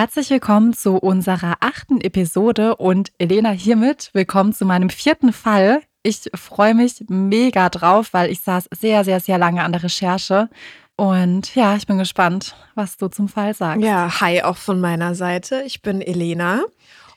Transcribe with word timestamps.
Herzlich 0.00 0.30
willkommen 0.30 0.72
zu 0.72 0.96
unserer 0.96 1.58
achten 1.60 2.00
Episode 2.00 2.76
und 2.76 3.12
Elena 3.18 3.50
hiermit 3.50 4.08
willkommen 4.14 4.54
zu 4.54 4.64
meinem 4.64 4.88
vierten 4.88 5.30
Fall. 5.30 5.82
Ich 6.02 6.30
freue 6.34 6.74
mich 6.74 7.04
mega 7.08 7.68
drauf, 7.68 8.14
weil 8.14 8.30
ich 8.30 8.40
saß 8.40 8.70
sehr, 8.74 9.04
sehr, 9.04 9.20
sehr 9.20 9.36
lange 9.36 9.62
an 9.62 9.72
der 9.72 9.82
Recherche. 9.82 10.48
Und 10.96 11.54
ja, 11.54 11.76
ich 11.76 11.86
bin 11.86 11.98
gespannt, 11.98 12.56
was 12.74 12.96
du 12.96 13.08
zum 13.08 13.28
Fall 13.28 13.52
sagst. 13.52 13.84
Ja, 13.84 14.22
hi 14.22 14.40
auch 14.40 14.56
von 14.56 14.80
meiner 14.80 15.14
Seite. 15.14 15.64
Ich 15.66 15.82
bin 15.82 16.00
Elena 16.00 16.62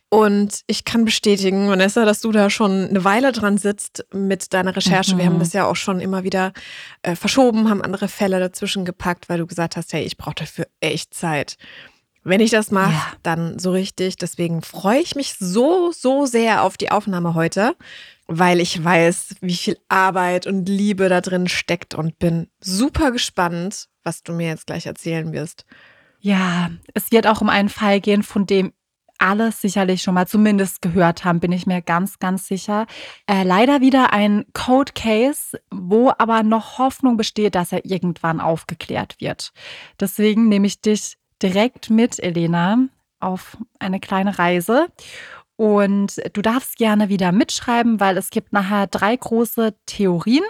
und 0.09 0.63
ich 0.67 0.83
kann 0.83 1.05
bestätigen, 1.05 1.69
Vanessa, 1.69 2.03
dass 2.03 2.19
du 2.19 2.33
da 2.33 2.49
schon 2.49 2.89
eine 2.89 3.05
Weile 3.05 3.31
dran 3.31 3.57
sitzt 3.57 4.05
mit 4.13 4.53
deiner 4.53 4.75
Recherche. 4.75 5.13
Mhm. 5.13 5.17
Wir 5.19 5.25
haben 5.27 5.35
mhm. 5.35 5.39
das 5.39 5.53
ja 5.53 5.67
auch 5.67 5.77
schon 5.77 6.01
immer 6.01 6.25
wieder 6.25 6.51
äh, 7.01 7.15
verschoben, 7.15 7.69
haben 7.69 7.81
andere 7.81 8.09
Fälle 8.09 8.41
dazwischen 8.41 8.83
gepackt, 8.83 9.29
weil 9.29 9.37
du 9.37 9.47
gesagt 9.47 9.77
hast, 9.77 9.93
hey, 9.93 10.03
ich 10.03 10.17
brauche 10.17 10.35
dafür 10.35 10.67
echt 10.81 11.13
Zeit. 11.13 11.55
Wenn 12.23 12.39
ich 12.39 12.51
das 12.51 12.71
mache, 12.71 12.93
ja. 12.93 13.13
dann 13.21 13.59
so 13.59 13.71
richtig. 13.71 14.15
Deswegen 14.15 14.61
freue 14.61 14.99
ich 14.99 15.15
mich 15.15 15.35
so, 15.39 15.91
so 15.91 16.25
sehr 16.25 16.63
auf 16.63 16.77
die 16.77 16.91
Aufnahme 16.91 17.33
heute, 17.33 17.75
weil 18.27 18.59
ich 18.59 18.81
weiß, 18.81 19.35
wie 19.41 19.55
viel 19.55 19.77
Arbeit 19.89 20.47
und 20.47 20.67
Liebe 20.69 21.09
da 21.09 21.21
drin 21.21 21.47
steckt 21.47 21.93
und 21.93 22.19
bin 22.19 22.47
super 22.61 23.11
gespannt, 23.11 23.89
was 24.03 24.23
du 24.23 24.33
mir 24.33 24.47
jetzt 24.47 24.67
gleich 24.67 24.85
erzählen 24.85 25.33
wirst. 25.33 25.65
Ja, 26.19 26.71
es 26.93 27.11
wird 27.11 27.27
auch 27.27 27.41
um 27.41 27.49
einen 27.49 27.69
Fall 27.69 27.99
gehen, 27.99 28.23
von 28.23 28.45
dem 28.45 28.71
alle 29.17 29.51
sicherlich 29.51 30.01
schon 30.01 30.15
mal 30.15 30.27
zumindest 30.27 30.81
gehört 30.81 31.23
haben, 31.23 31.39
bin 31.39 31.51
ich 31.51 31.65
mir 31.65 31.81
ganz, 31.81 32.19
ganz 32.19 32.47
sicher. 32.47 32.87
Äh, 33.25 33.43
leider 33.43 33.79
wieder 33.79 34.11
ein 34.11 34.45
Code 34.53 34.91
Case, 34.93 35.59
wo 35.71 36.11
aber 36.17 36.43
noch 36.43 36.77
Hoffnung 36.77 37.15
besteht, 37.15 37.55
dass 37.55 37.71
er 37.71 37.85
irgendwann 37.85 38.41
aufgeklärt 38.41 39.15
wird. 39.19 39.53
Deswegen 39.99 40.49
nehme 40.49 40.67
ich 40.67 40.81
dich 40.81 41.17
direkt 41.43 41.89
mit, 41.89 42.19
Elena, 42.19 42.77
auf 43.19 43.57
eine 43.79 43.99
kleine 43.99 44.39
Reise. 44.39 44.87
Und 45.55 46.19
du 46.33 46.41
darfst 46.41 46.77
gerne 46.77 47.09
wieder 47.09 47.31
mitschreiben, 47.31 47.99
weil 47.99 48.17
es 48.17 48.31
gibt 48.31 48.53
nachher 48.53 48.87
drei 48.87 49.15
große 49.15 49.75
Theorien. 49.85 50.43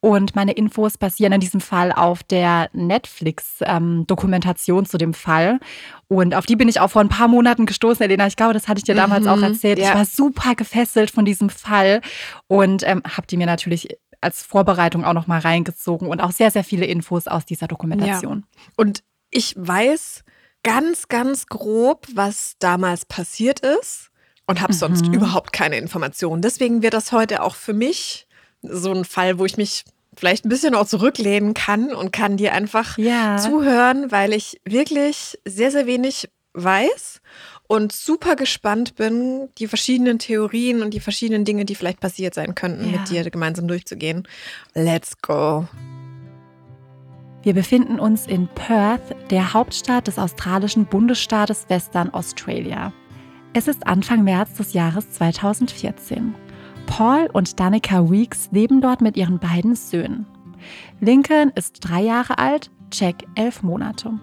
Und 0.00 0.34
meine 0.34 0.52
Infos 0.52 0.96
basieren 0.96 1.34
in 1.34 1.40
diesem 1.40 1.60
Fall 1.60 1.92
auf 1.92 2.22
der 2.22 2.70
Netflix-Dokumentation 2.72 4.78
ähm, 4.78 4.86
zu 4.86 4.96
dem 4.96 5.12
Fall. 5.12 5.60
Und 6.08 6.34
auf 6.34 6.46
die 6.46 6.56
bin 6.56 6.68
ich 6.68 6.80
auch 6.80 6.90
vor 6.90 7.02
ein 7.02 7.10
paar 7.10 7.28
Monaten 7.28 7.66
gestoßen, 7.66 8.02
Elena. 8.02 8.26
Ich 8.26 8.36
glaube, 8.36 8.54
das 8.54 8.68
hatte 8.68 8.78
ich 8.78 8.84
dir 8.84 8.94
damals 8.94 9.24
mhm, 9.24 9.30
auch 9.30 9.42
erzählt. 9.42 9.78
Ja. 9.78 9.90
Ich 9.90 9.94
war 9.94 10.06
super 10.06 10.54
gefesselt 10.54 11.10
von 11.10 11.26
diesem 11.26 11.50
Fall 11.50 12.00
und 12.46 12.82
ähm, 12.88 13.02
habe 13.04 13.26
die 13.26 13.36
mir 13.36 13.46
natürlich 13.46 13.88
als 14.22 14.42
Vorbereitung 14.42 15.04
auch 15.04 15.12
noch 15.12 15.26
mal 15.26 15.40
reingezogen 15.40 16.08
und 16.08 16.20
auch 16.20 16.32
sehr, 16.32 16.50
sehr 16.50 16.64
viele 16.64 16.86
Infos 16.86 17.26
aus 17.26 17.44
dieser 17.44 17.68
Dokumentation. 17.68 18.44
Ja. 18.46 18.62
Und 18.76 19.02
ich 19.30 19.54
weiß 19.56 20.24
ganz, 20.62 21.08
ganz 21.08 21.46
grob, 21.46 22.06
was 22.14 22.54
damals 22.58 23.04
passiert 23.04 23.60
ist 23.60 24.10
und 24.46 24.60
habe 24.60 24.72
mhm. 24.72 24.78
sonst 24.78 25.06
überhaupt 25.06 25.52
keine 25.52 25.78
Informationen. 25.78 26.42
Deswegen 26.42 26.82
wird 26.82 26.94
das 26.94 27.12
heute 27.12 27.42
auch 27.42 27.54
für 27.54 27.72
mich 27.72 28.26
so 28.62 28.92
ein 28.92 29.04
Fall, 29.04 29.38
wo 29.38 29.44
ich 29.44 29.56
mich 29.56 29.84
vielleicht 30.16 30.44
ein 30.44 30.48
bisschen 30.48 30.74
auch 30.74 30.86
zurücklehnen 30.86 31.54
kann 31.54 31.94
und 31.94 32.12
kann 32.12 32.36
dir 32.36 32.52
einfach 32.52 32.98
ja. 32.98 33.36
zuhören, 33.38 34.10
weil 34.10 34.32
ich 34.32 34.60
wirklich 34.64 35.38
sehr, 35.44 35.70
sehr 35.70 35.86
wenig 35.86 36.28
weiß 36.52 37.20
und 37.68 37.92
super 37.92 38.34
gespannt 38.34 38.96
bin, 38.96 39.48
die 39.58 39.68
verschiedenen 39.68 40.18
Theorien 40.18 40.82
und 40.82 40.92
die 40.92 41.00
verschiedenen 41.00 41.44
Dinge, 41.44 41.64
die 41.64 41.76
vielleicht 41.76 42.00
passiert 42.00 42.34
sein 42.34 42.56
könnten, 42.56 42.90
ja. 42.90 42.98
mit 42.98 43.08
dir 43.08 43.30
gemeinsam 43.30 43.68
durchzugehen. 43.68 44.26
Let's 44.74 45.16
go. 45.22 45.68
Wir 47.42 47.54
befinden 47.54 47.98
uns 47.98 48.26
in 48.26 48.48
Perth, 48.48 49.16
der 49.30 49.54
Hauptstadt 49.54 50.06
des 50.06 50.18
australischen 50.18 50.84
Bundesstaates 50.84 51.70
Western 51.70 52.12
Australia. 52.12 52.92
Es 53.54 53.66
ist 53.66 53.86
Anfang 53.86 54.24
März 54.24 54.56
des 54.56 54.74
Jahres 54.74 55.10
2014. 55.12 56.34
Paul 56.86 57.30
und 57.32 57.58
Danica 57.58 58.10
Weeks 58.10 58.50
leben 58.52 58.82
dort 58.82 59.00
mit 59.00 59.16
ihren 59.16 59.38
beiden 59.38 59.74
Söhnen. 59.74 60.26
Lincoln 61.00 61.50
ist 61.54 61.80
drei 61.80 62.02
Jahre 62.02 62.36
alt, 62.36 62.70
Jack 62.92 63.24
elf 63.36 63.62
Monate. 63.62 64.18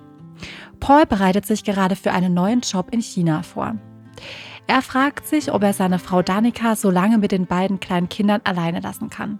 Paul 0.79 1.07
bereitet 1.07 1.47
sich 1.47 1.63
gerade 1.63 1.95
für 1.95 2.11
einen 2.11 2.35
neuen 2.35 2.61
Job 2.61 2.89
in 2.91 3.01
China 3.01 3.41
vor. 3.41 3.77
Er 4.67 4.83
fragt 4.83 5.25
sich, 5.25 5.51
ob 5.51 5.63
er 5.63 5.73
seine 5.73 5.97
Frau 5.97 6.21
Danica 6.21 6.75
so 6.75 6.91
lange 6.91 7.17
mit 7.17 7.31
den 7.31 7.47
beiden 7.47 7.79
kleinen 7.79 8.09
Kindern 8.09 8.41
alleine 8.43 8.79
lassen 8.79 9.09
kann 9.09 9.39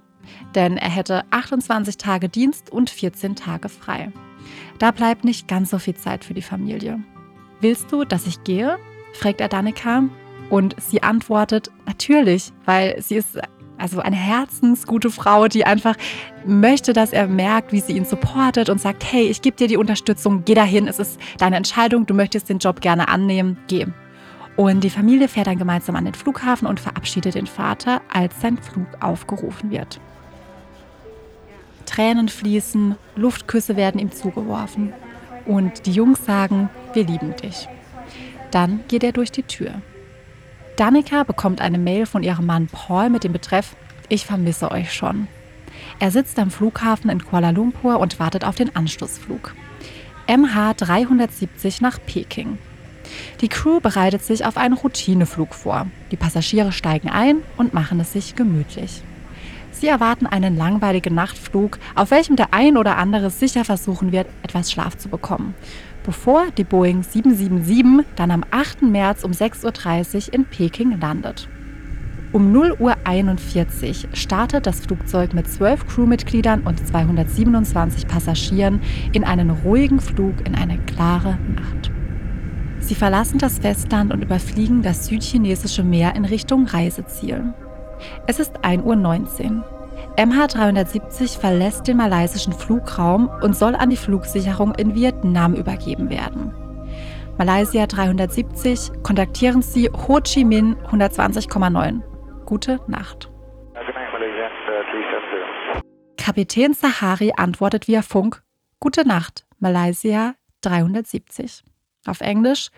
denn 0.58 0.76
er 0.76 0.90
hätte 0.90 1.24
28 1.30 1.98
Tage 1.98 2.28
Dienst 2.28 2.72
und 2.72 2.90
14 2.90 3.36
Tage 3.36 3.70
frei. 3.70 4.12
Da 4.80 4.92
bleibt 4.92 5.24
nicht 5.24 5.48
ganz 5.48 5.70
so 5.70 5.78
viel 5.80 5.96
Zeit 5.96 6.26
für 6.26 6.34
die 6.34 6.42
Familie. 6.42 7.00
Willst 7.62 7.92
du, 7.92 8.04
dass 8.04 8.28
ich 8.28 8.44
gehe? 8.44 8.78
fragt 9.14 9.40
er 9.40 9.48
Danica. 9.48 10.04
Und 10.50 10.76
sie 10.80 11.04
antwortet, 11.04 11.72
natürlich, 11.86 12.52
weil 12.66 13.02
sie 13.02 13.16
ist 13.16 13.38
also 13.78 14.00
eine 14.00 14.16
herzensgute 14.16 15.12
Frau, 15.12 15.48
die 15.48 15.66
einfach 15.66 15.96
möchte, 16.46 16.94
dass 16.94 17.14
er 17.14 17.28
merkt, 17.28 17.72
wie 17.72 17.80
sie 17.80 17.94
ihn 17.94 18.06
supportet 18.06 18.70
und 18.70 18.82
sagt, 18.82 19.04
hey, 19.12 19.28
ich 19.28 19.42
gebe 19.42 19.58
dir 19.58 19.68
die 19.68 19.78
Unterstützung, 19.78 20.44
geh 20.46 20.56
dahin, 20.56 20.88
es 20.88 20.98
ist 20.98 21.20
deine 21.38 21.58
Entscheidung, 21.58 22.06
du 22.08 22.16
möchtest 22.16 22.50
den 22.50 22.58
Job 22.58 22.82
gerne 22.82 23.08
annehmen, 23.10 23.58
geh. 23.68 23.86
Und 24.56 24.84
die 24.84 24.90
Familie 24.90 25.28
fährt 25.28 25.46
dann 25.46 25.60
gemeinsam 25.60 25.96
an 25.96 26.06
den 26.06 26.16
Flughafen 26.16 26.68
und 26.68 26.80
verabschiedet 26.80 27.36
den 27.36 27.46
Vater, 27.46 28.02
als 28.12 28.42
sein 28.42 28.58
Flug 28.58 28.88
aufgerufen 29.02 29.70
wird. 29.70 30.00
Tränen 31.98 32.30
fließen, 32.30 32.96
Luftküsse 33.16 33.76
werden 33.76 34.00
ihm 34.00 34.12
zugeworfen. 34.12 34.94
Und 35.48 35.88
die 35.88 35.92
Jungs 35.92 36.24
sagen, 36.24 36.70
wir 36.94 37.04
lieben 37.04 37.36
dich. 37.38 37.68
Dann 38.52 38.82
geht 38.88 39.04
er 39.04 39.14
durch 39.14 39.32
die 39.32 39.42
Tür. 39.42 39.82
Danica 40.76 41.24
bekommt 41.24 41.60
eine 41.60 41.80
Mail 41.80 42.06
von 42.06 42.22
ihrem 42.22 42.46
Mann 42.46 42.68
Paul 42.68 43.10
mit 43.10 43.24
dem 43.24 43.34
Betreff 43.34 43.76
Ich 44.10 44.28
vermisse 44.28 44.70
euch 44.70 44.94
schon. 44.94 45.28
Er 45.98 46.12
sitzt 46.12 46.38
am 46.38 46.52
Flughafen 46.52 47.10
in 47.10 47.26
Kuala 47.26 47.50
Lumpur 47.50 48.00
und 48.00 48.20
wartet 48.20 48.46
auf 48.46 48.54
den 48.54 48.76
Anschlussflug. 48.76 49.56
MH 50.28 50.76
370 50.76 51.82
nach 51.82 51.98
Peking. 52.06 52.60
Die 53.42 53.50
Crew 53.50 53.80
bereitet 53.80 54.24
sich 54.24 54.46
auf 54.46 54.58
einen 54.58 54.76
Routineflug 54.76 55.56
vor. 55.56 55.88
Die 56.12 56.18
Passagiere 56.18 56.74
steigen 56.74 57.10
ein 57.10 57.38
und 57.58 57.74
machen 57.74 58.00
es 58.00 58.14
sich 58.14 58.36
gemütlich. 58.36 59.02
Sie 59.80 59.88
erwarten 59.88 60.26
einen 60.26 60.58
langweiligen 60.58 61.14
Nachtflug, 61.14 61.78
auf 61.94 62.10
welchem 62.10 62.36
der 62.36 62.52
ein 62.52 62.78
oder 62.78 62.98
andere 62.98 63.30
sicher 63.30 63.64
versuchen 63.64 64.12
wird, 64.12 64.26
etwas 64.42 64.72
Schlaf 64.72 64.98
zu 64.98 65.08
bekommen, 65.08 65.54
bevor 66.04 66.48
die 66.58 66.64
Boeing 66.64 67.04
777 67.04 68.04
dann 68.16 68.32
am 68.32 68.44
8. 68.50 68.82
März 68.82 69.24
um 69.24 69.34
6.30 69.34 70.30
Uhr 70.30 70.34
in 70.34 70.46
Peking 70.46 71.00
landet. 71.00 71.48
Um 72.34 72.52
0.41 72.52 74.06
Uhr 74.10 74.16
startet 74.16 74.66
das 74.66 74.80
Flugzeug 74.80 75.36
mit 75.36 75.48
zwölf 75.48 75.86
Crewmitgliedern 75.86 76.62
und 76.62 76.86
227 76.86 78.08
Passagieren 78.08 78.82
in 79.14 79.24
einen 79.24 79.52
ruhigen 79.52 80.00
Flug 80.00 80.34
in 80.48 80.56
eine 80.56 80.80
klare 80.80 81.38
Nacht. 81.56 81.92
Sie 82.80 82.96
verlassen 82.96 83.38
das 83.38 83.60
Festland 83.60 84.12
und 84.12 84.24
überfliegen 84.24 84.82
das 84.82 85.06
südchinesische 85.06 85.84
Meer 85.84 86.16
in 86.16 86.26
Richtung 86.26 86.66
Reiseziel. 86.66 87.54
Es 88.28 88.40
ist 88.40 88.60
1.19 88.60 89.58
Uhr. 89.58 89.78
MH370 90.18 91.40
verlässt 91.40 91.88
den 91.88 91.98
malaysischen 91.98 92.54
Flugraum 92.54 93.30
und 93.42 93.56
soll 93.56 93.76
an 93.76 93.90
die 93.90 93.98
Flugsicherung 93.98 94.74
in 94.76 94.96
Vietnam 94.96 95.54
übergeben 95.54 96.10
werden. 96.10 96.54
Malaysia 97.38 97.86
370 97.86 99.04
kontaktieren 99.04 99.62
Sie 99.62 99.90
Ho 99.90 100.20
Chi 100.22 100.44
Minh 100.44 100.76
120,9. 100.92 102.02
Gute 102.46 102.80
Nacht. 102.88 103.30
Kapitän 106.18 106.74
Sahari 106.74 107.34
antwortet 107.38 107.88
via 107.88 108.02
Funk 108.02 108.42
Gute 108.80 109.08
Nacht, 109.08 109.46
Malaysia 109.60 110.34
370. 110.62 111.64
Auf 112.06 112.22
Englisch 112.22 112.70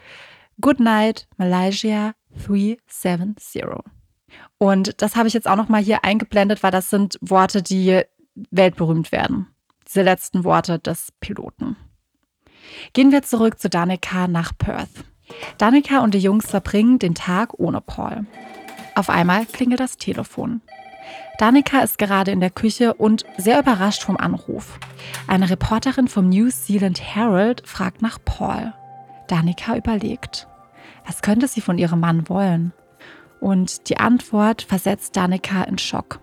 Good 0.62 0.80
Night, 0.82 1.28
Malaysia 1.38 2.14
370. 2.46 3.99
Und 4.60 5.02
das 5.02 5.16
habe 5.16 5.28
ich 5.28 5.34
jetzt 5.34 5.48
auch 5.48 5.56
noch 5.56 5.70
mal 5.70 5.82
hier 5.82 6.04
eingeblendet, 6.04 6.62
weil 6.62 6.72
das 6.72 6.90
sind 6.90 7.18
Worte, 7.22 7.64
die 7.64 8.02
weltberühmt 8.52 9.12
werden. 9.12 9.48
Diese 9.88 10.04
letzten 10.04 10.44
Worte 10.44 10.78
des 10.78 11.12
Piloten. 11.20 11.76
Gehen 12.94 13.12
wir 13.12 13.24
zurück 13.24 13.60
zu 13.60 13.70
Danica 13.70 14.28
nach 14.28 14.52
Perth. 14.56 15.06
Danica 15.58 16.00
und 16.00 16.14
die 16.14 16.20
Jungs 16.20 16.48
verbringen 16.50 17.00
den 17.00 17.16
Tag 17.16 17.58
ohne 17.58 17.82
Paul. 17.82 18.26
Auf 18.96 19.10
einmal 19.10 19.46
klingelt 19.46 19.80
das 19.80 19.98
Telefon. 19.98 20.62
Danica 21.38 21.80
ist 21.80 21.98
gerade 21.98 22.32
in 22.32 22.42
der 22.42 22.50
Küche 22.50 22.94
und 22.94 23.26
sehr 23.38 23.60
überrascht 23.60 24.04
vom 24.04 24.18
Anruf. 24.18 24.78
Eine 25.26 25.50
Reporterin 25.50 26.10
vom 26.10 26.28
New 26.28 26.50
Zealand 26.50 27.02
Herald 27.02 27.66
fragt 27.66 28.02
nach 28.02 28.20
Paul. 28.24 28.74
Danica 29.28 29.78
überlegt. 29.78 30.48
Was 31.06 31.22
könnte 31.22 31.48
sie 31.48 31.62
von 31.62 31.78
ihrem 31.78 32.02
Mann 32.02 32.28
wollen? 32.28 32.74
Und 33.40 33.90
die 33.90 33.98
Antwort 33.98 34.62
versetzt 34.62 35.16
Danica 35.16 35.64
in 35.64 35.78
Schock. 35.78 36.20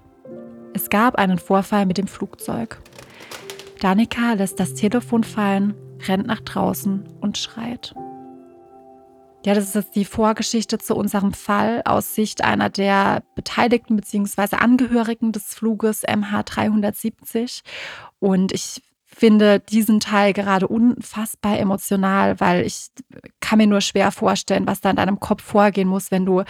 Es 0.74 0.90
gab 0.90 1.16
einen 1.16 1.38
Vorfall 1.38 1.86
mit 1.86 1.98
dem 1.98 2.06
Flugzeug. 2.06 2.78
Danica 3.80 4.34
lässt 4.34 4.60
das 4.60 4.74
Telefon 4.74 5.24
fallen, 5.24 5.74
rennt 6.06 6.26
nach 6.26 6.40
draußen 6.40 7.04
und 7.20 7.38
schreit. 7.38 7.94
Ja, 9.46 9.54
das 9.54 9.68
ist 9.68 9.74
jetzt 9.76 9.94
die 9.94 10.04
Vorgeschichte 10.04 10.78
zu 10.78 10.96
unserem 10.96 11.32
Fall 11.32 11.82
aus 11.84 12.16
Sicht 12.16 12.42
einer 12.42 12.68
der 12.68 13.22
Beteiligten 13.36 13.94
bzw. 13.94 14.56
Angehörigen 14.56 15.30
des 15.30 15.54
Fluges 15.54 16.04
MH370. 16.04 17.62
Und 18.18 18.50
ich 18.50 18.82
finde 19.18 19.60
diesen 19.60 19.98
Teil 19.98 20.34
gerade 20.34 20.68
unfassbar 20.68 21.58
emotional, 21.58 22.38
weil 22.38 22.66
ich 22.66 22.88
kann 23.40 23.56
mir 23.56 23.66
nur 23.66 23.80
schwer 23.80 24.12
vorstellen, 24.12 24.66
was 24.66 24.82
da 24.82 24.90
in 24.90 24.96
deinem 24.96 25.20
Kopf 25.20 25.42
vorgehen 25.42 25.88
muss, 25.88 26.10
wenn 26.10 26.26
du 26.26 26.42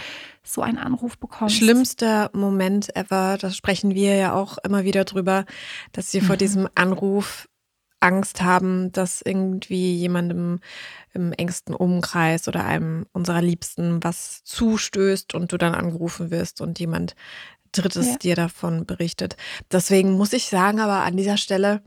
so 0.43 0.61
einen 0.61 0.77
Anruf 0.77 1.17
bekommst. 1.17 1.55
Schlimmster 1.55 2.29
Moment 2.33 2.93
ever, 2.93 3.37
das 3.39 3.55
sprechen 3.55 3.95
wir 3.95 4.17
ja 4.17 4.33
auch 4.33 4.57
immer 4.65 4.83
wieder 4.83 5.05
drüber, 5.05 5.45
dass 5.93 6.13
wir 6.13 6.21
mhm. 6.21 6.25
vor 6.25 6.35
diesem 6.35 6.67
Anruf 6.75 7.47
Angst 8.01 8.41
haben, 8.41 8.91
dass 8.91 9.21
irgendwie 9.21 9.95
jemandem 9.95 10.59
im 11.13 11.31
engsten 11.31 11.73
Umkreis 11.73 12.49
oder 12.49 12.65
einem 12.65 13.05
unserer 13.13 13.41
Liebsten 13.41 14.03
was 14.03 14.43
zustößt 14.43 15.33
und 15.35 15.53
du 15.53 15.57
dann 15.57 15.73
angerufen 15.73 16.31
wirst 16.31 16.59
und 16.59 16.79
jemand 16.79 17.15
Drittes 17.71 18.07
ja. 18.07 18.17
dir 18.17 18.35
davon 18.35 18.85
berichtet. 18.85 19.37
Deswegen 19.71 20.11
muss 20.11 20.33
ich 20.33 20.47
sagen, 20.47 20.81
aber 20.81 21.03
an 21.03 21.15
dieser 21.15 21.37
Stelle, 21.37 21.81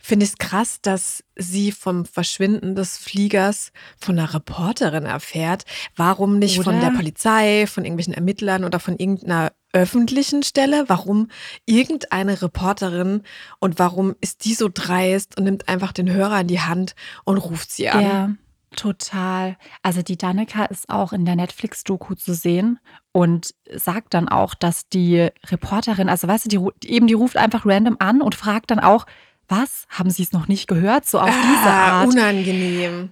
finde 0.00 0.24
ich 0.24 0.32
es 0.32 0.38
krass, 0.38 0.80
dass 0.82 1.22
sie 1.36 1.72
vom 1.72 2.04
Verschwinden 2.04 2.74
des 2.74 2.96
Fliegers 2.98 3.72
von 3.98 4.18
einer 4.18 4.32
Reporterin 4.32 5.04
erfährt. 5.04 5.64
Warum 5.96 6.38
nicht 6.38 6.58
oder? 6.58 6.72
von 6.72 6.80
der 6.80 6.90
Polizei, 6.90 7.66
von 7.66 7.84
irgendwelchen 7.84 8.14
Ermittlern 8.14 8.64
oder 8.64 8.80
von 8.80 8.96
irgendeiner 8.96 9.52
öffentlichen 9.72 10.42
Stelle? 10.42 10.84
Warum 10.88 11.28
irgendeine 11.66 12.40
Reporterin 12.42 13.22
und 13.58 13.78
warum 13.78 14.16
ist 14.20 14.44
die 14.44 14.54
so 14.54 14.68
dreist 14.72 15.38
und 15.38 15.44
nimmt 15.44 15.68
einfach 15.68 15.92
den 15.92 16.10
Hörer 16.10 16.40
in 16.40 16.48
die 16.48 16.60
Hand 16.60 16.94
und 17.24 17.38
ruft 17.38 17.70
sie 17.70 17.88
an? 17.90 18.02
Ja. 18.02 18.30
Total. 18.76 19.56
Also 19.82 20.02
die 20.02 20.16
Danica 20.16 20.64
ist 20.66 20.88
auch 20.88 21.12
in 21.12 21.24
der 21.24 21.34
Netflix-Doku 21.34 22.14
zu 22.14 22.34
sehen 22.34 22.78
und 23.10 23.52
sagt 23.74 24.14
dann 24.14 24.28
auch, 24.28 24.54
dass 24.54 24.88
die 24.88 25.28
Reporterin, 25.48 26.08
also 26.08 26.28
weißt 26.28 26.44
du, 26.44 26.70
die, 26.80 26.88
eben 26.88 27.08
die 27.08 27.14
ruft 27.14 27.36
einfach 27.36 27.66
random 27.66 27.96
an 27.98 28.22
und 28.22 28.36
fragt 28.36 28.70
dann 28.70 28.78
auch, 28.78 29.06
was? 29.50 29.86
Haben 29.88 30.10
Sie 30.10 30.22
es 30.22 30.32
noch 30.32 30.48
nicht 30.48 30.68
gehört? 30.68 31.06
So 31.06 31.20
auf 31.20 31.30
ah, 31.30 31.42
diese 31.42 31.70
Art. 31.70 32.08
Unangenehm. 32.08 33.10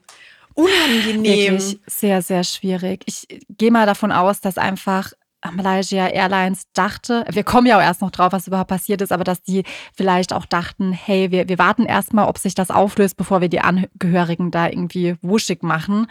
Unangenehm. 0.54 1.24
Wirklich 1.24 1.80
sehr, 1.86 2.22
sehr 2.22 2.44
schwierig. 2.44 3.02
Ich 3.06 3.26
gehe 3.56 3.70
mal 3.70 3.86
davon 3.86 4.12
aus, 4.12 4.40
dass 4.40 4.58
einfach 4.58 5.12
Malaysia 5.52 6.08
Airlines 6.08 6.64
dachte, 6.72 7.24
wir 7.30 7.44
kommen 7.44 7.66
ja 7.66 7.78
auch 7.78 7.82
erst 7.82 8.00
noch 8.00 8.10
drauf, 8.10 8.32
was 8.32 8.48
überhaupt 8.48 8.70
passiert 8.70 9.00
ist, 9.02 9.12
aber 9.12 9.22
dass 9.24 9.42
die 9.42 9.62
vielleicht 9.94 10.32
auch 10.32 10.46
dachten, 10.46 10.92
hey, 10.92 11.30
wir, 11.30 11.48
wir 11.48 11.58
warten 11.58 11.84
erstmal, 11.84 12.26
ob 12.26 12.38
sich 12.38 12.54
das 12.54 12.70
auflöst, 12.70 13.16
bevor 13.16 13.40
wir 13.40 13.48
die 13.48 13.60
Angehörigen 13.60 14.50
da 14.50 14.66
irgendwie 14.66 15.14
wuschig 15.22 15.62
machen. 15.62 16.08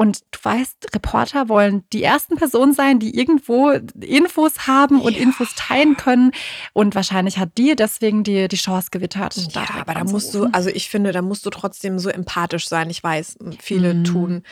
Und 0.00 0.20
du 0.30 0.38
weißt, 0.40 0.94
Reporter 0.94 1.48
wollen 1.48 1.82
die 1.92 2.04
ersten 2.04 2.36
Personen 2.36 2.72
sein, 2.72 3.00
die 3.00 3.18
irgendwo 3.18 3.70
Infos 4.00 4.68
haben 4.68 5.00
und 5.00 5.16
ja. 5.16 5.22
Infos 5.22 5.56
teilen 5.56 5.96
können. 5.96 6.30
Und 6.72 6.94
wahrscheinlich 6.94 7.38
hat 7.38 7.58
die 7.58 7.74
deswegen 7.74 8.22
die, 8.22 8.46
die 8.46 8.56
Chance 8.56 8.90
gewittert. 8.92 9.34
Ja, 9.52 9.66
aber 9.80 9.94
da 9.94 10.04
musst 10.04 10.34
du, 10.34 10.44
also 10.52 10.70
ich 10.70 10.88
finde, 10.88 11.10
da 11.10 11.20
musst 11.20 11.44
du 11.44 11.50
trotzdem 11.50 11.98
so 11.98 12.10
empathisch 12.10 12.68
sein. 12.68 12.90
Ich 12.90 13.02
weiß, 13.02 13.38
viele 13.58 13.92
mhm. 13.92 14.04
tun 14.04 14.42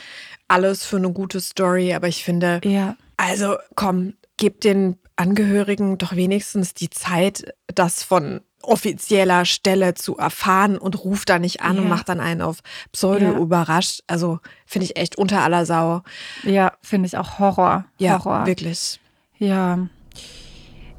alles 0.48 0.84
für 0.84 0.96
eine 0.96 1.12
gute 1.12 1.40
Story, 1.40 1.94
aber 1.94 2.08
ich 2.08 2.25
finde, 2.25 2.60
ja. 2.64 2.96
also 3.16 3.56
komm, 3.75 4.14
gib 4.37 4.60
den 4.60 4.98
Angehörigen 5.16 5.98
doch 5.98 6.14
wenigstens 6.14 6.75
die 6.75 6.90
Zeit, 6.90 7.54
das 7.69 8.02
von 8.02 8.40
offizieller 8.66 9.44
Stelle 9.44 9.94
zu 9.94 10.16
erfahren 10.16 10.78
und 10.78 11.04
ruft 11.04 11.28
da 11.28 11.38
nicht 11.38 11.62
an 11.62 11.76
ja. 11.76 11.82
und 11.82 11.88
macht 11.88 12.08
dann 12.08 12.20
einen 12.20 12.42
auf 12.42 12.58
Pseudo 12.92 13.26
ja. 13.26 13.38
überrascht. 13.38 14.02
Also 14.06 14.40
finde 14.66 14.86
ich 14.86 14.96
echt 14.96 15.16
unter 15.16 15.42
aller 15.42 15.66
Sau. 15.66 16.02
Ja, 16.42 16.72
finde 16.82 17.06
ich 17.06 17.16
auch 17.16 17.38
Horror. 17.38 17.84
Ja, 17.98 18.24
Horror. 18.24 18.46
wirklich. 18.46 19.00
Ja. 19.38 19.88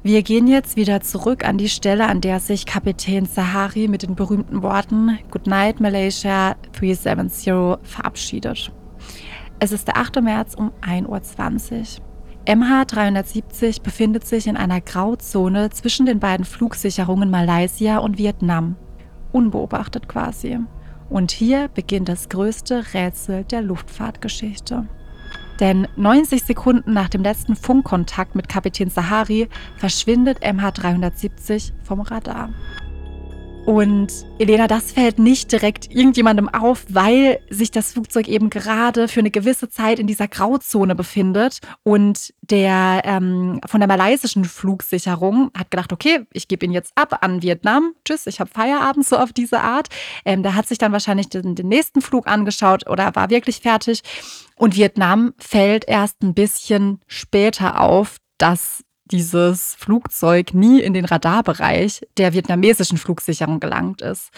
Wir 0.02 0.22
gehen 0.22 0.46
jetzt 0.46 0.76
wieder 0.76 1.00
zurück 1.00 1.44
an 1.44 1.58
die 1.58 1.68
Stelle, 1.68 2.06
an 2.06 2.20
der 2.20 2.40
sich 2.40 2.66
Kapitän 2.66 3.26
Sahari 3.26 3.88
mit 3.88 4.02
den 4.02 4.14
berühmten 4.14 4.62
Worten 4.62 5.18
Good 5.30 5.46
Night 5.46 5.80
Malaysia 5.80 6.56
370 6.72 7.78
verabschiedet. 7.82 8.72
Es 9.58 9.72
ist 9.72 9.88
der 9.88 9.96
8. 9.96 10.22
März 10.22 10.54
um 10.54 10.70
1.20 10.82 11.98
Uhr. 11.98 12.07
MH370 12.48 13.82
befindet 13.82 14.26
sich 14.26 14.46
in 14.46 14.56
einer 14.56 14.80
Grauzone 14.80 15.68
zwischen 15.68 16.06
den 16.06 16.18
beiden 16.18 16.46
Flugsicherungen 16.46 17.30
Malaysia 17.30 17.98
und 17.98 18.16
Vietnam. 18.16 18.76
Unbeobachtet 19.32 20.08
quasi. 20.08 20.58
Und 21.10 21.30
hier 21.30 21.68
beginnt 21.68 22.08
das 22.08 22.30
größte 22.30 22.94
Rätsel 22.94 23.44
der 23.44 23.60
Luftfahrtgeschichte. 23.60 24.88
Denn 25.60 25.88
90 25.96 26.42
Sekunden 26.42 26.94
nach 26.94 27.10
dem 27.10 27.22
letzten 27.22 27.54
Funkkontakt 27.54 28.34
mit 28.34 28.48
Kapitän 28.48 28.88
Sahari 28.88 29.50
verschwindet 29.76 30.42
MH370 30.42 31.72
vom 31.84 32.00
Radar. 32.00 32.48
Und 33.68 34.24
Elena, 34.38 34.66
das 34.66 34.92
fällt 34.92 35.18
nicht 35.18 35.52
direkt 35.52 35.94
irgendjemandem 35.94 36.48
auf, 36.48 36.86
weil 36.88 37.38
sich 37.50 37.70
das 37.70 37.92
Flugzeug 37.92 38.26
eben 38.26 38.48
gerade 38.48 39.08
für 39.08 39.20
eine 39.20 39.30
gewisse 39.30 39.68
Zeit 39.68 39.98
in 39.98 40.06
dieser 40.06 40.26
Grauzone 40.26 40.94
befindet. 40.94 41.58
Und 41.82 42.32
der 42.40 43.02
ähm, 43.04 43.60
von 43.66 43.80
der 43.80 43.88
malaysischen 43.88 44.46
Flugsicherung 44.46 45.50
hat 45.54 45.70
gedacht, 45.70 45.92
okay, 45.92 46.20
ich 46.32 46.48
gebe 46.48 46.64
ihn 46.64 46.72
jetzt 46.72 46.92
ab 46.94 47.18
an 47.20 47.42
Vietnam. 47.42 47.92
Tschüss, 48.06 48.26
ich 48.26 48.40
habe 48.40 48.48
Feierabend 48.48 49.04
so 49.04 49.18
auf 49.18 49.34
diese 49.34 49.60
Art. 49.60 49.88
Ähm, 50.24 50.42
der 50.42 50.54
hat 50.54 50.66
sich 50.66 50.78
dann 50.78 50.92
wahrscheinlich 50.92 51.28
den, 51.28 51.54
den 51.54 51.68
nächsten 51.68 52.00
Flug 52.00 52.26
angeschaut 52.26 52.88
oder 52.88 53.14
war 53.16 53.28
wirklich 53.28 53.60
fertig. 53.60 54.00
Und 54.56 54.76
Vietnam 54.76 55.34
fällt 55.36 55.86
erst 55.86 56.22
ein 56.22 56.32
bisschen 56.32 57.00
später 57.06 57.82
auf, 57.82 58.16
dass 58.38 58.82
dieses 59.10 59.74
Flugzeug 59.74 60.54
nie 60.54 60.80
in 60.80 60.94
den 60.94 61.04
Radarbereich 61.04 62.02
der 62.16 62.32
vietnamesischen 62.32 62.98
Flugsicherung 62.98 63.60
gelangt 63.60 64.02
ist. 64.02 64.30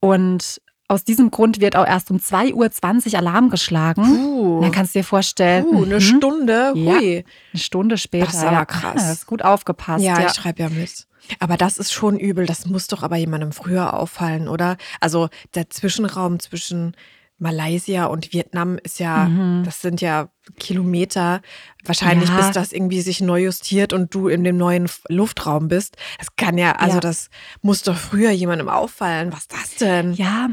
Und 0.00 0.60
aus 0.86 1.04
diesem 1.04 1.30
Grund 1.30 1.60
wird 1.60 1.76
auch 1.76 1.86
erst 1.86 2.10
um 2.10 2.18
2.20 2.18 3.12
Uhr 3.12 3.18
Alarm 3.18 3.50
geschlagen. 3.50 4.02
Puh. 4.02 4.60
Dann 4.60 4.70
kannst 4.70 4.94
du 4.94 4.98
dir 4.98 5.04
vorstellen. 5.04 5.64
Puh, 5.64 5.84
eine 5.84 5.94
mhm. 5.94 6.00
Stunde. 6.00 6.72
Hui. 6.74 6.84
Ja, 6.84 7.22
eine 7.52 7.60
Stunde 7.60 7.98
später. 7.98 8.26
Das 8.26 8.34
ist 8.34 8.44
aber 8.44 8.66
krass. 8.66 8.82
Ja, 8.82 8.92
das 8.94 9.12
ist 9.12 9.26
gut 9.26 9.42
aufgepasst. 9.42 10.04
Ja, 10.04 10.20
ja. 10.20 10.26
ich 10.26 10.34
schreibe 10.34 10.62
ja 10.62 10.68
mit. 10.68 11.06
Aber 11.38 11.56
das 11.56 11.78
ist 11.78 11.92
schon 11.92 12.18
übel. 12.18 12.46
Das 12.46 12.66
muss 12.66 12.86
doch 12.86 13.02
aber 13.02 13.16
jemandem 13.16 13.52
früher 13.52 13.94
auffallen, 13.94 14.46
oder? 14.46 14.76
Also 15.00 15.28
der 15.54 15.70
Zwischenraum 15.70 16.38
zwischen 16.38 16.94
Malaysia 17.38 18.06
und 18.06 18.32
Vietnam 18.32 18.78
ist 18.82 19.00
ja, 19.00 19.26
mhm. 19.26 19.64
das 19.64 19.80
sind 19.80 20.00
ja 20.00 20.28
Kilometer. 20.58 21.40
Wahrscheinlich, 21.84 22.28
ja. 22.28 22.36
bis 22.36 22.52
das 22.52 22.72
irgendwie 22.72 23.00
sich 23.00 23.20
neu 23.20 23.42
justiert 23.44 23.92
und 23.92 24.14
du 24.14 24.28
in 24.28 24.44
dem 24.44 24.56
neuen 24.56 24.88
Luftraum 25.08 25.68
bist. 25.68 25.96
Das 26.18 26.36
kann 26.36 26.56
ja, 26.58 26.72
also 26.72 26.96
ja. 26.96 27.00
das 27.00 27.28
muss 27.60 27.82
doch 27.82 27.96
früher 27.96 28.30
jemandem 28.30 28.68
auffallen. 28.68 29.32
Was 29.32 29.40
ist 29.40 29.52
das 29.52 29.74
denn? 29.76 30.14
Ja, 30.14 30.50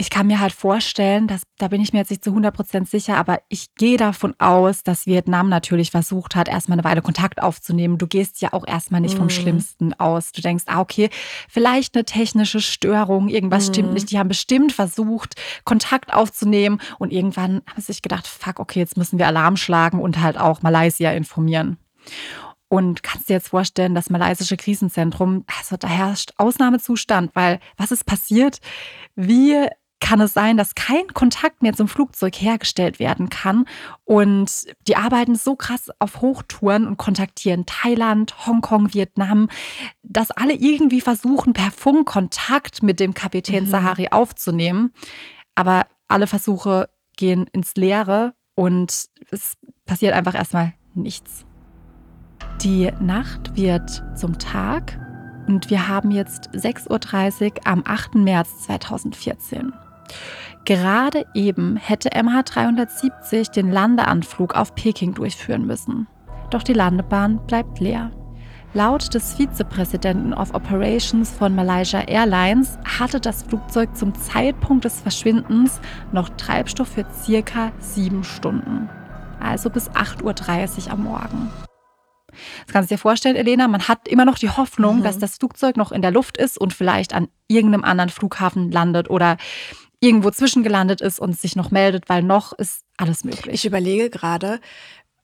ich 0.00 0.10
kann 0.10 0.28
mir 0.28 0.38
halt 0.38 0.52
vorstellen, 0.52 1.26
dass, 1.26 1.42
da 1.58 1.66
bin 1.66 1.80
ich 1.80 1.92
mir 1.92 1.98
jetzt 1.98 2.10
nicht 2.10 2.22
zu 2.22 2.30
100% 2.30 2.86
sicher, 2.86 3.16
aber 3.16 3.40
ich 3.48 3.74
gehe 3.74 3.96
davon 3.96 4.32
aus, 4.38 4.84
dass 4.84 5.06
Vietnam 5.06 5.48
natürlich 5.48 5.90
versucht 5.90 6.36
hat, 6.36 6.46
erstmal 6.46 6.78
eine 6.78 6.84
Weile 6.84 7.02
Kontakt 7.02 7.42
aufzunehmen. 7.42 7.98
Du 7.98 8.06
gehst 8.06 8.40
ja 8.40 8.52
auch 8.52 8.64
erstmal 8.64 9.00
nicht 9.00 9.16
vom 9.16 9.26
mm. 9.26 9.30
Schlimmsten 9.30 9.94
aus. 9.94 10.30
Du 10.30 10.40
denkst, 10.40 10.64
ah, 10.68 10.80
okay, 10.80 11.10
vielleicht 11.48 11.96
eine 11.96 12.04
technische 12.04 12.60
Störung, 12.60 13.28
irgendwas 13.28 13.68
mm. 13.68 13.72
stimmt 13.72 13.92
nicht. 13.92 14.10
Die 14.12 14.20
haben 14.20 14.28
bestimmt 14.28 14.70
versucht, 14.70 15.34
Kontakt 15.64 16.14
aufzunehmen 16.14 16.80
und 17.00 17.12
irgendwann 17.12 17.62
haben 17.66 17.80
sie 17.80 17.92
sich 17.92 18.02
gedacht, 18.02 18.28
fuck, 18.28 18.60
okay, 18.60 18.78
jetzt 18.78 18.96
müssen 18.96 19.18
wir 19.18 19.26
Alarm 19.26 19.56
schlagen 19.56 20.00
und 20.00 20.20
halt 20.20 20.38
auch 20.38 20.62
Malaysia 20.62 21.10
informieren. 21.10 21.76
Und 22.68 23.02
kannst 23.02 23.28
dir 23.28 23.34
jetzt 23.34 23.48
vorstellen, 23.48 23.96
das 23.96 24.10
malaysische 24.10 24.56
Krisenzentrum, 24.56 25.44
also 25.58 25.76
da 25.76 25.88
herrscht 25.88 26.34
Ausnahmezustand, 26.36 27.34
weil 27.34 27.58
was 27.76 27.90
ist 27.90 28.06
passiert? 28.06 28.60
Wie 29.16 29.66
kann 30.00 30.20
es 30.20 30.32
sein, 30.32 30.56
dass 30.56 30.74
kein 30.74 31.08
Kontakt 31.08 31.62
mehr 31.62 31.72
zum 31.72 31.88
Flugzeug 31.88 32.36
hergestellt 32.36 32.98
werden 32.98 33.28
kann. 33.28 33.66
Und 34.04 34.66
die 34.86 34.96
arbeiten 34.96 35.34
so 35.34 35.56
krass 35.56 35.90
auf 35.98 36.20
Hochtouren 36.20 36.86
und 36.86 36.96
kontaktieren 36.96 37.66
Thailand, 37.66 38.46
Hongkong, 38.46 38.94
Vietnam, 38.94 39.48
dass 40.02 40.30
alle 40.30 40.54
irgendwie 40.54 41.00
versuchen, 41.00 41.52
per 41.52 41.70
Funk 41.70 42.06
Kontakt 42.06 42.82
mit 42.82 43.00
dem 43.00 43.14
Kapitän 43.14 43.64
mhm. 43.64 43.70
Sahari 43.70 44.08
aufzunehmen. 44.10 44.92
Aber 45.54 45.86
alle 46.06 46.26
Versuche 46.26 46.88
gehen 47.16 47.46
ins 47.52 47.74
Leere 47.74 48.34
und 48.54 49.08
es 49.30 49.56
passiert 49.84 50.14
einfach 50.14 50.34
erstmal 50.34 50.74
nichts. 50.94 51.44
Die 52.62 52.90
Nacht 53.00 53.56
wird 53.56 54.02
zum 54.16 54.38
Tag 54.38 54.98
und 55.46 55.70
wir 55.70 55.88
haben 55.88 56.10
jetzt 56.10 56.50
6.30 56.50 57.44
Uhr 57.44 57.66
am 57.66 57.82
8. 57.84 58.16
März 58.16 58.64
2014. 58.64 59.72
Gerade 60.64 61.24
eben 61.34 61.76
hätte 61.76 62.10
MH370 62.10 63.52
den 63.52 63.70
Landeanflug 63.70 64.54
auf 64.54 64.74
Peking 64.74 65.14
durchführen 65.14 65.66
müssen. 65.66 66.06
Doch 66.50 66.62
die 66.62 66.74
Landebahn 66.74 67.40
bleibt 67.46 67.80
leer. 67.80 68.10
Laut 68.74 69.14
des 69.14 69.34
Vizepräsidenten 69.34 70.34
of 70.34 70.52
Operations 70.52 71.30
von 71.30 71.54
Malaysia 71.54 72.00
Airlines 72.00 72.78
hatte 72.84 73.18
das 73.18 73.42
Flugzeug 73.44 73.96
zum 73.96 74.14
Zeitpunkt 74.14 74.84
des 74.84 75.00
Verschwindens 75.00 75.80
noch 76.12 76.28
Treibstoff 76.36 76.88
für 76.88 77.06
circa 77.22 77.72
sieben 77.78 78.24
Stunden. 78.24 78.90
also 79.40 79.70
bis 79.70 79.88
8.30 79.90 80.86
Uhr 80.86 80.92
am 80.92 81.04
Morgen. 81.04 81.50
Das 82.66 82.72
kannst 82.72 82.90
du 82.90 82.94
dir 82.94 82.98
vorstellen, 82.98 83.36
Elena, 83.36 83.68
man 83.68 83.88
hat 83.88 84.06
immer 84.06 84.24
noch 84.24 84.38
die 84.38 84.50
Hoffnung, 84.50 84.98
mhm. 84.98 85.02
dass 85.02 85.18
das 85.18 85.36
Flugzeug 85.36 85.76
noch 85.76 85.92
in 85.92 86.02
der 86.02 86.10
Luft 86.10 86.36
ist 86.36 86.58
und 86.58 86.72
vielleicht 86.72 87.14
an 87.14 87.28
irgendeinem 87.46 87.84
anderen 87.84 88.10
Flughafen 88.10 88.70
landet 88.70 89.08
oder 89.10 89.36
irgendwo 90.00 90.30
zwischengelandet 90.30 91.00
ist 91.00 91.18
und 91.18 91.38
sich 91.38 91.56
noch 91.56 91.70
meldet, 91.70 92.08
weil 92.08 92.22
noch 92.22 92.52
ist 92.52 92.84
alles 92.96 93.24
möglich. 93.24 93.54
Ich 93.54 93.66
überlege 93.66 94.10
gerade, 94.10 94.60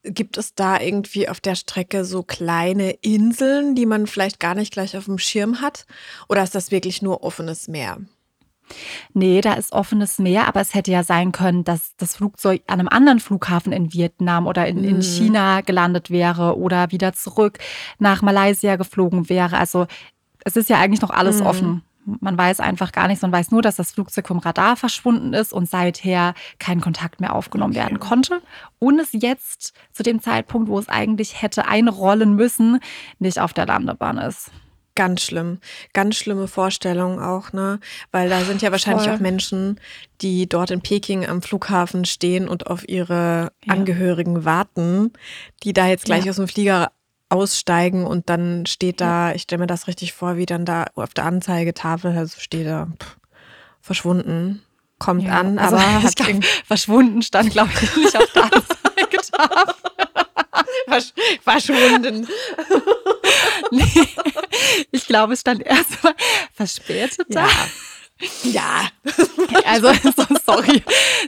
gibt 0.02 0.36
es 0.36 0.54
da 0.54 0.80
irgendwie 0.80 1.28
auf 1.28 1.40
der 1.40 1.54
Strecke 1.54 2.04
so 2.04 2.22
kleine 2.22 2.90
Inseln, 2.90 3.74
die 3.74 3.86
man 3.86 4.06
vielleicht 4.06 4.40
gar 4.40 4.54
nicht 4.54 4.72
gleich 4.72 4.96
auf 4.96 5.06
dem 5.06 5.18
Schirm 5.18 5.60
hat? 5.60 5.86
Oder 6.28 6.42
ist 6.42 6.54
das 6.54 6.70
wirklich 6.70 7.02
nur 7.02 7.22
offenes 7.22 7.68
Meer? 7.68 7.98
Nee, 9.12 9.40
da 9.40 9.54
ist 9.54 9.72
offenes 9.72 10.18
Meer, 10.18 10.48
aber 10.48 10.60
es 10.60 10.74
hätte 10.74 10.90
ja 10.90 11.04
sein 11.04 11.32
können, 11.32 11.64
dass 11.64 11.94
das 11.96 12.16
Flugzeug 12.16 12.62
an 12.66 12.80
einem 12.80 12.88
anderen 12.88 13.20
Flughafen 13.20 13.72
in 13.72 13.92
Vietnam 13.92 14.46
oder 14.46 14.66
in, 14.66 14.82
in 14.82 14.96
mhm. 14.96 15.02
China 15.02 15.60
gelandet 15.60 16.10
wäre 16.10 16.56
oder 16.58 16.90
wieder 16.90 17.12
zurück 17.12 17.58
nach 17.98 18.22
Malaysia 18.22 18.76
geflogen 18.76 19.28
wäre. 19.28 19.58
Also 19.58 19.86
es 20.44 20.56
ist 20.56 20.70
ja 20.70 20.78
eigentlich 20.78 21.02
noch 21.02 21.10
alles 21.10 21.40
mhm. 21.40 21.46
offen. 21.46 21.82
Man 22.04 22.36
weiß 22.36 22.60
einfach 22.60 22.92
gar 22.92 23.08
nichts. 23.08 23.22
Man 23.22 23.32
weiß 23.32 23.50
nur, 23.50 23.62
dass 23.62 23.76
das 23.76 23.92
Flugzeug 23.92 24.28
vom 24.28 24.38
Radar 24.38 24.76
verschwunden 24.76 25.32
ist 25.32 25.52
und 25.52 25.68
seither 25.68 26.34
kein 26.58 26.80
Kontakt 26.80 27.20
mehr 27.20 27.34
aufgenommen 27.34 27.72
okay. 27.72 27.82
werden 27.82 28.00
konnte. 28.00 28.42
Und 28.78 28.98
es 28.98 29.10
jetzt 29.12 29.72
zu 29.92 30.02
dem 30.02 30.20
Zeitpunkt, 30.20 30.68
wo 30.68 30.78
es 30.78 30.88
eigentlich 30.88 31.40
hätte 31.42 31.66
einrollen 31.66 32.34
müssen, 32.34 32.80
nicht 33.18 33.38
auf 33.38 33.52
der 33.52 33.66
Landebahn 33.66 34.18
ist. 34.18 34.50
Ganz 34.96 35.22
schlimm. 35.22 35.58
Ganz 35.92 36.14
schlimme 36.14 36.46
Vorstellung 36.46 37.20
auch, 37.20 37.52
ne? 37.52 37.80
Weil 38.12 38.28
da 38.28 38.42
sind 38.42 38.62
ja 38.62 38.70
wahrscheinlich 38.70 39.06
Voll. 39.06 39.16
auch 39.16 39.20
Menschen, 39.20 39.80
die 40.20 40.48
dort 40.48 40.70
in 40.70 40.82
Peking 40.82 41.26
am 41.26 41.42
Flughafen 41.42 42.04
stehen 42.04 42.46
und 42.46 42.68
auf 42.68 42.88
ihre 42.88 43.50
ja. 43.64 43.72
Angehörigen 43.72 44.44
warten, 44.44 45.12
die 45.64 45.72
da 45.72 45.88
jetzt 45.88 46.04
gleich 46.04 46.26
ja. 46.26 46.30
aus 46.30 46.36
dem 46.36 46.46
Flieger 46.46 46.92
aussteigen 47.28 48.06
und 48.06 48.28
dann 48.28 48.66
steht 48.66 49.00
da, 49.00 49.32
ich 49.32 49.42
stelle 49.42 49.60
mir 49.60 49.66
das 49.66 49.86
richtig 49.86 50.12
vor, 50.12 50.36
wie 50.36 50.46
dann 50.46 50.64
da 50.64 50.86
auf 50.94 51.14
der 51.14 51.24
Anzeigetafel 51.24 52.16
also 52.16 52.38
steht 52.38 52.66
da 52.66 52.88
pff, 53.00 53.16
verschwunden, 53.80 54.62
kommt 54.98 55.24
ja, 55.24 55.40
an, 55.40 55.58
also 55.58 55.76
aber 55.76 56.02
hat 56.02 56.16
glaub, 56.16 56.44
verschwunden 56.66 57.22
stand, 57.22 57.50
glaube 57.50 57.70
ich, 57.80 57.96
nicht 57.96 58.16
auf 58.16 58.32
der 58.32 58.44
Anzeigetafel. 58.52 59.74
Versch 60.86 61.12
verschwunden. 61.42 62.28
nee, 63.70 64.08
ich 64.92 65.06
glaube, 65.06 65.32
es 65.32 65.40
stand 65.40 65.64
erstmal 65.66 66.14
verspätet 66.52 67.26
da. 67.30 67.48
Ja. 68.44 68.88
Also, 69.64 69.92
sorry, 70.46 70.82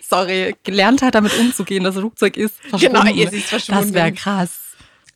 sorry, 0.09 0.57
gelernt 0.63 1.03
hat, 1.03 1.15
damit 1.15 1.37
umzugehen. 1.39 1.85
Das 1.85 1.97
Flugzeug 1.97 2.37
ist 2.37 2.55
verschwunden. 2.61 3.03
Genau, 3.03 3.15
ihr 3.15 3.33
ist 3.33 3.49
verschwunden. 3.49 3.83
Das 3.83 3.93
wäre 3.93 4.13
krass. 4.13 4.66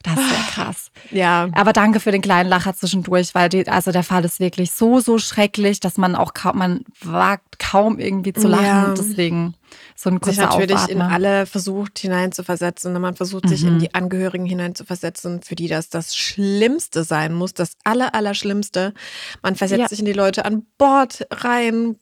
Das 0.03 0.17
wäre 0.17 0.27
ah, 0.29 0.51
krass. 0.51 0.91
Ja. 1.11 1.49
Aber 1.53 1.73
danke 1.73 2.01
für 2.01 2.11
den 2.11 2.23
kleinen 2.23 2.49
Lacher 2.49 2.75
zwischendurch, 2.75 3.35
weil 3.35 3.49
die, 3.51 3.69
also 3.69 3.93
der 3.93 4.03
Fall 4.03 4.25
ist 4.25 4.41
wirklich 4.41 4.71
so, 4.71 4.99
so 5.01 5.19
schrecklich, 5.19 5.81
dass 5.81 5.99
man 5.99 6.17
auch 6.17 6.33
kaum, 6.33 6.59
man 6.59 6.85
wagt 7.03 7.59
kaum 7.59 7.99
irgendwie 7.99 8.33
zu 8.33 8.49
lachen. 8.49 8.65
Ja. 8.65 8.95
Deswegen 8.97 9.55
so 9.97 10.11
ein 10.11 10.21
kurzer 10.21 10.43
sich 10.43 10.51
natürlich 10.51 10.77
Aufatmer. 10.77 11.07
in 11.07 11.13
alle 11.13 11.47
versucht 11.47 11.99
hineinzuversetzen 11.99 12.95
und 12.95 13.03
man 13.03 13.15
versucht 13.15 13.49
sich 13.49 13.63
mhm. 13.63 13.69
in 13.69 13.79
die 13.79 13.95
Angehörigen 13.95 14.47
hineinzuversetzen, 14.47 15.43
für 15.43 15.55
die 15.55 15.69
das 15.69 15.89
das 15.89 16.17
Schlimmste 16.17 17.05
sein 17.05 17.35
muss, 17.35 17.55
das 17.55 17.73
aller, 17.85 18.15
Allerschlimmste. 18.15 18.95
Man 19.43 19.57
versetzt 19.57 19.81
ja. 19.81 19.89
sich 19.89 20.01
in 20.01 20.05
die 20.05 20.13
Leute 20.13 20.45
an 20.45 20.67
Bord 20.79 21.27
rein, 21.31 21.97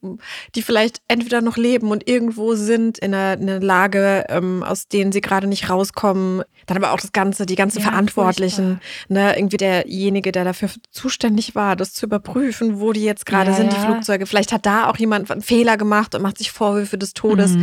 die 0.55 0.63
vielleicht 0.63 1.01
entweder 1.09 1.41
noch 1.41 1.57
leben 1.57 1.91
und 1.91 2.09
irgendwo 2.09 2.55
sind 2.55 2.99
in 2.99 3.15
einer, 3.15 3.41
in 3.41 3.49
einer 3.49 3.61
Lage, 3.61 4.27
ähm, 4.29 4.63
aus 4.63 4.89
denen 4.89 5.13
sie 5.13 5.21
gerade 5.21 5.47
nicht 5.47 5.71
rauskommen. 5.71 6.43
Dann 6.67 6.77
aber 6.77 6.93
auch 6.93 7.01
das 7.01 7.13
Ganze, 7.13 7.47
die 7.47 7.55
ganzen 7.55 7.79
ja, 7.79 7.85
Verantwortlichen, 7.85 8.81
ne, 9.09 9.37
irgendwie 9.37 9.57
derjenige, 9.57 10.33
der 10.33 10.45
dafür 10.45 10.69
zuständig 10.91 11.55
war, 11.55 11.77
das 11.77 11.95
zu 11.95 12.07
überprüfen, 12.07 12.81
wo 12.81 12.93
die 12.93 13.05
jetzt 13.05 13.27
gerade 13.27 13.51
ja, 13.51 13.57
sind, 13.57 13.73
die 13.73 13.77
Flugzeuge. 13.77 14.27
Vielleicht 14.27 14.53
hat 14.53 14.67
da 14.67 14.89
auch 14.89 14.97
jemand 14.97 15.31
einen 15.31 15.43
Fehler 15.43 15.77
gemacht 15.77 16.15
und 16.15 16.23
macht 16.23 16.39
sich 16.39 16.51
Vorwürfe 16.51 16.99
des 16.99 17.15
Todes. 17.15 17.53
Mhm. 17.53 17.58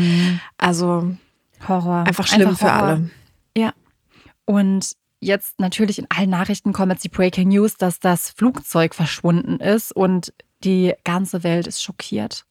Also 0.57 1.15
Horror. 1.67 2.03
Einfach 2.07 2.27
schlimm 2.27 2.49
einfach 2.49 2.59
für 2.59 2.75
Horror. 2.75 2.87
alle. 2.87 3.09
Ja. 3.57 3.73
Und 4.45 4.95
jetzt 5.19 5.59
natürlich 5.59 5.99
in 5.99 6.07
allen 6.09 6.29
Nachrichten 6.29 6.73
kommen 6.73 6.91
jetzt 6.91 7.03
die 7.03 7.09
Breaking 7.09 7.49
News, 7.49 7.77
dass 7.77 7.99
das 7.99 8.29
Flugzeug 8.29 8.93
verschwunden 8.93 9.59
ist 9.59 9.91
und 9.91 10.33
die 10.63 10.93
ganze 11.03 11.43
Welt 11.43 11.67
ist 11.67 11.83
schockiert. 11.83 12.45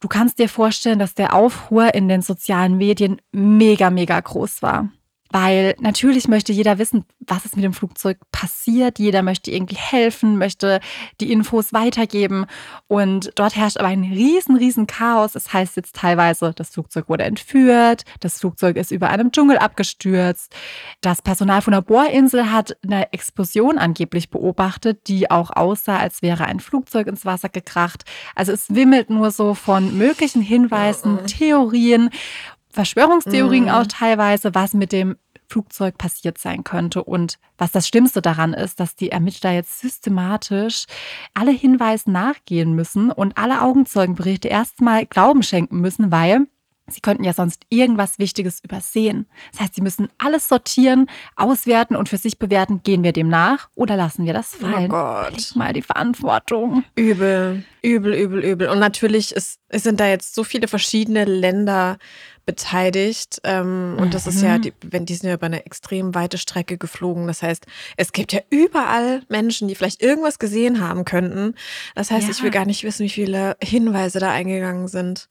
Du 0.00 0.08
kannst 0.08 0.38
dir 0.38 0.48
vorstellen, 0.48 0.98
dass 0.98 1.14
der 1.14 1.34
Aufruhr 1.34 1.94
in 1.94 2.08
den 2.08 2.20
sozialen 2.20 2.76
Medien 2.76 3.20
mega, 3.32 3.90
mega 3.90 4.20
groß 4.20 4.60
war. 4.60 4.90
Weil 5.34 5.74
natürlich 5.80 6.28
möchte 6.28 6.52
jeder 6.52 6.78
wissen, 6.78 7.04
was 7.18 7.44
ist 7.44 7.56
mit 7.56 7.64
dem 7.64 7.72
Flugzeug 7.72 8.18
passiert. 8.30 9.00
Jeder 9.00 9.22
möchte 9.22 9.50
irgendwie 9.50 9.74
helfen, 9.74 10.38
möchte 10.38 10.78
die 11.20 11.32
Infos 11.32 11.72
weitergeben. 11.72 12.46
Und 12.86 13.32
dort 13.34 13.56
herrscht 13.56 13.78
aber 13.78 13.88
ein 13.88 14.04
riesen, 14.04 14.54
riesen 14.54 14.86
Chaos. 14.86 15.34
Es 15.34 15.44
das 15.44 15.52
heißt 15.52 15.76
jetzt 15.76 15.96
teilweise, 15.96 16.52
das 16.54 16.70
Flugzeug 16.70 17.08
wurde 17.08 17.24
entführt, 17.24 18.04
das 18.20 18.38
Flugzeug 18.38 18.76
ist 18.76 18.92
über 18.92 19.10
einem 19.10 19.32
Dschungel 19.32 19.58
abgestürzt. 19.58 20.54
Das 21.00 21.20
Personal 21.20 21.62
von 21.62 21.72
der 21.72 21.82
Bohrinsel 21.82 22.52
hat 22.52 22.76
eine 22.84 23.12
Explosion 23.12 23.76
angeblich 23.76 24.30
beobachtet, 24.30 25.08
die 25.08 25.32
auch 25.32 25.50
aussah, 25.50 25.98
als 25.98 26.22
wäre 26.22 26.44
ein 26.44 26.60
Flugzeug 26.60 27.08
ins 27.08 27.24
Wasser 27.24 27.48
gekracht. 27.48 28.04
Also 28.36 28.52
es 28.52 28.72
wimmelt 28.72 29.10
nur 29.10 29.32
so 29.32 29.54
von 29.54 29.98
möglichen 29.98 30.42
Hinweisen, 30.42 31.26
Theorien. 31.26 32.10
Verschwörungstheorien 32.70 33.64
mhm. 33.64 33.70
auch 33.70 33.86
teilweise, 33.86 34.54
was 34.54 34.74
mit 34.74 34.92
dem 34.92 35.16
Flugzeug 35.48 35.98
passiert 35.98 36.38
sein 36.38 36.64
könnte. 36.64 37.04
Und 37.04 37.38
was 37.58 37.72
das 37.72 37.88
Schlimmste 37.88 38.22
daran 38.22 38.52
ist, 38.52 38.80
dass 38.80 38.96
die 38.96 39.10
Ermittler 39.10 39.52
jetzt 39.52 39.80
systematisch 39.80 40.84
alle 41.34 41.52
Hinweise 41.52 42.10
nachgehen 42.10 42.74
müssen 42.74 43.10
und 43.10 43.38
alle 43.38 43.62
Augenzeugenberichte 43.62 44.48
erstmal 44.48 45.06
Glauben 45.06 45.42
schenken 45.42 45.80
müssen, 45.80 46.10
weil 46.10 46.46
Sie 46.86 47.00
könnten 47.00 47.24
ja 47.24 47.32
sonst 47.32 47.62
irgendwas 47.70 48.18
Wichtiges 48.18 48.62
übersehen. 48.62 49.26
Das 49.52 49.62
heißt, 49.62 49.74
Sie 49.74 49.80
müssen 49.80 50.08
alles 50.18 50.48
sortieren, 50.48 51.08
auswerten 51.34 51.96
und 51.96 52.10
für 52.10 52.18
sich 52.18 52.38
bewerten, 52.38 52.82
gehen 52.82 53.02
wir 53.02 53.12
dem 53.12 53.28
nach 53.28 53.70
oder 53.74 53.96
lassen 53.96 54.26
wir 54.26 54.34
das 54.34 54.54
fallen. 54.54 54.90
Oh 54.90 54.94
Gott. 54.94 55.52
mal 55.54 55.72
die 55.72 55.80
Verantwortung. 55.80 56.84
Übel, 56.94 57.64
übel, 57.82 58.12
übel, 58.12 58.44
übel. 58.44 58.68
Und 58.68 58.80
natürlich 58.80 59.32
ist, 59.32 59.60
sind 59.72 59.98
da 59.98 60.06
jetzt 60.08 60.34
so 60.34 60.44
viele 60.44 60.68
verschiedene 60.68 61.24
Länder 61.24 61.96
beteiligt. 62.46 63.40
Ähm, 63.44 63.96
und 63.98 64.14
das 64.14 64.26
ist 64.26 64.42
ja, 64.42 64.58
mhm. 64.58 64.62
die, 64.62 64.72
wenn 64.82 65.06
die 65.06 65.14
sind 65.14 65.28
ja 65.28 65.34
über 65.34 65.46
eine 65.46 65.64
extrem 65.66 66.14
weite 66.14 66.38
Strecke 66.38 66.78
geflogen. 66.78 67.26
Das 67.26 67.42
heißt, 67.42 67.66
es 67.96 68.12
gibt 68.12 68.32
ja 68.32 68.40
überall 68.50 69.22
Menschen, 69.28 69.68
die 69.68 69.74
vielleicht 69.74 70.02
irgendwas 70.02 70.38
gesehen 70.38 70.80
haben 70.80 71.04
könnten. 71.04 71.54
Das 71.94 72.10
heißt, 72.10 72.26
ja. 72.26 72.30
ich 72.32 72.42
will 72.42 72.50
gar 72.50 72.66
nicht 72.66 72.84
wissen, 72.84 73.04
wie 73.04 73.10
viele 73.10 73.56
Hinweise 73.62 74.18
da 74.18 74.30
eingegangen 74.30 74.88
sind. 74.88 75.28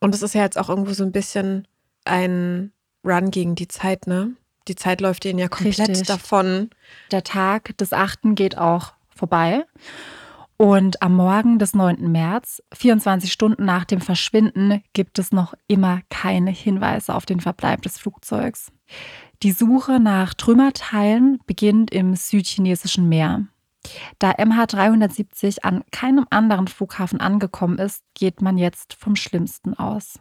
Und 0.00 0.14
es 0.14 0.22
ist 0.22 0.34
ja 0.34 0.42
jetzt 0.42 0.58
auch 0.58 0.68
irgendwo 0.68 0.92
so 0.92 1.04
ein 1.04 1.12
bisschen 1.12 1.66
ein 2.04 2.72
Run 3.04 3.30
gegen 3.30 3.54
die 3.54 3.68
Zeit, 3.68 4.06
ne? 4.06 4.32
Die 4.66 4.76
Zeit 4.76 5.00
läuft 5.00 5.24
ihnen 5.26 5.38
ja 5.38 5.48
komplett 5.48 5.90
Richtig. 5.90 6.06
davon. 6.06 6.70
Der 7.10 7.22
Tag 7.22 7.76
des 7.76 7.92
Achten 7.92 8.34
geht 8.34 8.56
auch 8.56 8.94
vorbei. 9.14 9.64
Und 10.56 11.02
am 11.02 11.16
Morgen 11.16 11.58
des 11.58 11.74
9. 11.74 12.10
März, 12.12 12.62
24 12.72 13.32
Stunden 13.32 13.64
nach 13.64 13.84
dem 13.84 14.00
Verschwinden, 14.00 14.82
gibt 14.92 15.18
es 15.18 15.32
noch 15.32 15.54
immer 15.66 16.00
keine 16.10 16.52
Hinweise 16.52 17.14
auf 17.14 17.26
den 17.26 17.40
Verbleib 17.40 17.82
des 17.82 17.98
Flugzeugs. 17.98 18.70
Die 19.42 19.50
Suche 19.50 19.98
nach 19.98 20.32
Trümmerteilen 20.32 21.40
beginnt 21.46 21.90
im 21.92 22.14
südchinesischen 22.14 23.08
Meer. 23.08 23.46
Da 24.18 24.30
MH370 24.30 25.62
an 25.62 25.82
keinem 25.90 26.26
anderen 26.30 26.68
Flughafen 26.68 27.20
angekommen 27.20 27.78
ist, 27.78 28.02
geht 28.14 28.40
man 28.40 28.56
jetzt 28.56 28.94
vom 28.94 29.16
Schlimmsten 29.16 29.74
aus. 29.74 30.20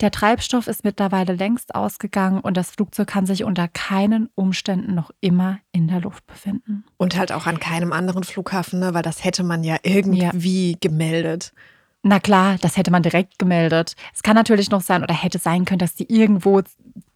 Der 0.00 0.10
Treibstoff 0.10 0.66
ist 0.66 0.84
mittlerweile 0.84 1.34
längst 1.34 1.74
ausgegangen 1.74 2.40
und 2.40 2.56
das 2.56 2.70
Flugzeug 2.70 3.08
kann 3.08 3.26
sich 3.26 3.44
unter 3.44 3.68
keinen 3.68 4.28
Umständen 4.34 4.94
noch 4.94 5.10
immer 5.20 5.58
in 5.72 5.86
der 5.86 6.00
Luft 6.00 6.26
befinden. 6.26 6.84
Und 6.96 7.16
halt 7.16 7.32
auch 7.32 7.46
an 7.46 7.60
keinem 7.60 7.92
anderen 7.92 8.24
Flughafen, 8.24 8.80
ne? 8.80 8.94
weil 8.94 9.02
das 9.02 9.24
hätte 9.24 9.44
man 9.44 9.62
ja 9.62 9.76
irgendwie 9.82 10.72
ja. 10.72 10.78
gemeldet. 10.80 11.52
Na 12.02 12.20
klar, 12.20 12.56
das 12.60 12.76
hätte 12.76 12.90
man 12.90 13.02
direkt 13.02 13.38
gemeldet. 13.38 13.94
Es 14.14 14.22
kann 14.22 14.34
natürlich 14.34 14.70
noch 14.70 14.82
sein 14.82 15.02
oder 15.02 15.14
hätte 15.14 15.38
sein 15.38 15.64
können, 15.64 15.78
dass 15.78 15.94
die 15.94 16.12
irgendwo 16.12 16.60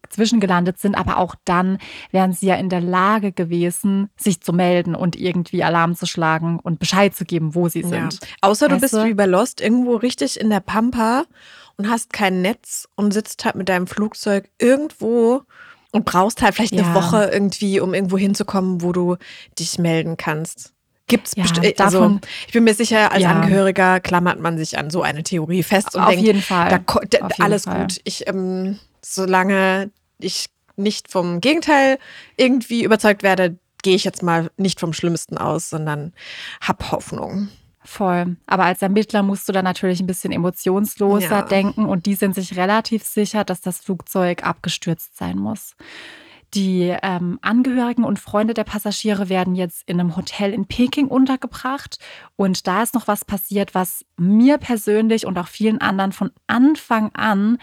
zwischengelandet 0.09 0.79
sind, 0.79 0.95
aber 0.95 1.17
auch 1.17 1.35
dann 1.45 1.77
wären 2.11 2.33
sie 2.33 2.47
ja 2.47 2.55
in 2.55 2.69
der 2.69 2.81
Lage 2.81 3.31
gewesen, 3.31 4.09
sich 4.17 4.41
zu 4.41 4.53
melden 4.53 4.95
und 4.95 5.15
irgendwie 5.15 5.63
Alarm 5.63 5.95
zu 5.95 6.05
schlagen 6.05 6.59
und 6.59 6.79
Bescheid 6.79 7.15
zu 7.15 7.25
geben, 7.25 7.55
wo 7.55 7.69
sie 7.69 7.83
sind. 7.83 8.13
Ja. 8.13 8.27
Außer 8.41 8.69
weißt 8.69 8.75
du 8.75 8.79
bist 8.81 9.05
wie 9.05 9.13
bei 9.13 9.25
Lost 9.25 9.61
irgendwo 9.61 9.95
richtig 9.95 10.39
in 10.39 10.49
der 10.49 10.59
Pampa 10.61 11.23
und 11.77 11.89
hast 11.89 12.11
kein 12.11 12.41
Netz 12.41 12.87
und 12.95 13.13
sitzt 13.13 13.45
halt 13.45 13.55
mit 13.55 13.69
deinem 13.69 13.87
Flugzeug 13.87 14.49
irgendwo 14.59 15.43
und 15.91 16.05
brauchst 16.05 16.41
halt 16.41 16.55
vielleicht 16.55 16.73
ja. 16.73 16.83
eine 16.83 16.93
Woche 16.93 17.29
irgendwie, 17.31 17.79
um 17.79 17.93
irgendwo 17.93 18.17
hinzukommen, 18.17 18.81
wo 18.81 18.91
du 18.91 19.17
dich 19.57 19.79
melden 19.79 20.17
kannst. 20.17 20.73
Gibt's 21.07 21.33
ja, 21.35 21.43
bestimmt. 21.43 21.81
Also 21.81 22.19
ich 22.47 22.53
bin 22.53 22.63
mir 22.63 22.75
sicher, 22.75 23.11
als 23.11 23.23
ja. 23.23 23.31
Angehöriger 23.31 23.99
klammert 23.99 24.39
man 24.39 24.57
sich 24.57 24.77
an 24.77 24.91
so 24.91 25.01
eine 25.01 25.23
Theorie 25.23 25.63
fest 25.63 25.95
und 25.95 26.03
Auf 26.03 26.09
denkt, 26.09 26.25
jeden 26.25 26.41
Fall. 26.41 26.69
Da, 26.69 26.77
da, 26.77 26.93
Auf 26.93 27.31
jeden 27.31 27.41
alles 27.41 27.63
Fall. 27.63 27.81
gut. 27.81 27.99
Ich, 28.03 28.27
ähm, 28.27 28.77
solange 29.03 29.89
ich 30.19 30.47
nicht 30.75 31.11
vom 31.11 31.41
Gegenteil 31.41 31.99
irgendwie 32.37 32.83
überzeugt 32.83 33.23
werde, 33.23 33.57
gehe 33.83 33.95
ich 33.95 34.03
jetzt 34.03 34.23
mal 34.23 34.49
nicht 34.57 34.79
vom 34.79 34.93
Schlimmsten 34.93 35.37
aus, 35.37 35.69
sondern 35.69 36.13
hab 36.61 36.91
Hoffnung. 36.91 37.49
Voll. 37.83 38.37
Aber 38.45 38.65
als 38.65 38.81
Ermittler 38.81 39.23
musst 39.23 39.47
du 39.47 39.53
da 39.53 39.61
natürlich 39.61 39.99
ein 40.01 40.07
bisschen 40.07 40.31
emotionsloser 40.31 41.29
Ja. 41.29 41.41
denken 41.43 41.85
und 41.85 42.05
die 42.05 42.15
sind 42.15 42.35
sich 42.35 42.57
relativ 42.57 43.03
sicher, 43.03 43.43
dass 43.43 43.61
das 43.61 43.79
Flugzeug 43.79 44.45
abgestürzt 44.45 45.17
sein 45.17 45.37
muss. 45.37 45.75
Die 46.55 46.95
ähm, 47.03 47.37
Angehörigen 47.41 48.03
und 48.03 48.17
Freunde 48.17 48.55
der 48.55 48.63
Passagiere 48.63 49.29
werden 49.29 49.53
jetzt 49.53 49.83
in 49.87 49.99
einem 49.99 50.15
Hotel 50.15 50.51
in 50.51 50.65
Peking 50.65 51.07
untergebracht. 51.07 51.99
Und 52.35 52.65
da 52.65 52.81
ist 52.81 52.95
noch 52.95 53.07
was 53.07 53.23
passiert, 53.23 53.75
was 53.75 54.03
mir 54.17 54.57
persönlich 54.57 55.27
und 55.27 55.37
auch 55.37 55.47
vielen 55.47 55.79
anderen 55.79 56.11
von 56.11 56.31
Anfang 56.47 57.11
an 57.13 57.59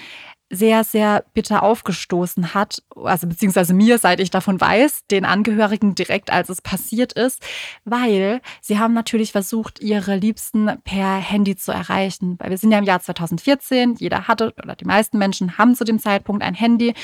sehr, 0.49 0.85
sehr 0.85 1.25
bitter 1.35 1.63
aufgestoßen 1.65 2.55
hat. 2.55 2.83
Also 2.95 3.27
beziehungsweise 3.27 3.75
mir, 3.75 3.99
seit 3.99 4.21
ich 4.21 4.31
davon 4.31 4.61
weiß, 4.61 5.07
den 5.11 5.25
Angehörigen 5.25 5.97
direkt, 5.97 6.31
als 6.33 6.49
es 6.49 6.63
passiert 6.63 7.13
ist, 7.15 7.43
weil 7.85 8.41
sie 8.61 8.79
haben 8.79 8.95
natürlich 8.95 9.33
versucht, 9.33 9.81
ihre 9.81 10.17
Liebsten 10.17 10.71
per 10.85 11.17
Handy 11.17 11.57
zu 11.57 11.73
erreichen. 11.73 12.37
Weil 12.39 12.51
wir 12.51 12.59
sind 12.59 12.71
ja 12.71 12.79
im 12.79 12.85
Jahr 12.85 13.01
2014, 13.01 13.97
jeder 13.97 14.29
hatte 14.29 14.55
oder 14.63 14.77
die 14.77 14.85
meisten 14.85 15.19
Menschen 15.19 15.59
haben 15.59 15.75
zu 15.75 15.85
dem 15.85 15.99
Zeitpunkt 15.99 16.45
ein 16.45 16.55
Handy. 16.55 16.95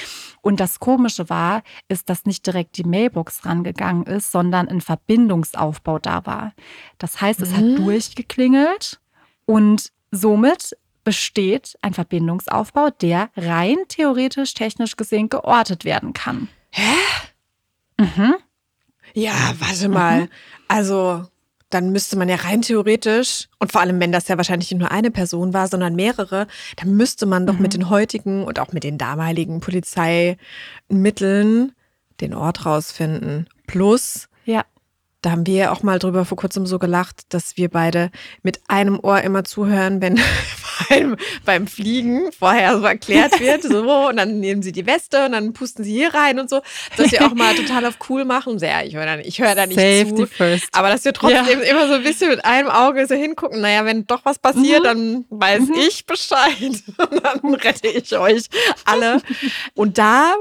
Und 0.40 0.60
das 0.60 0.78
Komische 0.78 1.28
war, 1.28 1.62
ist, 1.88 2.08
dass 2.08 2.26
nicht 2.26 2.46
direkt 2.46 2.76
die 2.76 2.84
Mailbox 2.84 3.44
rangegangen 3.44 4.04
ist, 4.04 4.30
sondern 4.30 4.68
ein 4.68 4.80
Verbindungsaufbau 4.80 5.98
da 5.98 6.24
war. 6.26 6.52
Das 6.98 7.20
heißt, 7.20 7.40
es 7.42 7.52
hat 7.54 7.62
Mhm. 7.64 7.76
durchgeklingelt 7.76 9.00
und 9.46 9.90
somit 10.10 10.76
besteht 11.04 11.76
ein 11.82 11.94
Verbindungsaufbau, 11.94 12.90
der 12.90 13.30
rein 13.36 13.76
theoretisch, 13.88 14.54
technisch 14.54 14.96
gesehen 14.96 15.28
geortet 15.28 15.84
werden 15.84 16.12
kann. 16.12 16.48
Hä? 16.70 16.94
Mhm. 17.98 18.34
Ja, 19.14 19.54
warte 19.58 19.88
mal. 19.88 20.28
Also, 20.68 21.24
dann 21.70 21.90
müsste 21.92 22.16
man 22.16 22.28
ja 22.28 22.36
rein 22.36 22.62
theoretisch, 22.62 23.48
und 23.58 23.72
vor 23.72 23.80
allem, 23.80 23.98
wenn 24.00 24.12
das 24.12 24.28
ja 24.28 24.36
wahrscheinlich 24.36 24.70
nicht 24.70 24.80
nur 24.80 24.90
eine 24.90 25.10
Person 25.10 25.54
war, 25.54 25.68
sondern 25.68 25.94
mehrere, 25.94 26.46
dann 26.76 26.96
müsste 26.96 27.26
man 27.26 27.46
doch 27.46 27.58
mit 27.58 27.74
den 27.74 27.88
heutigen 27.90 28.44
und 28.44 28.58
auch 28.58 28.72
mit 28.72 28.84
den 28.84 28.98
damaligen 28.98 29.60
Polizeimitteln 29.60 31.72
den 32.20 32.34
Ort 32.34 32.66
rausfinden. 32.66 33.48
Plus, 33.66 34.28
Ja. 34.44 34.64
Da 35.22 35.30
haben 35.30 35.46
wir 35.46 35.54
ja 35.54 35.72
auch 35.72 35.82
mal 35.82 35.98
drüber 35.98 36.24
vor 36.24 36.36
kurzem 36.36 36.66
so 36.66 36.78
gelacht, 36.78 37.22
dass 37.30 37.56
wir 37.56 37.68
beide 37.68 38.10
mit 38.42 38.60
einem 38.68 38.98
Ohr 39.00 39.20
immer 39.22 39.44
zuhören, 39.44 40.00
wenn 40.02 40.20
beim, 40.88 41.16
beim 41.44 41.66
Fliegen 41.68 42.32
vorher 42.36 42.76
so 42.78 42.84
erklärt 42.84 43.38
wird, 43.40 43.62
so, 43.62 44.08
und 44.08 44.16
dann 44.16 44.40
nehmen 44.40 44.62
sie 44.62 44.72
die 44.72 44.84
Weste 44.86 45.24
und 45.26 45.32
dann 45.32 45.52
pusten 45.52 45.84
sie 45.84 45.92
hier 45.92 46.12
rein 46.12 46.40
und 46.40 46.50
so, 46.50 46.60
dass 46.96 47.12
wir 47.12 47.24
auch 47.24 47.34
mal 47.34 47.54
total 47.54 47.86
auf 47.86 47.98
cool 48.08 48.24
machen. 48.24 48.58
So, 48.58 48.66
ja, 48.66 48.82
ich 48.82 48.96
höre 48.96 49.06
da, 49.06 49.16
nicht- 49.16 49.28
ich 49.28 49.40
höre 49.40 49.54
da 49.54 49.64
nicht 49.66 49.78
Safety 49.78 50.14
zu. 50.16 50.26
first. 50.26 50.68
Aber 50.72 50.88
dass 50.88 51.04
wir 51.04 51.12
trotzdem 51.12 51.60
immer 51.60 51.86
so 51.86 51.94
ein 51.94 52.02
bisschen 52.02 52.28
mit 52.30 52.44
einem 52.44 52.68
Auge 52.68 53.06
so 53.06 53.14
hingucken, 53.14 53.60
naja, 53.60 53.84
wenn 53.84 54.04
doch 54.06 54.24
was 54.24 54.38
passiert, 54.40 54.84
dann 54.84 55.24
weiß 55.30 55.62
ich 55.86 56.04
Bescheid. 56.04 56.42
Und 57.10 57.24
dann 57.24 57.54
rette 57.54 57.86
ich 57.88 58.16
euch 58.18 58.44
alle. 58.84 59.22
Und 59.74 59.98
da, 59.98 60.34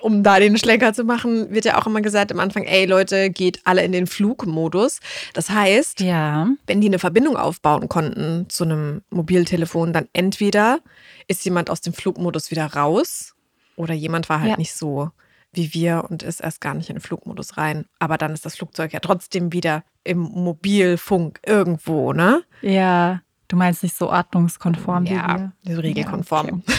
um 0.00 0.22
da 0.22 0.38
den 0.38 0.56
Schlenker 0.58 0.92
zu 0.92 1.04
machen, 1.04 1.50
wird 1.50 1.64
ja 1.64 1.78
auch 1.80 1.86
immer 1.86 2.00
gesagt 2.00 2.32
am 2.32 2.40
Anfang, 2.40 2.64
ey 2.64 2.84
Leute, 2.86 3.30
geht 3.30 3.60
alle 3.64 3.82
in 3.84 3.92
den 3.92 4.06
Flugmodus. 4.06 5.00
Das 5.34 5.50
heißt, 5.50 6.00
Ja. 6.00 6.48
wenn 6.66 6.80
die 6.80 6.86
eine 6.88 6.98
Verbindung 6.98 7.36
aufbauen 7.36 7.88
konnten 7.88 8.46
zu 8.48 8.64
einem 8.64 9.02
Mobiltelefon, 9.10 9.92
dann 9.92 10.08
entweder 10.12 10.80
ist 11.28 11.44
jemand 11.44 11.70
aus 11.70 11.80
dem 11.80 11.92
Flugmodus 11.92 12.50
wieder 12.50 12.66
raus 12.74 13.34
oder 13.76 13.94
jemand 13.94 14.28
war 14.28 14.40
halt 14.40 14.50
Ja. 14.52 14.56
nicht 14.56 14.74
so 14.74 15.10
wie 15.52 15.74
wir 15.74 16.04
und 16.08 16.22
ist 16.22 16.40
erst 16.40 16.60
gar 16.60 16.74
nicht 16.74 16.90
in 16.90 16.96
den 16.96 17.02
Flugmodus 17.02 17.56
rein. 17.56 17.86
Aber 17.98 18.16
dann 18.18 18.32
ist 18.32 18.44
das 18.46 18.54
Flugzeug 18.56 18.92
ja 18.92 19.00
trotzdem 19.00 19.52
wieder 19.52 19.82
im 20.04 20.18
Mobilfunk 20.20 21.40
irgendwo, 21.44 22.12
ne? 22.12 22.42
Ja. 22.62 23.20
Du 23.50 23.56
meinst 23.56 23.82
nicht 23.82 23.96
so 23.96 24.08
ordnungskonform 24.08 25.06
ja, 25.06 25.50
wie 25.64 25.70
wir? 25.70 25.74
so 25.74 25.80
regelkonform. 25.80 26.62
Ja, 26.68 26.74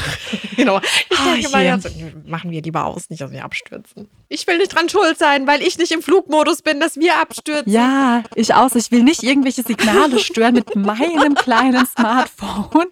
genau. 0.56 0.80
Ich 0.80 1.18
denke 1.18 1.50
mal, 1.50 1.60
hier. 1.60 1.68
ja, 1.68 1.80
so, 1.80 1.90
machen 2.26 2.50
wir 2.50 2.62
lieber 2.62 2.86
aus, 2.86 3.10
nicht, 3.10 3.22
dass 3.22 3.30
wir 3.30 3.44
abstürzen. 3.44 4.08
Ich 4.30 4.48
will 4.48 4.58
nicht 4.58 4.74
dran 4.74 4.88
schuld 4.88 5.18
sein, 5.18 5.48
weil 5.48 5.62
ich 5.62 5.78
nicht 5.78 5.92
im 5.92 6.02
Flugmodus 6.02 6.62
bin, 6.62 6.80
dass 6.80 6.96
wir 6.96 7.20
abstürzen. 7.20 7.70
Ja, 7.70 8.24
ich 8.36 8.54
auch. 8.54 8.74
Ich 8.74 8.90
will 8.90 9.04
nicht 9.04 9.22
irgendwelche 9.22 9.64
Signale 9.64 10.18
stören 10.20 10.54
mit 10.54 10.74
meinem 10.78 11.36
kleinen 11.36 11.86
Smartphone. 11.86 12.88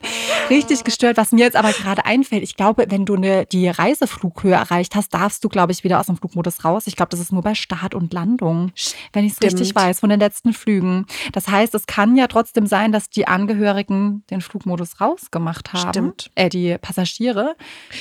Richtig 0.49 0.83
gestört. 0.83 1.15
Was 1.15 1.31
mir 1.31 1.45
jetzt 1.45 1.55
aber 1.55 1.71
gerade 1.71 2.03
einfällt, 2.03 2.43
ich 2.43 2.57
glaube, 2.57 2.85
wenn 2.89 3.05
du 3.05 3.15
eine, 3.15 3.45
die 3.45 3.69
Reiseflughöhe 3.69 4.55
erreicht 4.55 4.95
hast, 4.95 5.13
darfst 5.13 5.41
du, 5.45 5.47
glaube 5.47 5.71
ich, 5.71 5.85
wieder 5.85 6.01
aus 6.01 6.07
dem 6.07 6.17
Flugmodus 6.17 6.65
raus. 6.65 6.83
Ich 6.87 6.97
glaube, 6.97 7.11
das 7.11 7.21
ist 7.21 7.31
nur 7.31 7.43
bei 7.43 7.55
Start 7.55 7.95
und 7.95 8.11
Landung, 8.11 8.73
wenn 9.13 9.23
ich 9.23 9.31
es 9.31 9.41
richtig 9.41 9.73
weiß, 9.73 10.01
von 10.01 10.09
den 10.09 10.19
letzten 10.19 10.51
Flügen. 10.51 11.05
Das 11.31 11.47
heißt, 11.47 11.73
es 11.75 11.85
kann 11.85 12.17
ja 12.17 12.27
trotzdem 12.27 12.67
sein, 12.67 12.91
dass 12.91 13.09
die 13.09 13.25
Angehörigen 13.25 13.68
den 13.73 14.41
Flugmodus 14.41 14.99
rausgemacht 15.01 15.73
haben. 15.73 15.89
Stimmt. 15.89 16.31
Äh, 16.35 16.49
die 16.49 16.77
Passagiere. 16.79 17.55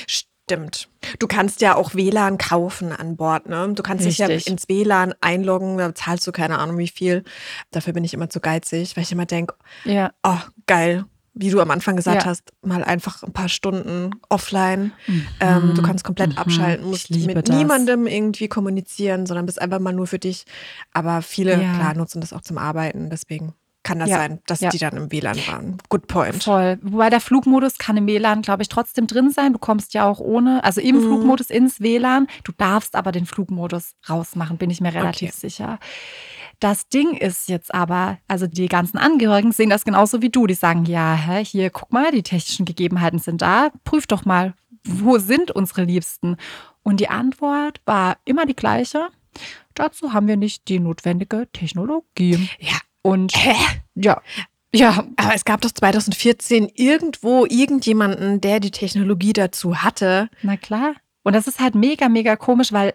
Stimmt. 0.07 0.89
Du 1.19 1.27
kannst 1.27 1.61
ja 1.61 1.75
auch 1.75 1.93
WLAN 1.93 2.37
kaufen 2.39 2.91
an 2.91 3.15
Bord, 3.17 3.47
ne? 3.47 3.71
Du 3.75 3.83
kannst 3.83 4.05
dich 4.05 4.17
ja 4.17 4.25
Richtig. 4.25 4.51
ins 4.51 4.67
WLAN 4.67 5.13
einloggen, 5.21 5.77
da 5.77 5.93
zahlst 5.93 6.25
du 6.25 6.31
keine 6.31 6.57
Ahnung 6.57 6.77
wie 6.79 6.87
viel. 6.87 7.23
Dafür 7.71 7.93
bin 7.93 8.03
ich 8.03 8.13
immer 8.15 8.29
zu 8.29 8.39
geizig, 8.39 8.95
weil 8.97 9.03
ich 9.03 9.11
immer 9.11 9.25
denke, 9.27 9.55
Ja. 9.85 10.11
oh, 10.23 10.37
geil. 10.65 11.05
Wie 11.35 11.51
du 11.51 11.61
am 11.61 11.69
Anfang 11.71 11.95
gesagt 11.95 12.23
Ja. 12.23 12.25
hast, 12.25 12.51
mal 12.63 12.83
einfach 12.83 13.21
ein 13.23 13.31
paar 13.31 13.47
Stunden 13.47 14.09
offline. 14.27 14.91
Ähm, 15.39 15.73
du 15.75 15.81
kannst 15.83 16.03
komplett 16.03 16.31
Mhm. 16.31 16.37
abschalten, 16.39 16.87
musst 16.87 17.11
mit 17.11 17.47
das. 17.47 17.55
niemandem 17.55 18.07
irgendwie 18.07 18.47
kommunizieren, 18.49 19.25
sondern 19.27 19.45
bist 19.45 19.61
einfach 19.61 19.79
mal 19.79 19.93
nur 19.93 20.07
für 20.07 20.19
dich. 20.19 20.45
Aber 20.91 21.21
viele, 21.21 21.61
Ja. 21.61 21.75
klar, 21.75 21.93
nutzen 21.93 22.19
das 22.21 22.33
auch 22.33 22.41
zum 22.41 22.57
Arbeiten. 22.57 23.09
Deswegen 23.11 23.53
kann 23.83 23.99
das 23.99 24.09
Ja. 24.09 24.17
sein, 24.17 24.39
dass 24.45 24.59
Ja. 24.59 24.69
die 24.69 24.77
dann 24.77 24.95
im 24.97 25.11
WLAN 25.11 25.37
waren. 25.47 25.77
Good 25.89 26.07
point. 26.07 26.43
Voll. 26.43 26.77
Wobei 26.81 27.09
der 27.09 27.21
Flugmodus 27.21 27.77
kann 27.77 27.95
im 27.97 28.07
WLAN, 28.07 28.41
glaube 28.41 28.61
ich, 28.61 28.69
trotzdem 28.69 29.07
drin 29.07 29.29
sein. 29.31 29.53
Du 29.53 29.59
kommst 29.59 29.93
ja 29.93 30.05
auch 30.07 30.19
ohne, 30.19 30.63
also 30.63 30.81
im 30.81 30.97
Mhm. 30.97 31.01
Flugmodus 31.03 31.49
ins 31.49 31.79
WLAN. 31.79 32.27
Du 32.43 32.51
darfst 32.51 32.95
aber 32.95 33.11
den 33.11 33.25
Flugmodus 33.25 33.93
rausmachen, 34.09 34.57
bin 34.57 34.69
ich 34.69 34.81
mir 34.81 34.93
relativ 34.93 35.29
Okay. 35.29 35.37
sicher. 35.39 35.79
Das 36.59 36.89
Ding 36.89 37.13
ist 37.15 37.47
jetzt 37.47 37.73
aber, 37.73 38.17
also 38.27 38.45
die 38.45 38.67
ganzen 38.67 38.97
Angehörigen 38.97 39.53
sehen 39.53 39.69
das 39.69 39.85
genauso 39.85 40.21
wie 40.21 40.29
du. 40.29 40.45
Die 40.45 40.55
sagen, 40.55 40.83
ja, 40.85 41.13
hä, 41.13 41.43
hier, 41.45 41.69
guck 41.69 41.93
mal, 41.93 42.11
die 42.11 42.21
technischen 42.23 42.65
Gegebenheiten 42.65 43.19
sind 43.19 43.41
da. 43.41 43.69
Prüf 43.85 44.07
doch 44.07 44.25
mal, 44.25 44.53
wo 44.83 45.17
sind 45.19 45.51
unsere 45.51 45.83
Liebsten? 45.85 46.35
Und 46.83 46.99
die 46.99 47.07
Antwort 47.09 47.79
war 47.85 48.17
immer 48.25 48.45
die 48.45 48.55
gleiche. 48.57 49.07
Dazu 49.73 50.11
haben 50.11 50.27
wir 50.27 50.35
nicht 50.35 50.67
die 50.67 50.79
notwendige 50.79 51.47
Technologie. 51.53 52.49
Ja. 52.59 52.73
Und 53.01 53.33
Hä? 53.35 53.55
ja, 53.95 54.21
ja, 54.73 55.03
Aber 55.15 55.33
es 55.33 55.45
gab 55.45 55.61
doch 55.61 55.71
2014 55.71 56.69
irgendwo 56.75 57.45
irgendjemanden, 57.45 58.39
der 58.39 58.59
die 58.59 58.71
Technologie 58.71 59.33
dazu 59.33 59.81
hatte. 59.81 60.29
Na 60.43 60.57
klar. 60.57 60.93
Und 61.23 61.33
das 61.33 61.47
ist 61.47 61.59
halt 61.59 61.75
mega, 61.75 62.07
mega 62.07 62.35
komisch, 62.35 62.71
weil 62.71 62.93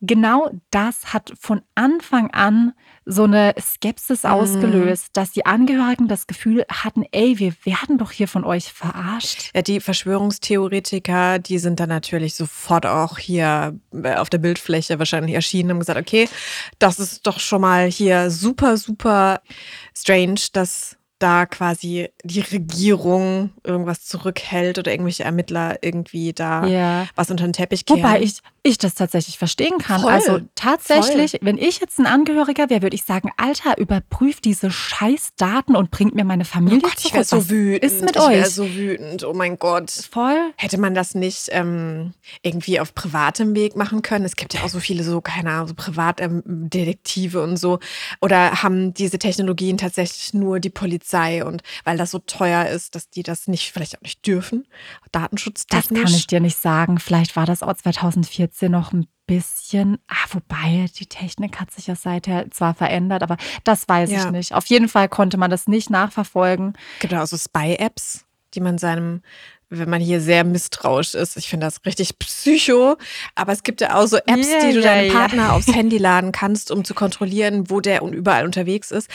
genau 0.00 0.50
das 0.70 1.12
hat 1.12 1.32
von 1.38 1.62
Anfang 1.74 2.30
an 2.32 2.72
so 3.04 3.24
eine 3.24 3.54
Skepsis 3.60 4.24
ausgelöst, 4.24 5.08
dass 5.14 5.32
die 5.32 5.44
Angehörigen 5.44 6.08
das 6.08 6.26
Gefühl 6.26 6.64
hatten, 6.68 7.04
ey, 7.10 7.38
wir 7.38 7.52
werden 7.64 7.98
doch 7.98 8.12
hier 8.12 8.28
von 8.28 8.44
euch 8.44 8.72
verarscht. 8.72 9.50
Ja, 9.54 9.62
die 9.62 9.80
Verschwörungstheoretiker, 9.80 11.38
die 11.38 11.58
sind 11.58 11.80
dann 11.80 11.88
natürlich 11.88 12.34
sofort 12.34 12.86
auch 12.86 13.18
hier 13.18 13.78
äh, 13.92 14.14
auf 14.14 14.30
der 14.30 14.38
Bildfläche 14.38 14.98
wahrscheinlich 14.98 15.34
erschienen 15.34 15.70
und 15.70 15.74
haben 15.74 15.80
gesagt, 15.80 16.00
okay, 16.00 16.28
das 16.78 16.98
ist 16.98 17.26
doch 17.26 17.40
schon 17.40 17.60
mal 17.60 17.86
hier 17.90 18.30
super, 18.30 18.76
super 18.76 19.40
strange, 19.94 20.40
dass 20.52 20.96
da 21.22 21.46
quasi 21.46 22.08
die 22.24 22.40
Regierung 22.40 23.50
irgendwas 23.64 24.04
zurückhält 24.04 24.78
oder 24.78 24.90
irgendwelche 24.90 25.24
Ermittler 25.24 25.78
irgendwie 25.82 26.32
da 26.32 26.66
Ja. 26.66 27.06
was 27.14 27.30
unter 27.30 27.44
den 27.44 27.52
Teppich 27.52 27.86
kehren. 27.86 28.02
Wobei 28.02 28.20
ich, 28.22 28.38
ich 28.62 28.78
das 28.78 28.94
tatsächlich 28.94 29.38
verstehen 29.38 29.78
kann. 29.78 30.02
Voll. 30.02 30.12
Also 30.12 30.40
tatsächlich, 30.54 31.38
wenn 31.42 31.58
ich 31.58 31.80
jetzt 31.80 31.98
ein 31.98 32.06
Angehöriger 32.06 32.70
wäre, 32.70 32.82
würde 32.82 32.96
ich 32.96 33.04
sagen, 33.04 33.30
Alter, 33.36 33.78
überprüft 33.78 34.44
diese 34.44 34.70
scheiß 34.70 35.30
Daten 35.36 35.76
und 35.76 35.90
bringt 35.90 36.14
mir 36.14 36.24
meine 36.24 36.44
Familie 36.44 36.78
oh 36.78 36.82
Gott, 36.88 36.94
ich 36.98 37.12
zurück. 37.12 37.14
wäre 37.14 37.24
so 37.24 37.50
wütend. 37.50 37.84
ist 37.92 38.00
mit 38.02 38.16
ich 38.16 38.22
wäre 38.22 38.42
euch? 38.42 38.48
so 38.48 38.74
wütend. 38.74 39.24
Oh 39.24 39.32
mein 39.34 39.58
Gott. 39.58 39.90
Voll. 39.90 40.52
Hätte 40.56 40.78
man 40.78 40.94
das 40.94 41.14
nicht 41.14 41.48
ähm, 41.50 42.14
irgendwie 42.42 42.80
auf 42.80 42.94
privatem 42.94 43.54
Weg 43.54 43.76
machen 43.76 44.02
können? 44.02 44.24
Es 44.24 44.36
gibt 44.36 44.54
ja 44.54 44.62
auch 44.62 44.68
so 44.68 44.80
viele 44.80 45.04
so, 45.04 45.20
keine 45.20 45.50
Ahnung, 45.50 45.68
so 45.68 45.74
Privatdetektive 45.74 47.42
und 47.42 47.56
so. 47.58 47.78
Oder 48.20 48.62
haben 48.62 48.94
diese 48.94 49.18
Technologien 49.18 49.78
tatsächlich 49.78 50.34
nur 50.34 50.60
die 50.60 50.70
Polizei 50.70 51.11
und 51.44 51.62
weil 51.84 51.96
das 51.96 52.10
so 52.10 52.18
teuer 52.18 52.66
ist, 52.66 52.94
dass 52.94 53.10
die 53.10 53.22
das 53.22 53.48
nicht, 53.48 53.72
vielleicht 53.72 53.96
auch 53.96 54.02
nicht 54.02 54.26
dürfen? 54.26 54.66
Das 55.02 55.12
Datenschutztechnisch? 55.12 56.02
kann 56.02 56.14
ich 56.14 56.26
dir 56.26 56.40
nicht 56.40 56.58
sagen. 56.58 56.98
Vielleicht 56.98 57.36
war 57.36 57.46
das 57.46 57.62
auch 57.62 57.74
2014 57.74 58.70
noch 58.70 58.92
ein 58.92 59.06
bisschen. 59.26 59.98
Ah, 60.08 60.26
wobei, 60.30 60.86
die 60.98 61.06
Technik 61.06 61.60
hat 61.60 61.70
sich 61.70 61.86
ja 61.86 61.94
seither 61.94 62.50
zwar 62.50 62.74
verändert, 62.74 63.22
aber 63.22 63.36
das 63.64 63.88
weiß 63.88 64.10
Ja. 64.10 64.24
ich 64.24 64.30
nicht. 64.30 64.54
Auf 64.54 64.66
jeden 64.66 64.88
Fall 64.88 65.08
konnte 65.08 65.36
man 65.36 65.50
das 65.50 65.66
nicht 65.66 65.90
nachverfolgen. 65.90 66.74
gibt 67.00 67.12
ja 67.12 67.22
auch 67.22 67.26
so 67.26 67.36
Spy-Apps, 67.36 68.24
die 68.54 68.60
man 68.60 68.78
seinem 68.78 69.22
wenn 69.74 69.88
man 69.88 70.00
hier 70.00 70.20
sehr 70.20 70.44
misstrauisch 70.44 71.14
ist. 71.14 71.36
Ich 71.36 71.48
finde 71.48 71.66
das 71.66 71.80
richtig 71.86 72.18
psycho. 72.18 72.96
Aber 73.34 73.52
es 73.52 73.62
gibt 73.62 73.80
ja 73.80 73.96
auch 73.96 74.06
so 74.06 74.18
Apps, 74.18 74.48
yeah, 74.48 74.66
die 74.66 74.74
du 74.74 74.80
yeah, 74.80 74.94
deinem 74.94 75.12
Partner 75.12 75.42
yeah. 75.44 75.52
aufs 75.52 75.66
Handy 75.74 75.96
laden 75.96 76.30
kannst, 76.30 76.70
um 76.70 76.84
zu 76.84 76.92
kontrollieren, 76.94 77.70
wo 77.70 77.80
der 77.80 78.02
und 78.02 78.12
überall 78.12 78.44
unterwegs 78.44 78.90
ist. 78.90 79.08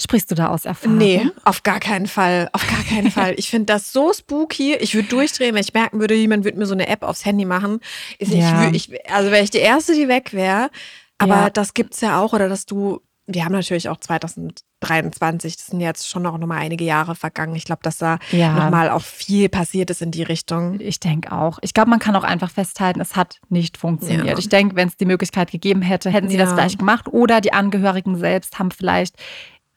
Sprichst 0.00 0.30
du 0.30 0.34
da 0.34 0.48
aus 0.48 0.64
Erfahrung? 0.64 0.98
Nee, 0.98 1.30
auf 1.44 1.62
gar 1.62 1.80
keinen 1.80 2.06
Fall. 2.06 2.48
Auf 2.52 2.66
gar 2.66 2.82
keinen 2.84 3.10
Fall. 3.10 3.34
Ich 3.36 3.50
finde 3.50 3.66
das 3.66 3.92
so 3.92 4.12
spooky. 4.12 4.74
Ich 4.74 4.94
würde 4.94 5.08
durchdrehen, 5.08 5.54
wenn 5.54 5.62
ich 5.62 5.74
merken 5.74 6.00
würde, 6.00 6.14
jemand 6.14 6.44
würde 6.44 6.58
mir 6.58 6.66
so 6.66 6.74
eine 6.74 6.88
App 6.88 7.02
aufs 7.02 7.24
Handy 7.24 7.44
machen. 7.44 7.80
Ja. 8.20 8.70
Ich, 8.72 8.90
ich, 8.90 9.10
also 9.10 9.30
wäre 9.30 9.42
ich 9.42 9.50
die 9.50 9.58
Erste, 9.58 9.94
die 9.94 10.08
weg 10.08 10.32
wäre. 10.32 10.70
Aber 11.18 11.34
ja. 11.34 11.50
das 11.50 11.72
es 11.90 12.00
ja 12.00 12.20
auch, 12.20 12.32
oder 12.32 12.48
dass 12.48 12.66
du 12.66 13.00
wir 13.28 13.44
haben 13.44 13.52
natürlich 13.52 13.90
auch 13.90 13.98
2023, 13.98 15.56
das 15.56 15.66
sind 15.66 15.80
jetzt 15.80 16.08
schon 16.08 16.22
noch 16.22 16.36
mal 16.38 16.56
einige 16.56 16.84
Jahre 16.84 17.14
vergangen. 17.14 17.54
Ich 17.54 17.66
glaube, 17.66 17.82
dass 17.82 17.98
da 17.98 18.18
ja. 18.32 18.54
nochmal 18.54 18.88
auch 18.88 19.02
viel 19.02 19.50
passiert 19.50 19.90
ist 19.90 20.00
in 20.00 20.10
die 20.10 20.22
Richtung. 20.22 20.80
Ich 20.80 20.98
denke 20.98 21.30
auch. 21.30 21.58
Ich 21.60 21.74
glaube, 21.74 21.90
man 21.90 21.98
kann 21.98 22.16
auch 22.16 22.24
einfach 22.24 22.50
festhalten, 22.50 23.00
es 23.00 23.16
hat 23.16 23.38
nicht 23.50 23.76
funktioniert. 23.76 24.26
Ja. 24.26 24.38
Ich 24.38 24.48
denke, 24.48 24.76
wenn 24.76 24.88
es 24.88 24.96
die 24.96 25.04
Möglichkeit 25.04 25.50
gegeben 25.50 25.82
hätte, 25.82 26.08
hätten 26.08 26.30
sie 26.30 26.38
das 26.38 26.52
vielleicht 26.52 26.78
gemacht. 26.78 27.08
Oder 27.08 27.42
die 27.42 27.52
Angehörigen 27.52 28.16
selbst 28.16 28.58
haben 28.58 28.70
vielleicht 28.70 29.14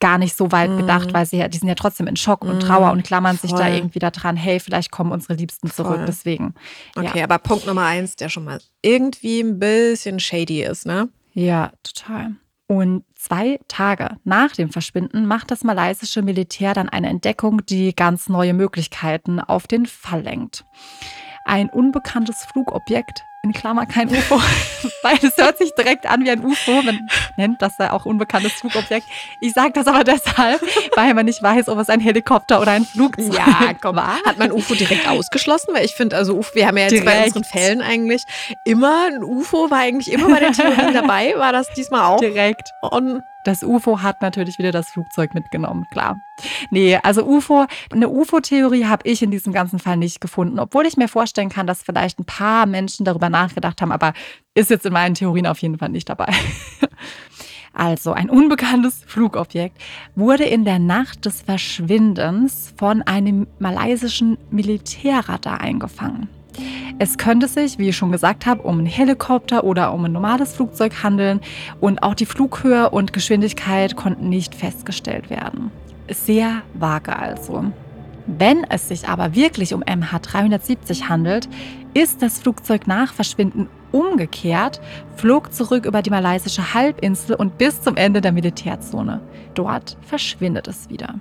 gar 0.02 0.18
nicht 0.18 0.36
so 0.36 0.52
weit 0.52 0.72
mhm. 0.72 0.78
gedacht, 0.78 1.14
weil 1.14 1.26
sie 1.26 1.38
ja, 1.38 1.48
die 1.48 1.58
sind 1.58 1.70
ja 1.70 1.76
trotzdem 1.76 2.08
in 2.08 2.18
Schock 2.18 2.44
und 2.44 2.60
Trauer 2.60 2.88
mhm. 2.88 2.98
und 2.98 3.04
klammern 3.04 3.38
Voll. 3.38 3.50
sich 3.50 3.58
da 3.58 3.70
irgendwie 3.70 4.00
daran, 4.00 4.36
hey, 4.36 4.60
vielleicht 4.60 4.92
kommen 4.92 5.14
unsere 5.14 5.36
Liebsten 5.36 5.72
zurück. 5.72 5.96
Voll. 5.96 6.06
Deswegen. 6.06 6.54
Okay, 6.98 7.20
ja. 7.20 7.24
aber 7.24 7.38
Punkt 7.38 7.66
Nummer 7.66 7.86
eins, 7.86 8.18
der 8.18 8.28
schon 8.28 8.44
mal 8.44 8.60
irgendwie 8.82 9.40
ein 9.40 9.60
bisschen 9.60 10.20
shady 10.20 10.64
ist, 10.64 10.86
ne? 10.86 11.08
Ja, 11.34 11.72
total. 11.84 12.36
Und 12.68 13.04
zwei 13.16 13.60
Tage 13.68 14.18
nach 14.24 14.54
dem 14.54 14.70
Verschwinden 14.70 15.26
macht 15.26 15.52
das 15.52 15.64
malaysische 15.64 16.22
Militär 16.22 16.74
dann 16.74 16.90
eine 16.90 17.10
Entdeckung, 17.10 17.66
die 17.66 17.94
ganz 17.94 18.30
neue 18.30 18.54
Möglichkeiten 18.54 19.40
auf 19.40 19.68
den 19.68 19.86
Fall 19.86 20.22
lenkt. 20.22 20.66
Ein 21.46 21.70
unbekanntes 21.70 22.46
Flugobjekt 22.46 23.24
in 23.44 23.54
Klammer 23.54 23.88
kein 23.88 24.08
UFO, 24.08 24.40
weil 25.02 25.18
es 25.22 25.36
hört 25.38 25.58
sich 25.58 25.74
direkt 25.74 26.06
an 26.06 26.24
wie 26.24 26.30
ein 26.30 26.46
UFO. 26.46 26.84
Man 26.84 27.10
nennt 27.38 27.62
das 27.62 27.78
ja 27.80 27.92
auch 27.92 28.06
unbekanntes 28.06 28.54
Flugobjekt. 28.54 29.08
Ich 29.40 29.54
sage 29.54 29.72
das 29.74 29.88
aber 29.88 30.04
deshalb, 30.04 30.62
weil 30.96 31.14
man 31.16 31.26
nicht 31.26 31.42
weiß, 31.42 31.68
ob 31.70 31.80
es 31.80 31.90
ein 31.90 32.00
Helikopter 32.00 32.62
oder 32.62 32.72
ein 32.72 32.86
Flugzeug 32.86 33.34
ja, 33.34 33.74
komm, 33.82 33.96
war. 33.96 34.22
Hat 34.26 34.38
man 34.38 34.52
UFO 34.52 34.76
direkt 34.76 35.08
ausgeschlossen? 35.08 35.74
Weil 35.74 35.86
ich 35.86 35.96
finde, 35.96 36.18
also 36.18 36.38
UFO, 36.38 36.54
wir 36.54 36.68
haben 36.68 36.78
ja 36.78 36.84
jetzt 36.84 36.92
direkt. 36.92 37.06
bei 37.06 37.26
unseren 37.26 37.44
Fällen 37.44 37.82
eigentlich 37.82 38.26
immer 38.64 39.08
ein 39.08 39.24
UFO 39.24 39.72
war 39.72 39.80
eigentlich 39.80 40.12
immer 40.12 40.30
bei 40.30 40.40
den 40.40 40.54
Theorien 40.54 40.94
dabei. 40.94 41.34
War 41.36 41.52
das 41.52 41.68
diesmal 41.74 42.04
auch? 42.04 42.20
Direkt. 42.20 42.74
Und 42.82 43.24
das 43.46 43.64
UFO 43.64 44.02
hat 44.02 44.22
natürlich 44.22 44.58
wieder 44.58 44.72
das 44.72 44.90
Flugzeug 44.90 45.34
mitgenommen, 45.34 45.86
klar. 45.92 46.20
Nee, 46.70 46.98
also 47.04 47.24
UFO, 47.24 47.66
eine 47.92 48.10
UFO-Theorie 48.10 48.86
habe 48.86 49.08
ich 49.08 49.22
in 49.22 49.32
diesem 49.32 49.54
ganzen 49.54 49.80
Fall 49.80 49.98
nicht 49.98 50.22
gefunden, 50.22 50.60
obwohl 50.60 50.86
ich 50.86 50.98
mir 50.98 51.08
vorstellen 51.08 51.50
kann, 51.50 51.68
dass 51.68 51.84
vielleicht 51.84 52.20
ein 52.20 52.26
paar 52.26 52.66
Menschen 52.66 53.06
darüber 53.06 53.30
nachgedacht 53.30 53.82
haben, 53.82 53.92
aber 53.92 54.14
ist 54.54 54.70
jetzt 54.70 54.86
in 54.86 54.94
meinen 54.94 55.16
Theorien 55.16 55.48
auf 55.48 55.60
jeden 55.60 55.78
Fall 55.78 55.90
nicht 55.90 56.10
dabei. 56.10 56.28
Also 57.74 58.12
ein 58.12 58.30
unbekanntes 58.30 59.04
Flugobjekt 59.08 59.78
wurde 60.16 60.44
in 60.44 60.66
der 60.66 60.80
Nacht 60.80 61.26
des 61.26 61.42
Verschwindens 61.42 62.74
von 62.78 63.02
einem 63.02 63.48
malaysischen 63.60 64.38
Militärradar 64.50 65.62
eingefangen. 65.62 66.28
Es 67.00 67.18
könnte 67.18 67.48
sich, 67.48 67.80
wie 67.80 67.90
ich 67.90 67.98
schon 67.98 68.12
gesagt 68.12 68.46
habe, 68.46 68.62
um 68.64 68.78
einen 68.78 68.88
Helikopter 68.88 69.64
oder 69.64 69.94
um 69.94 70.06
ein 70.06 70.12
normales 70.12 70.54
Flugzeug 70.54 71.04
handeln 71.04 71.42
und 71.80 72.04
auch 72.04 72.14
die 72.14 72.26
Flughöhe 72.26 72.90
und 72.90 73.14
Geschwindigkeit 73.14 73.96
konnten 73.96 74.30
nicht 74.30 74.54
festgestellt 74.54 75.30
werden. 75.30 75.72
Sehr 76.10 76.62
vage 76.74 77.18
also. 77.18 77.72
Wenn 78.38 78.63
es 78.63 78.88
sich 78.88 79.08
aber 79.10 79.36
wirklich 79.36 79.74
um 79.74 79.84
MH370 79.84 81.10
handelt, 81.10 81.50
ist 81.94 82.22
das 82.22 82.39
Flugzeug 82.39 82.88
nach 82.88 83.13
Verschwinden 83.13 83.67
umgekehrt, 83.91 84.80
flog 85.17 85.54
zurück 85.54 85.86
über 85.86 86.02
die 86.02 86.12
malaysische 86.12 86.74
Halbinsel 86.74 87.36
und 87.36 87.58
bis 87.58 87.82
zum 87.82 87.98
Ende 87.98 88.22
der 88.22 88.32
Militärzone. 88.32 89.20
Dort 89.54 89.98
verschwindet 90.02 90.70
es 90.70 90.89
wieder. 90.89 91.15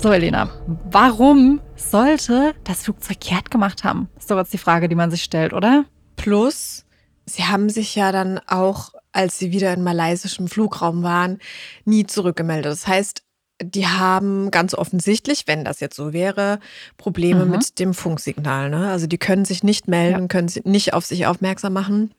So, 0.00 0.12
Elena, 0.12 0.48
warum 0.90 1.60
sollte 1.74 2.54
das 2.62 2.84
Flugzeug 2.84 3.20
kehrt 3.20 3.50
gemacht 3.50 3.82
haben? 3.82 4.08
Ist 4.16 4.30
doch 4.30 4.38
jetzt 4.38 4.52
die 4.52 4.58
Frage, 4.58 4.88
die 4.88 4.94
man 4.94 5.10
sich 5.10 5.24
stellt, 5.24 5.52
oder? 5.52 5.84
Plus, 6.14 6.84
sie 7.24 7.44
haben 7.44 7.68
sich 7.68 7.96
ja 7.96 8.12
dann 8.12 8.40
auch, 8.46 8.92
als 9.10 9.40
sie 9.40 9.50
wieder 9.50 9.74
in 9.74 9.82
malaysischem 9.82 10.46
Flugraum 10.46 11.02
waren, 11.02 11.38
nie 11.84 12.06
zurückgemeldet. 12.06 12.70
Das 12.70 12.86
heißt, 12.86 13.25
die 13.62 13.86
haben 13.86 14.50
ganz 14.50 14.74
offensichtlich, 14.74 15.46
wenn 15.46 15.64
das 15.64 15.80
jetzt 15.80 15.96
so 15.96 16.12
wäre, 16.12 16.58
Probleme 16.98 17.44
mhm. 17.44 17.52
mit 17.52 17.78
dem 17.78 17.94
Funksignal. 17.94 18.70
Ne? 18.70 18.90
Also 18.90 19.06
die 19.06 19.18
können 19.18 19.44
sich 19.44 19.62
nicht 19.62 19.88
melden, 19.88 20.22
ja. 20.22 20.28
können 20.28 20.50
nicht 20.64 20.94
auf 20.94 21.06
sich 21.06 21.26
aufmerksam 21.26 21.72
machen. 21.72 22.12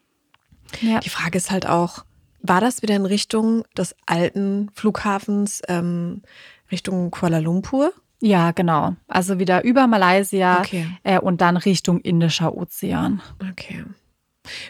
Ja. 0.82 1.00
Die 1.00 1.10
Frage 1.10 1.38
ist 1.38 1.52
halt 1.52 1.68
auch, 1.68 2.06
war 2.42 2.62
das 2.62 2.82
wieder 2.82 2.96
in 2.96 3.06
Richtung 3.06 3.64
des 3.78 3.96
alten 4.06 4.70
Flughafens 4.74 5.62
ähm, 5.68 6.22
Richtung 6.72 7.12
Kuala 7.12 7.40
Lumpur? 7.40 7.94
Ja, 8.20 8.52
genau. 8.52 8.96
Also 9.08 9.38
wieder 9.38 9.64
über 9.64 9.86
Malaysia 9.88 10.60
okay. 10.60 10.88
äh, 11.04 11.20
und 11.20 11.42
dann 11.42 11.58
Richtung 11.58 12.00
Indischer 12.00 12.56
Ozean. 12.56 13.22
Okay. 13.52 13.84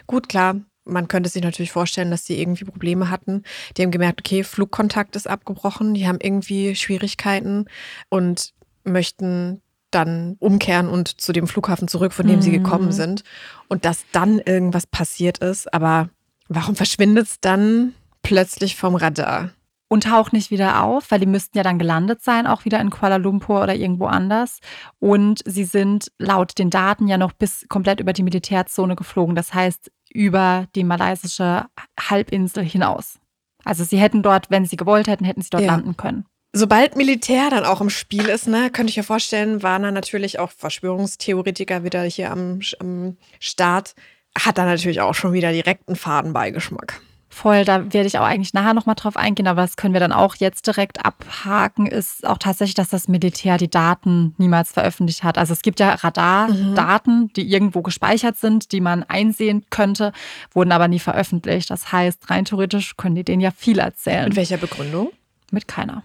Gut, 0.06 0.28
klar. 0.28 0.56
Man 0.88 1.08
könnte 1.08 1.28
sich 1.28 1.42
natürlich 1.42 1.72
vorstellen, 1.72 2.10
dass 2.10 2.24
sie 2.24 2.40
irgendwie 2.40 2.64
Probleme 2.64 3.10
hatten. 3.10 3.42
Die 3.76 3.82
haben 3.82 3.90
gemerkt, 3.90 4.20
okay, 4.20 4.42
Flugkontakt 4.44 5.16
ist 5.16 5.28
abgebrochen, 5.28 5.94
die 5.94 6.08
haben 6.08 6.18
irgendwie 6.20 6.74
Schwierigkeiten 6.74 7.66
und 8.08 8.52
möchten 8.84 9.62
dann 9.90 10.36
umkehren 10.38 10.88
und 10.88 11.20
zu 11.20 11.32
dem 11.32 11.46
Flughafen 11.46 11.88
zurück, 11.88 12.12
von 12.12 12.26
dem 12.26 12.36
mhm. 12.36 12.42
sie 12.42 12.50
gekommen 12.50 12.92
sind. 12.92 13.24
Und 13.68 13.84
dass 13.84 14.04
dann 14.12 14.38
irgendwas 14.38 14.86
passiert 14.86 15.38
ist. 15.38 15.72
Aber 15.72 16.10
warum 16.48 16.74
verschwindet 16.74 17.26
es 17.26 17.40
dann 17.40 17.94
plötzlich 18.22 18.76
vom 18.76 18.94
Radar? 18.94 19.50
und 19.88 20.04
taucht 20.04 20.32
nicht 20.32 20.50
wieder 20.50 20.82
auf, 20.82 21.10
weil 21.10 21.20
die 21.20 21.26
müssten 21.26 21.56
ja 21.56 21.64
dann 21.64 21.78
gelandet 21.78 22.22
sein, 22.22 22.46
auch 22.46 22.64
wieder 22.64 22.80
in 22.80 22.90
Kuala 22.90 23.16
Lumpur 23.16 23.62
oder 23.62 23.74
irgendwo 23.74 24.06
anders. 24.06 24.60
Und 25.00 25.40
sie 25.46 25.64
sind 25.64 26.12
laut 26.18 26.58
den 26.58 26.70
Daten 26.70 27.08
ja 27.08 27.16
noch 27.16 27.32
bis 27.32 27.66
komplett 27.68 28.00
über 28.00 28.12
die 28.12 28.22
Militärzone 28.22 28.96
geflogen, 28.96 29.34
das 29.34 29.54
heißt 29.54 29.90
über 30.12 30.66
die 30.74 30.84
malaysische 30.84 31.66
Halbinsel 31.98 32.64
hinaus. 32.64 33.18
Also 33.64 33.84
sie 33.84 33.98
hätten 33.98 34.22
dort, 34.22 34.50
wenn 34.50 34.64
sie 34.64 34.76
gewollt 34.76 35.08
hätten, 35.08 35.24
hätten 35.24 35.42
sie 35.42 35.50
dort 35.50 35.64
ja. 35.64 35.72
landen 35.72 35.96
können. 35.96 36.24
Sobald 36.52 36.96
Militär 36.96 37.50
dann 37.50 37.64
auch 37.64 37.80
im 37.80 37.90
Spiel 37.90 38.26
ist, 38.26 38.48
ne, 38.48 38.70
könnte 38.70 38.90
ich 38.90 38.96
mir 38.96 39.02
vorstellen, 39.02 39.62
waren 39.62 39.82
dann 39.82 39.94
natürlich 39.94 40.38
auch 40.38 40.50
Verschwörungstheoretiker 40.50 41.84
wieder 41.84 42.02
hier 42.02 42.30
am, 42.32 42.60
am 42.80 43.18
Start, 43.38 43.94
hat 44.36 44.56
dann 44.56 44.66
natürlich 44.66 45.00
auch 45.00 45.14
schon 45.14 45.34
wieder 45.34 45.52
direkten 45.52 45.94
Fadenbeigeschmack. 45.94 47.00
Voll, 47.30 47.66
da 47.66 47.92
werde 47.92 48.06
ich 48.06 48.18
auch 48.18 48.24
eigentlich 48.24 48.54
nachher 48.54 48.72
nochmal 48.72 48.94
drauf 48.94 49.16
eingehen, 49.16 49.46
aber 49.46 49.60
das 49.60 49.76
können 49.76 49.92
wir 49.92 50.00
dann 50.00 50.12
auch 50.12 50.36
jetzt 50.36 50.66
direkt 50.66 51.04
abhaken, 51.04 51.86
ist 51.86 52.26
auch 52.26 52.38
tatsächlich, 52.38 52.74
dass 52.74 52.88
das 52.88 53.06
Militär 53.06 53.58
die 53.58 53.68
Daten 53.70 54.34
niemals 54.38 54.72
veröffentlicht 54.72 55.24
hat. 55.24 55.36
Also 55.36 55.52
es 55.52 55.60
gibt 55.60 55.78
ja 55.78 55.90
Radardaten, 55.90 57.20
mhm. 57.20 57.32
die 57.34 57.52
irgendwo 57.52 57.82
gespeichert 57.82 58.38
sind, 58.38 58.72
die 58.72 58.80
man 58.80 59.02
einsehen 59.04 59.66
könnte, 59.68 60.12
wurden 60.52 60.72
aber 60.72 60.88
nie 60.88 60.98
veröffentlicht. 60.98 61.70
Das 61.70 61.92
heißt, 61.92 62.30
rein 62.30 62.46
theoretisch 62.46 62.96
können 62.96 63.14
die 63.14 63.24
denen 63.24 63.42
ja 63.42 63.50
viel 63.50 63.78
erzählen. 63.78 64.24
Mit 64.24 64.36
welcher 64.36 64.56
Begründung? 64.56 65.10
Mit 65.50 65.68
keiner. 65.68 66.02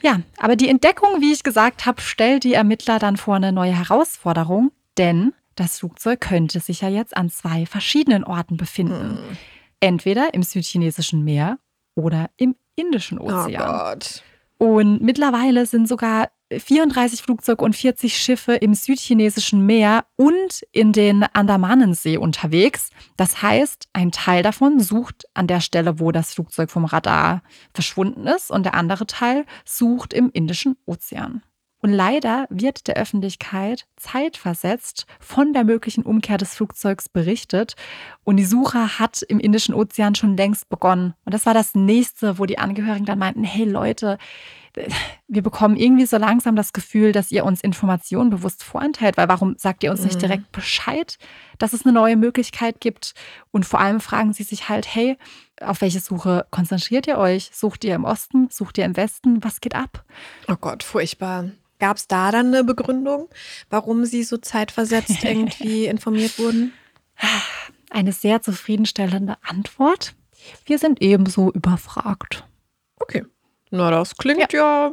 Ja, 0.00 0.20
aber 0.38 0.54
die 0.54 0.68
Entdeckung, 0.68 1.20
wie 1.20 1.32
ich 1.32 1.42
gesagt 1.42 1.84
habe, 1.84 2.00
stellt 2.00 2.44
die 2.44 2.54
Ermittler 2.54 3.00
dann 3.00 3.16
vor 3.16 3.34
eine 3.34 3.52
neue 3.52 3.76
Herausforderung, 3.76 4.70
denn 4.96 5.32
das 5.58 5.78
Flugzeug 5.78 6.20
könnte 6.20 6.60
sich 6.60 6.82
ja 6.82 6.88
jetzt 6.88 7.16
an 7.16 7.30
zwei 7.30 7.66
verschiedenen 7.66 8.24
Orten 8.24 8.56
befinden. 8.56 9.18
Hm. 9.18 9.36
Entweder 9.80 10.34
im 10.34 10.42
südchinesischen 10.42 11.24
Meer 11.24 11.58
oder 11.94 12.30
im 12.36 12.56
Indischen 12.76 13.18
oh 13.18 13.24
Ozean. 13.24 13.98
Oh. 14.58 14.74
Und 14.76 15.02
mittlerweile 15.02 15.66
sind 15.66 15.88
sogar 15.88 16.30
34 16.50 17.22
Flugzeuge 17.22 17.64
und 17.64 17.76
40 17.76 18.16
Schiffe 18.16 18.54
im 18.54 18.74
südchinesischen 18.74 19.64
Meer 19.66 20.06
und 20.16 20.62
in 20.72 20.92
den 20.92 21.22
Andamanensee 21.22 22.16
unterwegs. 22.16 22.90
Das 23.16 23.42
heißt, 23.42 23.88
ein 23.92 24.10
Teil 24.10 24.42
davon 24.42 24.80
sucht 24.80 25.26
an 25.34 25.46
der 25.46 25.60
Stelle, 25.60 26.00
wo 26.00 26.10
das 26.10 26.34
Flugzeug 26.34 26.70
vom 26.70 26.86
Radar 26.86 27.42
verschwunden 27.74 28.26
ist, 28.26 28.50
und 28.50 28.64
der 28.64 28.74
andere 28.74 29.06
Teil 29.06 29.44
sucht 29.64 30.12
im 30.12 30.30
Indischen 30.32 30.76
Ozean. 30.86 31.42
Und 31.80 31.92
leider 31.92 32.46
wird 32.50 32.88
der 32.88 32.96
Öffentlichkeit 32.96 33.86
zeitversetzt 33.96 35.06
von 35.20 35.52
der 35.52 35.64
möglichen 35.64 36.02
Umkehr 36.02 36.36
des 36.36 36.54
Flugzeugs 36.54 37.08
berichtet. 37.08 37.76
Und 38.24 38.36
die 38.36 38.44
Suche 38.44 38.98
hat 38.98 39.22
im 39.22 39.38
Indischen 39.38 39.74
Ozean 39.74 40.14
schon 40.14 40.36
längst 40.36 40.68
begonnen. 40.68 41.14
Und 41.24 41.34
das 41.34 41.46
war 41.46 41.54
das 41.54 41.74
nächste, 41.74 42.38
wo 42.38 42.46
die 42.46 42.58
Angehörigen 42.58 43.06
dann 43.06 43.18
meinten, 43.18 43.44
hey 43.44 43.64
Leute, 43.64 44.18
wir 45.28 45.42
bekommen 45.42 45.76
irgendwie 45.76 46.06
so 46.06 46.16
langsam 46.16 46.56
das 46.56 46.72
Gefühl, 46.72 47.12
dass 47.12 47.30
ihr 47.30 47.44
uns 47.44 47.60
Informationen 47.60 48.30
bewusst 48.30 48.62
vorenthält, 48.62 49.16
weil 49.16 49.28
warum 49.28 49.56
sagt 49.58 49.82
ihr 49.82 49.90
uns 49.90 50.02
nicht 50.02 50.16
Mhm. 50.16 50.20
direkt 50.20 50.52
Bescheid, 50.52 51.18
dass 51.58 51.72
es 51.72 51.84
eine 51.84 51.92
neue 51.92 52.16
Möglichkeit 52.16 52.80
gibt? 52.80 53.14
Und 53.50 53.66
vor 53.66 53.80
allem 53.80 54.00
fragen 54.00 54.32
sie 54.32 54.42
sich 54.44 54.68
halt, 54.68 54.92
hey, 54.94 55.16
auf 55.60 55.80
welche 55.80 56.00
Suche 56.00 56.46
konzentriert 56.50 57.06
ihr 57.06 57.18
euch? 57.18 57.50
Sucht 57.52 57.84
ihr 57.84 57.94
im 57.94 58.04
Osten? 58.04 58.48
Sucht 58.50 58.78
ihr 58.78 58.84
im 58.84 58.96
Westen? 58.96 59.42
Was 59.42 59.60
geht 59.60 59.74
ab? 59.74 60.04
Oh 60.48 60.56
Gott, 60.60 60.82
furchtbar. 60.82 61.50
Gab 61.80 61.96
es 61.96 62.08
da 62.08 62.30
dann 62.32 62.48
eine 62.48 62.64
Begründung, 62.64 63.28
warum 63.70 64.04
sie 64.04 64.22
so 64.24 64.36
zeitversetzt 64.36 65.22
irgendwie 65.24 65.86
informiert 65.86 66.38
wurden? 66.38 66.72
Eine 67.90 68.12
sehr 68.12 68.42
zufriedenstellende 68.42 69.36
Antwort. 69.42 70.14
Wir 70.66 70.78
sind 70.78 71.00
ebenso 71.02 71.50
überfragt. 71.52 72.44
Okay. 73.00 73.24
Na, 73.70 73.90
das 73.90 74.16
klingt 74.16 74.52
ja, 74.52 74.92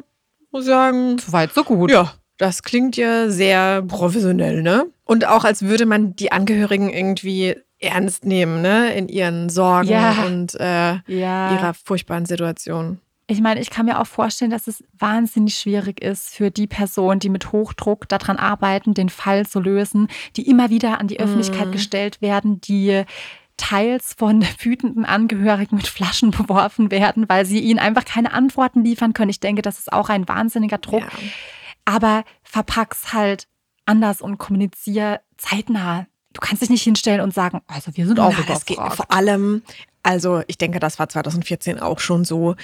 muss 0.52 0.64
ich 0.64 0.68
sagen, 0.68 1.18
Soweit, 1.20 1.54
so 1.54 1.64
gut. 1.64 1.92
ja, 1.92 2.14
das 2.38 2.64
klingt 2.64 2.98
ja 2.98 3.30
sehr 3.30 3.82
professionell, 3.84 4.62
ne? 4.62 4.86
Und 5.06 5.26
auch 5.28 5.44
als 5.46 5.62
würde 5.62 5.86
man 5.86 6.16
die 6.16 6.32
Angehörigen 6.32 6.90
irgendwie 6.90 7.56
ernst 7.80 8.26
nehmen, 8.26 8.62
ne? 8.62 8.94
In 8.96 9.08
ihren 9.08 9.50
Sorgen 9.50 9.90
Ja. 9.90 10.24
und 10.26 10.56
äh, 10.60 10.96
Ja. 11.08 11.52
ihrer 11.54 11.74
furchtbaren 11.74 12.26
Situation. 12.26 13.00
Ich 13.28 13.42
meine, 13.42 13.60
ich 13.60 13.72
kann 13.72 13.88
mir 13.88 14.00
auch 14.00 14.06
vorstellen, 14.06 14.52
dass 14.52 14.68
es 14.68 14.84
wahnsinnig 15.00 15.56
schwierig 15.56 16.00
ist 16.00 16.30
für 16.36 16.52
die 16.52 16.68
Personen, 16.68 17.20
die 17.20 17.30
mit 17.30 17.52
Hochdruck 17.52 18.08
daran 18.08 18.38
arbeiten, 18.38 18.94
den 18.94 19.10
Fall 19.10 19.48
zu 19.48 19.60
lösen, 19.60 20.10
die 20.36 20.48
immer 20.48 20.70
wieder 20.70 21.00
an 21.00 21.08
die 21.08 21.20
Öffentlichkeit 21.20 21.70
Mhm. 21.70 21.72
gestellt 21.72 22.22
werden, 22.22 22.62
die 22.62 23.04
teils 23.58 24.14
von 24.18 24.44
wütenden 24.60 25.06
Angehörigen 25.06 25.76
mit 25.78 25.88
Flaschen 25.88 26.32
beworfen 26.32 26.92
werden, 26.92 27.28
weil 27.30 27.46
sie 27.46 27.60
ihnen 27.60 27.80
einfach 27.80 28.06
keine 28.06 28.34
Antworten 28.34 28.84
liefern 28.84 29.14
können. 29.14 29.30
Ich 29.30 29.40
denke, 29.40 29.62
das 29.62 29.80
ist 29.80 29.92
auch 29.94 30.10
ein 30.10 30.28
wahnsinniger 30.28 30.78
Druck. 30.78 31.02
Ja. 31.04 31.10
Aber 31.86 32.24
verpack's 32.44 33.14
halt 33.14 33.48
anders 33.86 34.22
und 34.22 34.38
kommunizier 34.38 35.22
zeitnah. 35.38 36.08
Du 36.34 36.42
kannst 36.42 36.62
dich 36.64 36.70
nicht 36.70 36.84
hinstellen 36.84 37.22
und 37.22 37.34
sagen, 37.34 37.62
also 37.68 37.92
wir 37.96 38.08
sind 38.08 38.20
auch 38.20 38.34
Na, 38.38 38.44
das 38.48 38.66
geht 38.66 38.78
überfragt. 38.78 38.96
vor 38.98 39.12
allem, 39.16 39.62
also 40.04 40.42
ich 40.48 40.58
denke, 40.58 40.80
das 40.80 41.00
war 41.00 41.08
2014 41.08 41.80
auch 41.80 42.00
schon 42.00 42.26
so. 42.26 42.56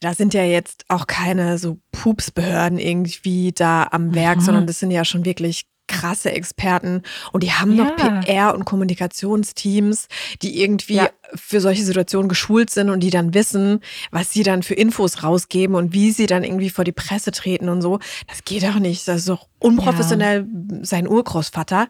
Da 0.00 0.14
sind 0.14 0.32
ja 0.32 0.44
jetzt 0.44 0.84
auch 0.88 1.06
keine 1.08 1.58
so 1.58 1.78
Pupsbehörden 1.90 2.78
irgendwie 2.78 3.52
da 3.52 3.88
am 3.90 4.14
Werk, 4.14 4.38
Mhm. 4.38 4.42
sondern 4.42 4.66
das 4.66 4.78
sind 4.78 4.92
ja 4.92 5.04
schon 5.04 5.24
wirklich 5.24 5.66
krasse 5.88 6.30
Experten 6.30 7.02
und 7.32 7.42
die 7.42 7.52
haben 7.52 7.74
noch 7.74 7.88
Ja. 7.98 8.20
PR 8.20 8.54
und 8.54 8.64
Kommunikationsteams, 8.64 10.08
die 10.42 10.60
irgendwie 10.62 10.94
Ja. 10.96 11.10
für 11.34 11.60
solche 11.60 11.84
Situationen 11.84 12.28
geschult 12.28 12.70
sind 12.70 12.90
und 12.90 13.00
die 13.00 13.10
dann 13.10 13.34
wissen, 13.34 13.80
was 14.10 14.32
sie 14.32 14.42
dann 14.42 14.62
für 14.62 14.74
Infos 14.74 15.22
rausgeben 15.22 15.74
und 15.74 15.92
wie 15.92 16.10
sie 16.12 16.26
dann 16.26 16.44
irgendwie 16.44 16.70
vor 16.70 16.84
die 16.84 16.92
Presse 16.92 17.30
treten 17.32 17.68
und 17.68 17.82
so. 17.82 17.98
Das 18.28 18.44
geht 18.44 18.62
doch 18.62 18.78
nicht. 18.78 19.08
Das 19.08 19.18
ist 19.18 19.28
doch 19.28 19.48
unprofessionell 19.58 20.46
sein 20.82 21.08
Urgroßvater. 21.08 21.88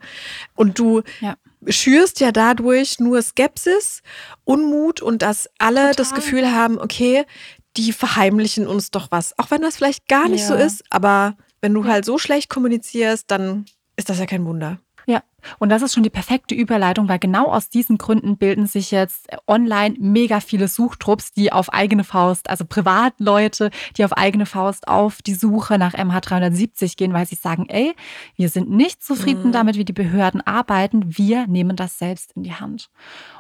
Und 0.55 0.79
du 0.79 1.03
Ja. 1.21 1.37
schürst 1.67 2.21
ja 2.21 2.33
dadurch 2.33 2.99
nur 3.01 3.21
Skepsis, 3.23 4.03
Unmut 4.45 5.03
und 5.03 5.23
dass 5.23 5.49
alle 5.59 5.93
das 5.93 6.09
Total. 6.09 6.15
Gefühl 6.15 6.53
haben, 6.53 6.79
okay, 6.79 7.25
die 7.77 7.93
verheimlichen 7.93 8.67
uns 8.67 8.91
doch 8.91 9.11
was. 9.11 9.39
Auch 9.39 9.51
wenn 9.51 9.63
das 9.63 9.77
vielleicht 9.77 10.09
gar 10.09 10.29
nicht 10.29 10.45
so 10.45 10.55
Ja. 10.55 10.61
ist, 10.61 10.83
aber 10.91 11.37
wenn 11.61 11.75
du 11.75 11.85
halt 11.85 12.05
so 12.05 12.19
schlecht 12.19 12.49
kommunizierst, 12.49 13.25
dann 13.31 13.67
ist 13.99 14.09
das 14.09 14.19
ja 14.19 14.27
kein 14.27 14.47
Wunder. 14.47 14.79
Ja, 15.07 15.23
und 15.59 15.71
das 15.71 15.81
ist 15.81 15.95
schon 15.95 16.03
die 16.03 16.11
perfekte 16.11 16.55
Überleitung, 16.55 17.09
weil 17.09 17.19
genau 17.19 17.47
aus 17.47 17.71
diesen 17.71 17.97
Gründen 17.97 18.37
bilden 18.37 18.67
sich 18.67 18.91
jetzt 18.91 19.27
online 19.47 19.97
mega 19.99 20.41
viele 20.41 20.69
Suchtrupps, 20.69 21.33
die 21.33 21.51
auf 21.51 21.73
eigene 21.73 22.05
Faust, 22.05 22.51
also 22.51 22.67
Privatleute, 22.67 23.71
die 23.97 24.05
auf 24.05 24.13
eigene 24.13 24.45
Faust 24.45 24.87
auf 24.87 25.23
die 25.23 25.33
Suche 25.33 25.79
nach 25.79 25.95
MH370 25.95 26.99
gehen, 26.99 27.15
weil 27.15 27.25
sie 27.27 27.37
sagen, 27.37 27.67
ey, 27.71 27.95
wir 28.37 28.51
sind 28.51 28.69
nicht 28.69 29.03
zufrieden 29.03 29.49
Mhm. 29.49 29.53
damit, 29.53 29.77
wie 29.77 29.87
die 29.87 29.95
Behörden 29.95 30.47
arbeiten, 30.47 31.17
wir 31.17 31.47
nehmen 31.47 31.77
das 31.77 31.99
selbst 31.99 32.33
in 32.33 32.43
die 32.43 32.55
Hand. 32.55 32.91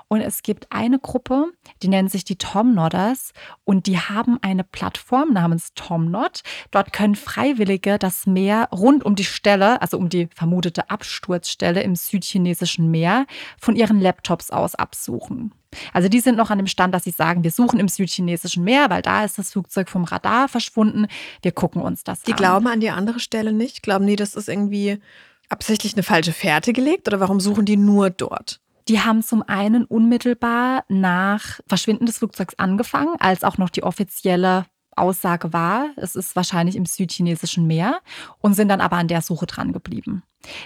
Und 0.09 0.23
es 0.23 0.43
gibt 0.43 0.73
eine 0.73 0.99
Gruppe, 0.99 1.53
die 1.83 1.89
nennt 1.89 2.11
sich 2.11 2.25
die 2.25 2.37
Tomnodders 2.37 3.33
und 3.65 3.87
die 3.87 3.99
haben 3.99 4.39
eine 4.41 4.65
Plattform 4.65 5.35
namens 5.35 5.75
Tomnod. 5.75 6.41
Dort 6.71 6.95
können 6.95 7.15
Freiwillige 7.15 7.99
das 7.99 8.27
Meer 8.27 8.69
rund 8.73 9.05
um 9.05 9.15
die 9.15 9.25
Stelle, 9.25 9.83
also 9.83 9.99
um 9.99 10.09
die 10.09 10.29
vermutete 10.35 10.89
Absturzstelle 10.89 11.83
im 11.83 11.95
südchinesischen 11.95 12.91
Meer, 12.91 13.27
von 13.61 13.77
ihren 13.77 14.01
Laptops 14.01 14.51
aus 14.51 14.75
absuchen. 14.75 15.53
Also 15.93 16.09
die 16.09 16.21
sind 16.21 16.39
noch 16.39 16.51
an 16.51 16.59
dem 16.59 16.67
Stand, 16.67 16.95
dass 16.95 17.05
sie 17.05 17.11
sagen, 17.11 17.45
wir 17.45 17.51
suchen 17.51 17.79
im 17.79 17.89
südchinesischen 17.89 18.65
Meer, 18.65 18.89
weil 18.89 19.03
da 19.03 19.25
ist 19.25 19.37
das 19.37 19.53
Flugzeug 19.53 19.91
vom 19.91 20.05
Radar 20.05 20.49
verschwunden. 20.49 21.07
Wir 21.43 21.53
gucken 21.53 21.83
uns 21.83 22.05
das 22.05 22.23
Die 22.23 22.33
an. 22.33 22.39
glauben 22.39 22.67
an 22.69 22.81
die 22.81 22.89
andere 22.89 23.21
Stelle 23.21 23.53
nicht? 23.53 23.83
Glauben 23.83 24.07
die, 24.07 24.17
das 24.17 24.35
ist 24.35 24.49
irgendwie 24.49 25.01
absichtlich 25.51 25.93
eine 25.95 26.03
falsche 26.03 26.33
Fährte 26.33 26.73
gelegt 26.73 27.09
oder 27.09 27.21
warum 27.21 27.41
suchen 27.41 27.67
die 27.67 27.77
nur 27.77 28.09
dort? 28.09 28.61
Die 28.89 29.01
haben 29.01 29.23
zum 29.23 29.43
einen 29.43 29.85
unmittelbar 29.85 30.85
nach 30.89 31.61
Verschwinden 31.67 32.07
des 32.07 32.19
Flugzeugs 32.19 32.59
angefangen, 32.59 33.15
als 33.19 33.45
auch 33.45 33.59
noch 33.59 33.69
die 33.71 33.83
offizielle 33.83 34.65
Aussage 34.97 35.53
war, 35.53 35.91
es 35.97 36.17
ist 36.17 36.37
wahrscheinlich 36.37 36.77
im 36.77 36.85
südchinesischen 36.85 37.67
Meer 37.67 38.01
und 38.41 38.55
sind 38.55 38.69
dann 38.69 38.81
aber 38.81 38.97
an 38.97 39.09
der 39.09 39.23
Suche 39.23 39.47
dran 39.47 39.73
geblieben. 39.73 40.23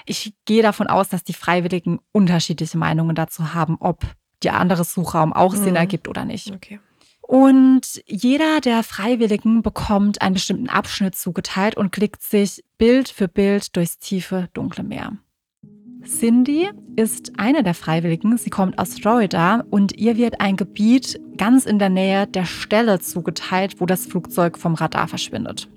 Ich 0.06 0.34
gehe 0.46 0.62
davon 0.62 0.86
aus, 0.86 1.08
dass 1.08 1.22
die 1.22 1.34
Freiwilligen 1.34 2.00
unterschiedliche 2.12 2.78
Meinungen 2.78 3.14
dazu 3.14 3.54
haben, 3.54 3.76
ob 3.78 4.02
der 4.42 4.58
andere 4.58 4.84
Suchraum 4.84 5.32
auch 5.32 5.54
Sinn 5.54 5.70
Mhm. 5.70 5.76
ergibt 5.76 6.08
oder 6.08 6.24
nicht. 6.24 6.50
Okay. 6.50 6.80
Und 7.20 8.02
jeder 8.06 8.60
der 8.60 8.82
Freiwilligen 8.82 9.62
bekommt 9.62 10.20
einen 10.20 10.34
bestimmten 10.34 10.68
Abschnitt 10.68 11.14
zugeteilt 11.14 11.76
und 11.76 11.92
klickt 11.92 12.22
sich 12.22 12.64
Bild 12.78 13.08
für 13.08 13.28
Bild 13.28 13.76
durchs 13.76 13.98
tiefe, 13.98 14.48
dunkle 14.52 14.82
Meer. 14.82 15.12
Cindy 16.04 16.68
ist 16.96 17.32
eine 17.38 17.62
der 17.62 17.74
Freiwilligen. 17.74 18.36
Sie 18.36 18.50
kommt 18.50 18.78
aus 18.78 18.98
Florida 18.98 19.64
und 19.70 19.98
ihr 19.98 20.16
wird 20.16 20.40
ein 20.40 20.56
Gebiet 20.56 21.20
ganz 21.36 21.66
in 21.66 21.78
der 21.78 21.88
Nähe 21.88 22.26
der 22.26 22.44
Stelle 22.44 23.00
zugeteilt, 23.00 23.80
wo 23.80 23.86
das 23.86 24.06
Flugzeug 24.06 24.58
vom 24.58 24.74
Radar 24.74 25.08
verschwindet. 25.08 25.68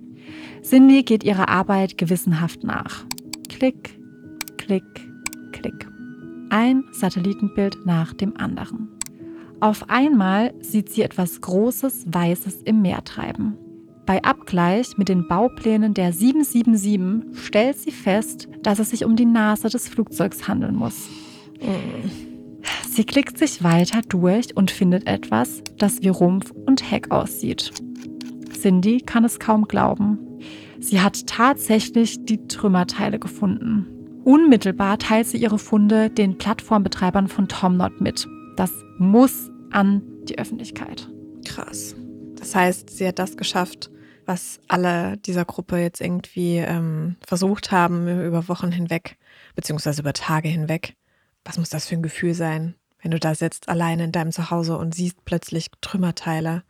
Cindy 0.61 1.03
geht 1.03 1.23
ihrer 1.23 1.49
Arbeit 1.49 1.97
gewissenhaft 1.97 2.63
nach. 2.63 3.05
Klick, 3.49 3.99
klick, 4.57 4.83
klick. 5.51 5.87
Ein 6.49 6.83
Satellitenbild 6.91 7.85
nach 7.85 8.13
dem 8.13 8.35
anderen. 8.37 8.89
Auf 9.59 9.89
einmal 9.89 10.53
sieht 10.61 10.89
sie 10.89 11.03
etwas 11.03 11.41
Großes, 11.41 12.05
Weißes 12.07 12.63
im 12.63 12.81
Meer 12.81 13.03
treiben. 13.03 13.57
Bei 14.05 14.23
Abgleich 14.23 14.97
mit 14.97 15.09
den 15.09 15.27
Bauplänen 15.27 15.93
der 15.95 16.13
777 16.13 17.43
stellt 17.43 17.77
sie 17.77 17.91
fest, 17.91 18.47
dass 18.61 18.79
es 18.79 18.91
sich 18.91 19.03
um 19.03 19.15
die 19.15 19.25
Nase 19.25 19.69
des 19.69 19.87
Flugzeugs 19.87 20.47
handeln 20.47 20.75
muss. 20.75 21.09
Sie 22.87 23.03
klickt 23.03 23.37
sich 23.37 23.63
weiter 23.63 24.01
durch 24.07 24.55
und 24.55 24.69
findet 24.69 25.07
etwas, 25.07 25.63
das 25.77 26.03
wie 26.03 26.09
Rumpf 26.09 26.51
und 26.51 26.89
Heck 26.89 27.11
aussieht. 27.11 27.71
Cindy 28.53 29.01
kann 29.01 29.25
es 29.25 29.39
kaum 29.39 29.65
glauben. 29.65 30.19
Sie 30.79 31.01
hat 31.01 31.25
tatsächlich 31.25 32.25
die 32.25 32.47
Trümmerteile 32.47 33.19
gefunden. 33.19 33.87
Unmittelbar 34.23 34.97
teilt 34.97 35.27
sie 35.27 35.37
ihre 35.37 35.59
Funde 35.59 36.09
den 36.09 36.37
Plattformbetreibern 36.37 37.27
von 37.27 37.47
Tomnot 37.47 38.01
mit. 38.01 38.27
Das 38.55 38.71
muss 38.97 39.49
an 39.71 40.01
die 40.23 40.37
Öffentlichkeit. 40.37 41.09
Krass. 41.45 41.95
Das 42.35 42.55
heißt, 42.55 42.89
sie 42.89 43.07
hat 43.07 43.19
das 43.19 43.37
geschafft, 43.37 43.91
was 44.25 44.59
alle 44.67 45.17
dieser 45.17 45.45
Gruppe 45.45 45.77
jetzt 45.77 46.01
irgendwie 46.01 46.57
ähm, 46.57 47.15
versucht 47.25 47.71
haben 47.71 48.07
über 48.25 48.47
Wochen 48.47 48.71
hinweg, 48.71 49.17
beziehungsweise 49.55 50.01
über 50.01 50.13
Tage 50.13 50.47
hinweg. 50.49 50.95
Was 51.43 51.57
muss 51.57 51.69
das 51.69 51.87
für 51.87 51.95
ein 51.95 52.01
Gefühl 52.03 52.33
sein, 52.33 52.75
wenn 53.01 53.11
du 53.11 53.19
da 53.19 53.35
sitzt, 53.35 53.69
alleine 53.69 54.05
in 54.05 54.11
deinem 54.11 54.31
Zuhause 54.31 54.77
und 54.77 54.95
siehst 54.95 55.23
plötzlich 55.25 55.67
Trümmerteile? 55.81 56.63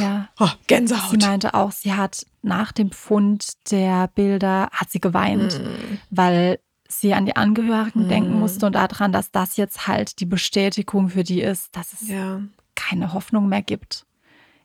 Ja. 0.00 0.28
Oh, 0.38 0.46
Sie 0.46 0.56
Gänsehaut. 0.66 1.22
meinte 1.22 1.54
auch, 1.54 1.70
sie 1.72 1.92
hat 1.94 2.26
nach 2.42 2.72
dem 2.72 2.90
Fund 2.90 3.52
der 3.70 4.08
Bilder 4.08 4.68
hat 4.72 4.90
sie 4.90 5.00
geweint, 5.00 5.60
Mm. 5.60 5.98
weil 6.10 6.58
sie 6.88 7.14
an 7.14 7.26
die 7.26 7.36
Angehörigen 7.36 8.04
Mhm. 8.04 8.08
denken 8.08 8.32
musste 8.38 8.66
und 8.66 8.72
daran, 8.74 9.12
dass 9.12 9.30
das 9.30 9.56
jetzt 9.56 9.86
halt 9.86 10.18
die 10.20 10.26
Bestätigung 10.26 11.10
für 11.10 11.22
die 11.22 11.42
ist, 11.42 11.76
dass 11.76 11.92
es 11.92 12.08
Ja. 12.08 12.40
keine 12.74 13.12
Hoffnung 13.12 13.48
mehr 13.48 13.62
gibt. 13.62 14.04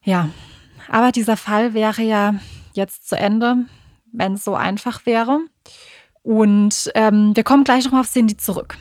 Ja, 0.04 0.30
aber 0.90 1.12
dieser 1.12 1.38
Fall 1.38 1.74
wäre 1.74 2.02
ja 2.02 2.36
jetzt 2.74 3.08
zu 3.08 3.18
Ende, 3.18 3.66
wenn 4.12 4.34
es 4.34 4.44
so 4.44 4.56
einfach 4.56 5.06
wäre. 5.06 5.40
Und 6.22 6.92
ähm, 6.96 7.36
wir 7.36 7.44
kommen 7.44 7.64
gleich 7.64 7.86
nochmal 7.86 8.02
auf 8.02 8.10
Cindy 8.10 8.38
zurück. 8.38 8.78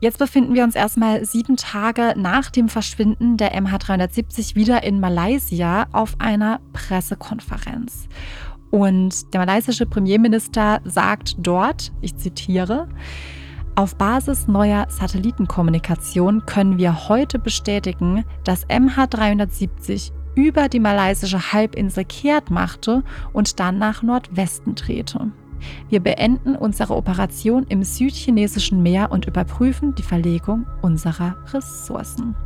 Jetzt 0.00 0.18
befinden 0.18 0.54
wir 0.54 0.64
uns 0.64 0.74
erstmal 0.74 1.24
sieben 1.24 1.56
Tage 1.56 2.14
nach 2.16 2.50
dem 2.50 2.68
Verschwinden 2.68 3.36
der 3.38 3.54
MH370 3.54 4.54
wieder 4.54 4.82
in 4.82 5.00
Malaysia 5.00 5.86
auf 5.92 6.16
einer 6.18 6.60
Pressekonferenz. 6.72 8.08
Und 8.70 9.32
der 9.32 9.40
malaysische 9.40 9.86
Premierminister 9.86 10.80
sagt 10.84 11.36
dort, 11.38 11.92
ich 12.02 12.14
zitiere, 12.16 12.88
auf 13.74 13.96
Basis 13.96 14.48
neuer 14.48 14.86
Satellitenkommunikation 14.88 16.44
können 16.46 16.78
wir 16.78 17.08
heute 17.08 17.38
bestätigen, 17.38 18.24
dass 18.44 18.66
MH370 18.68 20.12
über 20.36 20.68
die 20.68 20.78
malaysische 20.78 21.52
Halbinsel 21.52 22.04
kehrt 22.04 22.50
machte 22.50 23.02
und 23.32 23.58
dann 23.58 23.78
nach 23.78 24.04
Nordwesten 24.04 24.76
drehte. 24.76 25.32
Wir 25.88 26.00
beenden 26.00 26.54
unsere 26.54 26.94
Operation 26.94 27.66
im 27.68 27.82
südchinesischen 27.82 28.82
Meer 28.82 29.10
und 29.10 29.26
überprüfen 29.26 29.94
die 29.94 30.02
Verlegung 30.02 30.66
unserer 30.82 31.36
Ressourcen. 31.52 32.36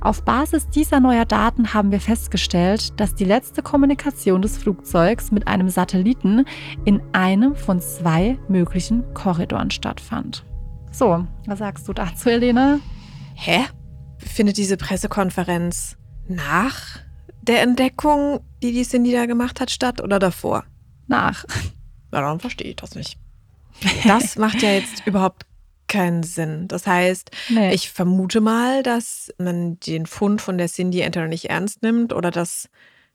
Auf 0.00 0.24
Basis 0.24 0.68
dieser 0.68 0.98
neuer 0.98 1.24
Daten 1.24 1.74
haben 1.74 1.92
wir 1.92 2.00
festgestellt, 2.00 2.98
dass 3.00 3.14
die 3.14 3.24
letzte 3.24 3.62
Kommunikation 3.62 4.42
des 4.42 4.58
Flugzeugs 4.58 5.30
mit 5.30 5.46
einem 5.46 5.68
Satelliten 5.68 6.44
in 6.84 7.00
einem 7.12 7.54
von 7.54 7.80
zwei 7.80 8.36
möglichen 8.48 9.14
Korridoren 9.14 9.70
stattfand. 9.70 10.44
So, 10.90 11.24
was 11.46 11.60
sagst 11.60 11.88
du 11.88 11.92
dazu, 11.92 12.30
Helene? 12.30 12.80
Hä? 13.34 13.60
Findet 14.18 14.56
diese 14.56 14.76
Pressekonferenz 14.76 15.96
nach 16.26 16.98
der 17.42 17.62
Entdeckung, 17.62 18.40
die 18.62 18.72
die 18.72 18.84
Cindy 18.84 19.12
da 19.12 19.26
gemacht 19.26 19.60
hat, 19.60 19.70
statt 19.70 20.00
oder 20.00 20.18
davor? 20.18 20.64
Nach. 21.06 21.44
Na, 22.10 22.20
dann 22.20 22.40
verstehe 22.40 22.70
ich 22.70 22.76
das 22.76 22.94
nicht. 22.94 23.18
Das 24.06 24.36
macht 24.36 24.62
ja 24.62 24.70
jetzt 24.70 25.06
überhaupt 25.06 25.46
keinen 25.88 26.22
Sinn. 26.22 26.68
Das 26.68 26.86
heißt, 26.86 27.30
nee. 27.50 27.74
ich 27.74 27.90
vermute 27.90 28.40
mal, 28.40 28.82
dass 28.82 29.32
man 29.38 29.78
den 29.80 30.06
Fund 30.06 30.40
von 30.40 30.56
der 30.56 30.68
Cindy 30.68 31.00
entweder 31.00 31.26
nicht 31.26 31.50
ernst 31.50 31.82
nimmt 31.82 32.12
oder 32.12 32.30
dass 32.30 32.68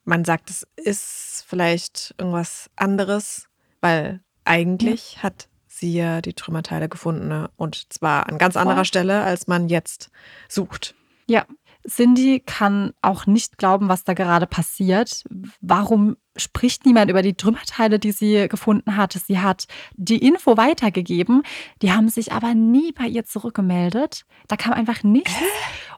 man 0.04 0.26
sagt, 0.26 0.50
es 0.50 0.68
ist 0.76 1.46
vielleicht 1.48 2.14
irgendwas 2.18 2.70
anderes, 2.76 3.48
weil 3.82 4.22
eigentlich 4.46 5.16
ja. 5.16 5.24
hat 5.24 5.48
sie 5.68 5.94
ja 5.94 6.22
die 6.22 6.34
Trümmerteile 6.34 6.90
gefunden 6.90 7.28
ne? 7.28 7.50
und 7.56 7.92
zwar 7.94 8.28
an 8.28 8.38
ganz 8.38 8.56
anderer 8.58 8.86
Stelle, 8.86 9.22
als 9.22 9.48
man 9.48 9.70
jetzt 9.70 10.10
sucht. 10.48 10.96
Ja, 11.28 11.46
Cindy 11.90 12.42
kann 12.46 12.94
auch 13.02 13.26
nicht 13.26 13.58
glauben, 13.58 13.88
was 13.88 14.04
da 14.04 14.14
gerade 14.14 14.46
passiert. 14.46 15.24
Warum 15.62 16.18
spricht 16.36 16.86
niemand 16.86 17.10
über 17.10 17.22
die 17.22 17.36
Trümmerteile, 17.36 17.98
die 18.00 18.12
sie 18.12 18.48
gefunden 18.48 18.98
hat? 18.98 19.14
Sie 19.14 19.40
hat 19.40 19.68
die 19.96 20.18
Info 20.18 20.58
weitergegeben. 20.58 21.44
Die 21.82 21.92
haben 21.92 22.10
sich 22.10 22.32
aber 22.32 22.54
nie 22.54 22.92
bei 22.92 23.06
ihr 23.06 23.26
zurückgemeldet. 23.26 24.26
Da 24.48 24.58
kam 24.58 24.74
einfach 24.74 25.04
nichts. 25.04 25.34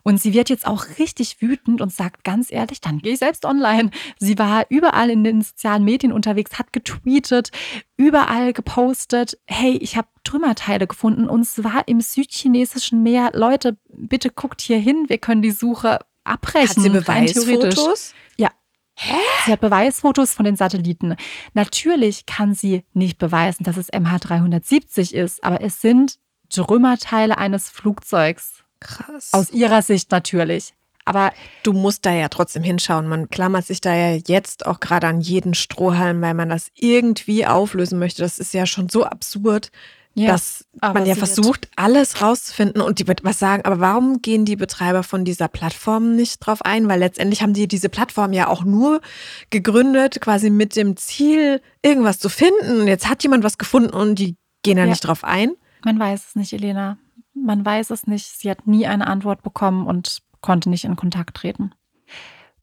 Und 0.04 0.20
sie 0.22 0.34
wird 0.34 0.50
jetzt 0.50 0.66
auch 0.66 0.86
richtig 0.98 1.42
wütend 1.42 1.82
und 1.82 1.92
sagt 1.92 2.24
ganz 2.24 2.52
ehrlich, 2.52 2.82
dann 2.82 3.00
gehe 3.00 3.14
ich 3.14 3.20
selbst 3.20 3.46
online. 3.46 3.92
Sie 4.18 4.38
war 4.38 4.66
überall 4.70 5.10
in 5.10 5.24
den 5.24 5.42
sozialen 5.42 5.84
Medien 5.84 6.12
unterwegs, 6.12 6.58
hat 6.58 6.74
getweetet, 6.74 7.52
überall 7.98 8.54
gepostet, 8.54 9.38
hey, 9.46 9.78
ich 9.78 9.98
habe 9.98 10.08
Trümmerteile 10.24 10.88
gefunden 10.88 11.28
und 11.28 11.46
zwar 11.46 11.88
im 11.88 12.02
südchinesischen 12.02 13.04
Meer. 13.04 13.32
Leute, 13.34 13.78
bitte 13.90 14.30
guckt 14.30 14.62
hier 14.62 14.78
hin, 14.80 15.06
wir 15.08 15.18
können 15.18 15.42
die 15.42 15.52
Suche 15.52 16.00
abbrechen. 16.24 16.70
Hat 16.70 16.84
sie 16.84 16.90
Beweisfotos? 16.90 18.14
Ja. 18.38 18.50
Hä? 18.96 19.16
Sie 19.46 19.52
hat 19.52 19.62
Beweisfotos 19.62 20.34
von 20.34 20.46
den 20.46 20.56
Satelliten. 20.56 21.16
Natürlich 21.54 22.26
kann 22.26 22.54
sie 22.54 22.84
nicht 22.94 23.18
beweisen, 23.18 23.64
dass 23.64 23.78
es 23.78 23.92
MH370 23.92 25.14
ist, 25.14 25.44
aber 25.44 25.62
es 25.62 25.82
sind 25.82 26.20
Trümmerteile 26.50 27.38
eines 27.38 27.70
Flugzeugs. 27.70 28.59
Krass. 28.80 29.34
Aus 29.34 29.52
ihrer 29.52 29.82
Sicht 29.82 30.12
natürlich. 30.12 30.74
Aber 31.06 31.34
du 31.64 31.74
musst 31.74 32.06
da 32.06 32.14
ja 32.14 32.30
trotzdem 32.30 32.62
hinschauen. 32.62 33.08
Man 33.08 33.30
klammert 33.30 33.66
sich 33.66 33.82
da 33.82 33.96
ja 33.96 34.20
jetzt 34.28 34.68
auch 34.68 34.80
gerade 34.80 35.08
an 35.08 35.22
jeden 35.22 35.56
Strohhalm, 35.56 36.22
weil 36.22 36.36
man 36.36 36.50
das 36.50 36.70
irgendwie 36.76 37.48
auflösen 37.48 37.98
möchte. 37.98 38.22
Das 38.22 38.38
ist 38.38 38.54
ja 38.54 38.68
schon 38.68 38.90
so 38.90 39.06
absurd, 39.06 39.72
ja, 40.14 40.28
dass 40.28 40.66
man 40.82 41.06
ja 41.06 41.16
versucht, 41.16 41.68
alles 41.76 42.22
rauszufinden 42.22 42.82
und 42.82 43.00
die 43.00 43.08
was 43.08 43.40
sagen. 43.40 43.66
Aber 43.66 43.80
warum 43.80 44.22
gehen 44.22 44.46
die 44.46 44.56
Betreiber 44.56 45.02
von 45.02 45.26
dieser 45.26 45.48
Plattform 45.48 46.16
nicht 46.16 46.40
drauf 46.40 46.62
ein? 46.64 46.88
Weil 46.88 47.00
letztendlich 47.00 47.42
haben 47.42 47.54
die 47.54 47.68
diese 47.68 47.90
Plattform 47.90 48.34
ja 48.34 48.48
auch 48.48 48.64
nur 48.64 49.02
gegründet, 49.50 50.22
quasi 50.22 50.50
mit 50.50 50.76
dem 50.76 50.96
Ziel, 50.98 51.62
irgendwas 51.82 52.20
zu 52.20 52.30
finden. 52.30 52.82
Und 52.82 52.88
jetzt 52.88 53.10
hat 53.10 53.24
jemand 53.24 53.44
was 53.44 53.58
gefunden 53.58 53.92
und 53.92 54.20
die 54.20 54.36
gehen 54.62 54.78
da 54.78 54.84
ja. 54.84 54.90
nicht 54.90 55.02
drauf 55.02 55.24
ein. 55.24 55.54
Man 55.86 55.98
weiß 55.98 56.28
es 56.28 56.36
nicht, 56.36 56.54
Elena. 56.54 56.98
Man 57.46 57.66
weiß 57.66 57.90
es 57.92 58.08
nicht. 58.08 58.40
Sie 58.40 58.50
hat 58.50 58.68
nie 58.68 58.88
eine 58.88 59.08
Antwort 59.08 59.44
bekommen 59.44 59.88
und 59.88 60.22
konnte 60.42 60.70
nicht 60.70 60.86
in 60.86 60.96
Kontakt 60.96 61.36
treten. 61.36 61.74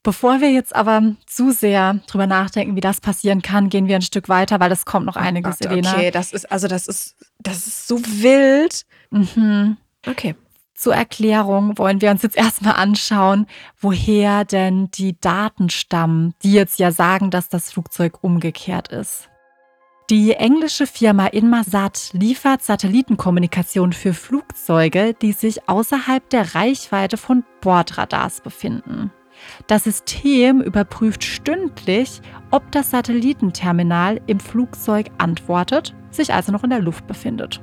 Bevor 0.03 0.41
wir 0.41 0.53
jetzt 0.53 0.75
aber 0.75 1.17
zu 1.27 1.51
sehr 1.51 1.95
drüber 2.07 2.29
nachdenken, 2.29 2.77
wie 2.77 2.81
das 2.81 3.01
passieren 3.01 3.43
kann, 3.43 3.71
gehen 3.71 3.89
wir 3.89 3.97
ein 3.97 4.03
Stück 4.03 4.29
weiter, 4.29 4.61
weil 4.61 4.71
es 4.71 4.85
kommt 4.85 5.05
noch 5.05 5.17
oh 5.17 5.21
einiges, 5.21 5.59
Gott, 5.59 5.69
Elena. 5.69 5.95
Okay, 5.95 6.13
das 6.13 6.33
ist 6.33 6.51
also 6.53 6.69
das 6.69 6.87
ist 6.87 7.17
das 7.41 7.67
ist 7.67 7.89
so 7.89 7.99
wild. 7.99 8.87
Mhm. 9.11 9.77
Okay. 10.07 10.37
Zur 10.75 10.95
Erklärung 10.95 11.77
wollen 11.77 12.01
wir 12.03 12.13
uns 12.13 12.23
jetzt 12.23 12.37
erstmal 12.37 12.75
anschauen, 12.75 13.47
woher 13.81 14.45
denn 14.45 14.93
die 14.93 15.19
Daten 15.21 15.71
stammen, 15.71 16.35
die 16.45 16.53
jetzt 16.53 16.79
ja 16.79 16.93
sagen, 16.93 17.33
dass 17.33 17.49
das 17.49 17.73
Flugzeug 17.73 18.23
umgekehrt 18.23 18.89
ist. 18.89 19.29
Die 20.09 20.35
englische 20.35 20.87
Firma 20.87 21.27
Inmarsat 21.27 22.11
liefert 22.13 22.63
Satellitenkommunikation 22.63 23.93
für 23.93 24.15
Flugzeuge, 24.15 25.15
die 25.21 25.33
sich 25.33 25.69
außerhalb 25.69 26.31
der 26.31 26.55
Reichweite 26.55 27.17
von 27.17 27.43
Bordradars 27.61 28.41
befinden. 28.41 29.11
Das 29.67 29.83
System 29.83 30.61
überprüft 30.61 31.25
stündlich, 31.25 32.21
ob 32.53 32.71
das 32.71 32.93
Satellitenterminal 32.93 34.21
im 34.29 34.39
Flugzeug 34.39 35.09
antwortet, 35.19 35.93
sich 36.13 36.33
also 36.33 36.53
noch 36.53 36.63
in 36.63 36.71
der 36.71 36.83
Luft 36.83 37.09
befindet. 37.09 37.61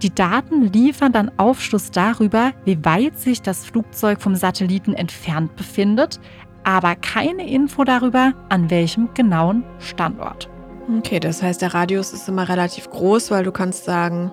Die 0.00 0.14
Daten 0.14 0.72
liefern 0.72 1.10
dann 1.10 1.36
Aufschluss 1.40 1.90
darüber, 1.90 2.52
wie 2.64 2.84
weit 2.84 3.18
sich 3.18 3.42
das 3.42 3.66
Flugzeug 3.66 4.22
vom 4.22 4.36
Satelliten 4.36 4.94
entfernt 4.94 5.56
befindet, 5.56 6.20
aber 6.62 6.94
keine 6.94 7.48
Info 7.50 7.82
darüber, 7.82 8.32
an 8.48 8.70
welchem 8.70 9.12
genauen 9.12 9.64
Standort. 9.80 10.53
Okay, 10.98 11.20
das 11.20 11.42
heißt, 11.42 11.62
der 11.62 11.74
Radius 11.74 12.12
ist 12.12 12.28
immer 12.28 12.48
relativ 12.48 12.90
groß, 12.90 13.30
weil 13.30 13.44
du 13.44 13.52
kannst 13.52 13.84
sagen, 13.84 14.32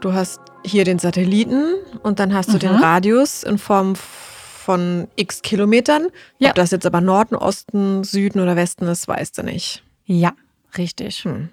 du 0.00 0.12
hast 0.12 0.40
hier 0.64 0.84
den 0.84 0.98
Satelliten 0.98 1.74
und 2.02 2.18
dann 2.18 2.34
hast 2.34 2.48
du 2.48 2.54
mhm. 2.54 2.60
den 2.60 2.70
Radius 2.70 3.42
in 3.42 3.58
Form 3.58 3.94
von 3.96 5.08
x 5.16 5.42
Kilometern. 5.42 6.08
Ja. 6.38 6.50
Ob 6.50 6.56
das 6.56 6.70
jetzt 6.70 6.86
aber 6.86 7.00
Norden, 7.00 7.36
Osten, 7.36 8.02
Süden 8.02 8.40
oder 8.40 8.56
Westen 8.56 8.86
ist, 8.86 9.06
weißt 9.06 9.38
du 9.38 9.42
nicht. 9.42 9.82
Ja, 10.06 10.32
richtig. 10.76 11.24
Hm. 11.24 11.50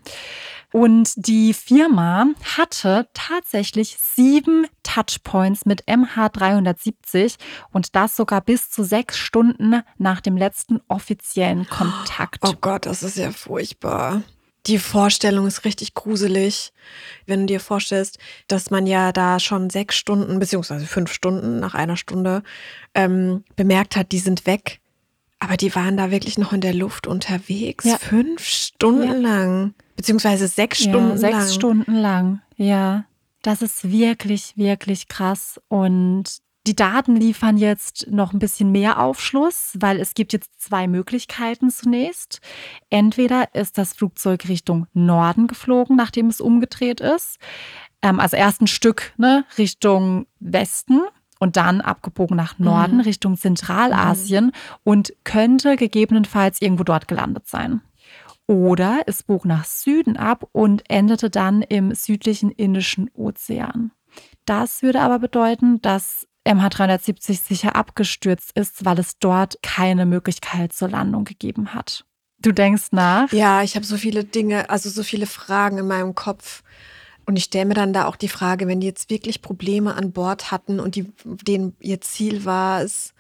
Und 0.72 1.12
die 1.28 1.54
Firma 1.54 2.28
hatte 2.56 3.10
tatsächlich 3.14 3.98
sieben 3.98 4.68
Touchpoints 4.84 5.66
mit 5.66 5.84
MH370 5.86 7.36
und 7.72 7.96
das 7.96 8.16
sogar 8.16 8.42
bis 8.42 8.70
zu 8.70 8.84
sechs 8.84 9.18
Stunden 9.18 9.82
nach 9.98 10.22
dem 10.22 10.38
letzten 10.38 10.80
offiziellen 10.88 11.68
Kontakt. 11.68 12.40
Oh 12.44 12.54
Gott, 12.60 12.86
das 12.86 13.04
ist 13.04 13.18
ja 13.18 13.32
furchtbar. 13.32 14.24
Die 14.68 14.78
Vorstellung 14.78 15.48
ist 15.48 15.66
richtig 15.66 15.96
gruselig, 15.96 16.72
wenn 17.26 17.42
du 17.42 17.46
dir 17.48 17.60
vorstellst, 17.60 18.20
dass 18.48 18.70
man 18.70 18.86
ja 18.86 19.12
da 19.12 19.40
schon 19.40 19.72
sechs 19.72 19.98
Stunden 19.98 20.40
beziehungsweise 20.40 20.86
fünf 20.86 21.12
Stunden 21.12 21.60
nach 21.60 21.74
einer 21.74 21.98
Stunde 21.98 22.44
ähm, 22.94 23.44
bemerkt 23.56 23.96
hat, 23.96 24.12
die 24.12 24.20
sind 24.20 24.46
weg. 24.46 24.80
Aber 25.40 25.58
die 25.58 25.74
waren 25.74 25.98
da 25.98 26.12
wirklich 26.12 26.38
noch 26.38 26.54
in 26.54 26.62
der 26.62 26.76
Luft 26.76 27.08
unterwegs. 27.08 27.86
Ja. 27.86 27.98
Fünf 27.98 28.46
Stunden 28.46 29.24
ja. 29.24 29.30
lang. 29.30 29.74
Beziehungsweise 30.02 30.48
sechs 30.48 30.84
ja, 30.84 30.90
Stunden 30.90 31.18
sechs 31.18 31.32
lang. 31.32 31.42
Sechs 31.42 31.56
Stunden 31.56 31.96
lang, 31.96 32.42
ja. 32.56 33.06
Das 33.44 33.62
ist 33.62 33.92
wirklich, 33.92 34.54
wirklich 34.56 35.08
krass. 35.08 35.62
Und 35.68 36.42
die 36.68 36.76
Daten 36.76 37.16
liefern 37.16 37.58
jetzt 37.58 38.08
noch 38.10 38.34
ein 38.34 38.40
bisschen 38.40 38.72
mehr 38.72 39.00
Aufschluss, 39.00 39.76
weil 39.80 40.00
es 40.00 40.16
gibt 40.16 40.34
jetzt 40.34 40.60
zwei 40.60 40.88
Möglichkeiten 40.88 41.70
zunächst. 41.70 42.40
Entweder 42.90 43.54
ist 43.54 43.78
das 43.78 43.94
Flugzeug 43.94 44.48
Richtung 44.48 44.88
Norden 44.94 45.48
geflogen, 45.48 45.96
nachdem 45.96 46.28
es 46.28 46.42
umgedreht 46.42 47.00
ist. 47.00 47.38
Ähm, 48.02 48.20
also 48.20 48.38
erst 48.38 48.62
ein 48.62 48.68
Stück 48.68 49.14
ne, 49.18 49.46
Richtung 49.58 50.26
Westen 50.40 51.02
und 51.40 51.58
dann 51.58 51.82
abgebogen 51.82 52.38
nach 52.38 52.60
Norden, 52.60 52.98
mhm. 52.98 53.02
Richtung 53.02 53.38
Zentralasien 53.38 54.46
mhm. 54.46 54.52
und 54.84 55.14
könnte 55.24 55.76
gegebenenfalls 55.76 56.60
irgendwo 56.60 56.84
dort 56.84 57.08
gelandet 57.08 57.48
sein. 57.48 57.82
Oder 58.52 59.04
es 59.08 59.24
bog 59.24 59.46
nach 59.46 59.64
Süden 59.64 60.18
ab 60.18 60.46
und 60.52 60.84
endete 60.90 61.30
dann 61.30 61.62
im 61.62 61.96
südlichen 61.96 62.52
Indischen 62.52 63.10
Ozean. 63.14 63.92
Das 64.44 64.82
würde 64.82 65.00
aber 65.00 65.20
bedeuten, 65.20 65.82
dass 65.82 66.28
MH370 66.46 67.48
sicher 67.48 67.78
abgestürzt 67.78 68.52
ist, 68.56 68.84
weil 68.84 69.00
es 69.00 69.18
dort 69.20 69.56
keine 69.64 70.06
Möglichkeit 70.06 70.74
zur 70.74 70.90
Landung 70.90 71.24
gegeben 71.24 71.74
hat. 71.74 72.04
Du 72.42 72.52
denkst 72.52 72.88
nach? 72.92 73.32
Ja, 73.32 73.64
ich 73.64 73.78
habe 73.78 73.86
so 73.86 73.96
viele 73.96 74.26
Dinge, 74.26 74.70
also 74.70 74.90
so 74.90 75.04
viele 75.04 75.28
Fragen 75.28 75.78
in 75.78 75.88
meinem 75.88 76.14
Kopf. 76.14 76.62
Und 77.26 77.38
ich 77.38 77.46
stelle 77.46 77.68
mir 77.68 77.76
dann 77.76 77.94
da 77.94 78.06
auch 78.06 78.18
die 78.18 78.28
Frage, 78.28 78.68
wenn 78.68 78.82
die 78.82 78.88
jetzt 78.88 79.10
wirklich 79.10 79.42
Probleme 79.42 79.96
an 79.96 80.12
Bord 80.12 80.52
hatten 80.52 80.82
und 80.82 80.96
die, 80.96 81.10
denen 81.24 81.78
ihr 81.80 82.02
Ziel 82.02 82.44
war, 82.44 82.82
es 82.82 83.14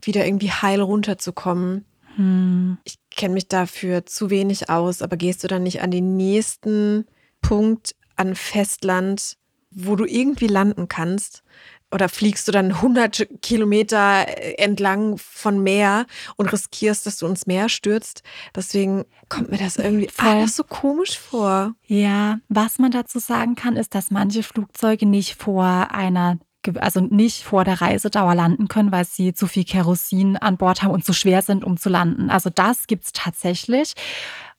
wieder 0.00 0.24
irgendwie 0.24 0.52
heil 0.52 0.80
runterzukommen. 0.80 1.84
Hm. 2.18 2.78
Ich 2.84 2.98
kenne 3.10 3.34
mich 3.34 3.48
dafür 3.48 4.04
zu 4.04 4.28
wenig 4.28 4.68
aus, 4.68 5.02
aber 5.02 5.16
gehst 5.16 5.42
du 5.44 5.48
dann 5.48 5.62
nicht 5.62 5.80
an 5.80 5.90
den 5.90 6.16
nächsten 6.16 7.06
Punkt 7.40 7.94
an 8.16 8.34
Festland, 8.34 9.36
wo 9.70 9.96
du 9.96 10.04
irgendwie 10.04 10.48
landen 10.48 10.88
kannst? 10.88 11.42
oder 11.90 12.08
fliegst 12.08 12.46
du 12.46 12.52
dann 12.52 12.72
100 12.72 13.28
Kilometer 13.40 14.26
äh, 14.28 14.54
entlang 14.58 15.16
von 15.18 15.62
Meer 15.62 16.06
und 16.36 16.52
riskierst, 16.52 17.06
dass 17.06 17.18
du 17.18 17.26
ins 17.26 17.46
Meer 17.46 17.68
stürzt. 17.68 18.22
Deswegen 18.54 19.04
kommt 19.28 19.50
mir 19.50 19.58
das 19.58 19.76
irgendwie 19.76 20.08
Voll. 20.08 20.28
alles 20.28 20.56
so 20.56 20.64
komisch 20.64 21.18
vor. 21.18 21.74
Ja, 21.86 22.40
was 22.48 22.78
man 22.78 22.90
dazu 22.90 23.18
sagen 23.18 23.54
kann, 23.54 23.76
ist, 23.76 23.94
dass 23.94 24.10
manche 24.10 24.42
Flugzeuge 24.42 25.06
nicht 25.06 25.36
vor 25.36 25.64
einer 25.90 26.38
also 26.80 27.00
nicht 27.00 27.44
vor 27.44 27.64
der 27.64 27.80
Reisedauer 27.80 28.34
landen 28.34 28.68
können, 28.68 28.92
weil 28.92 29.04
sie 29.04 29.32
zu 29.32 29.46
viel 29.46 29.64
Kerosin 29.64 30.36
an 30.36 30.56
Bord 30.56 30.82
haben 30.82 30.90
und 30.90 31.04
zu 31.04 31.12
schwer 31.12 31.42
sind, 31.42 31.64
um 31.64 31.76
zu 31.76 31.88
landen. 31.88 32.30
Also 32.30 32.50
das 32.50 32.86
gibt 32.86 33.04
es 33.04 33.12
tatsächlich. 33.12 33.94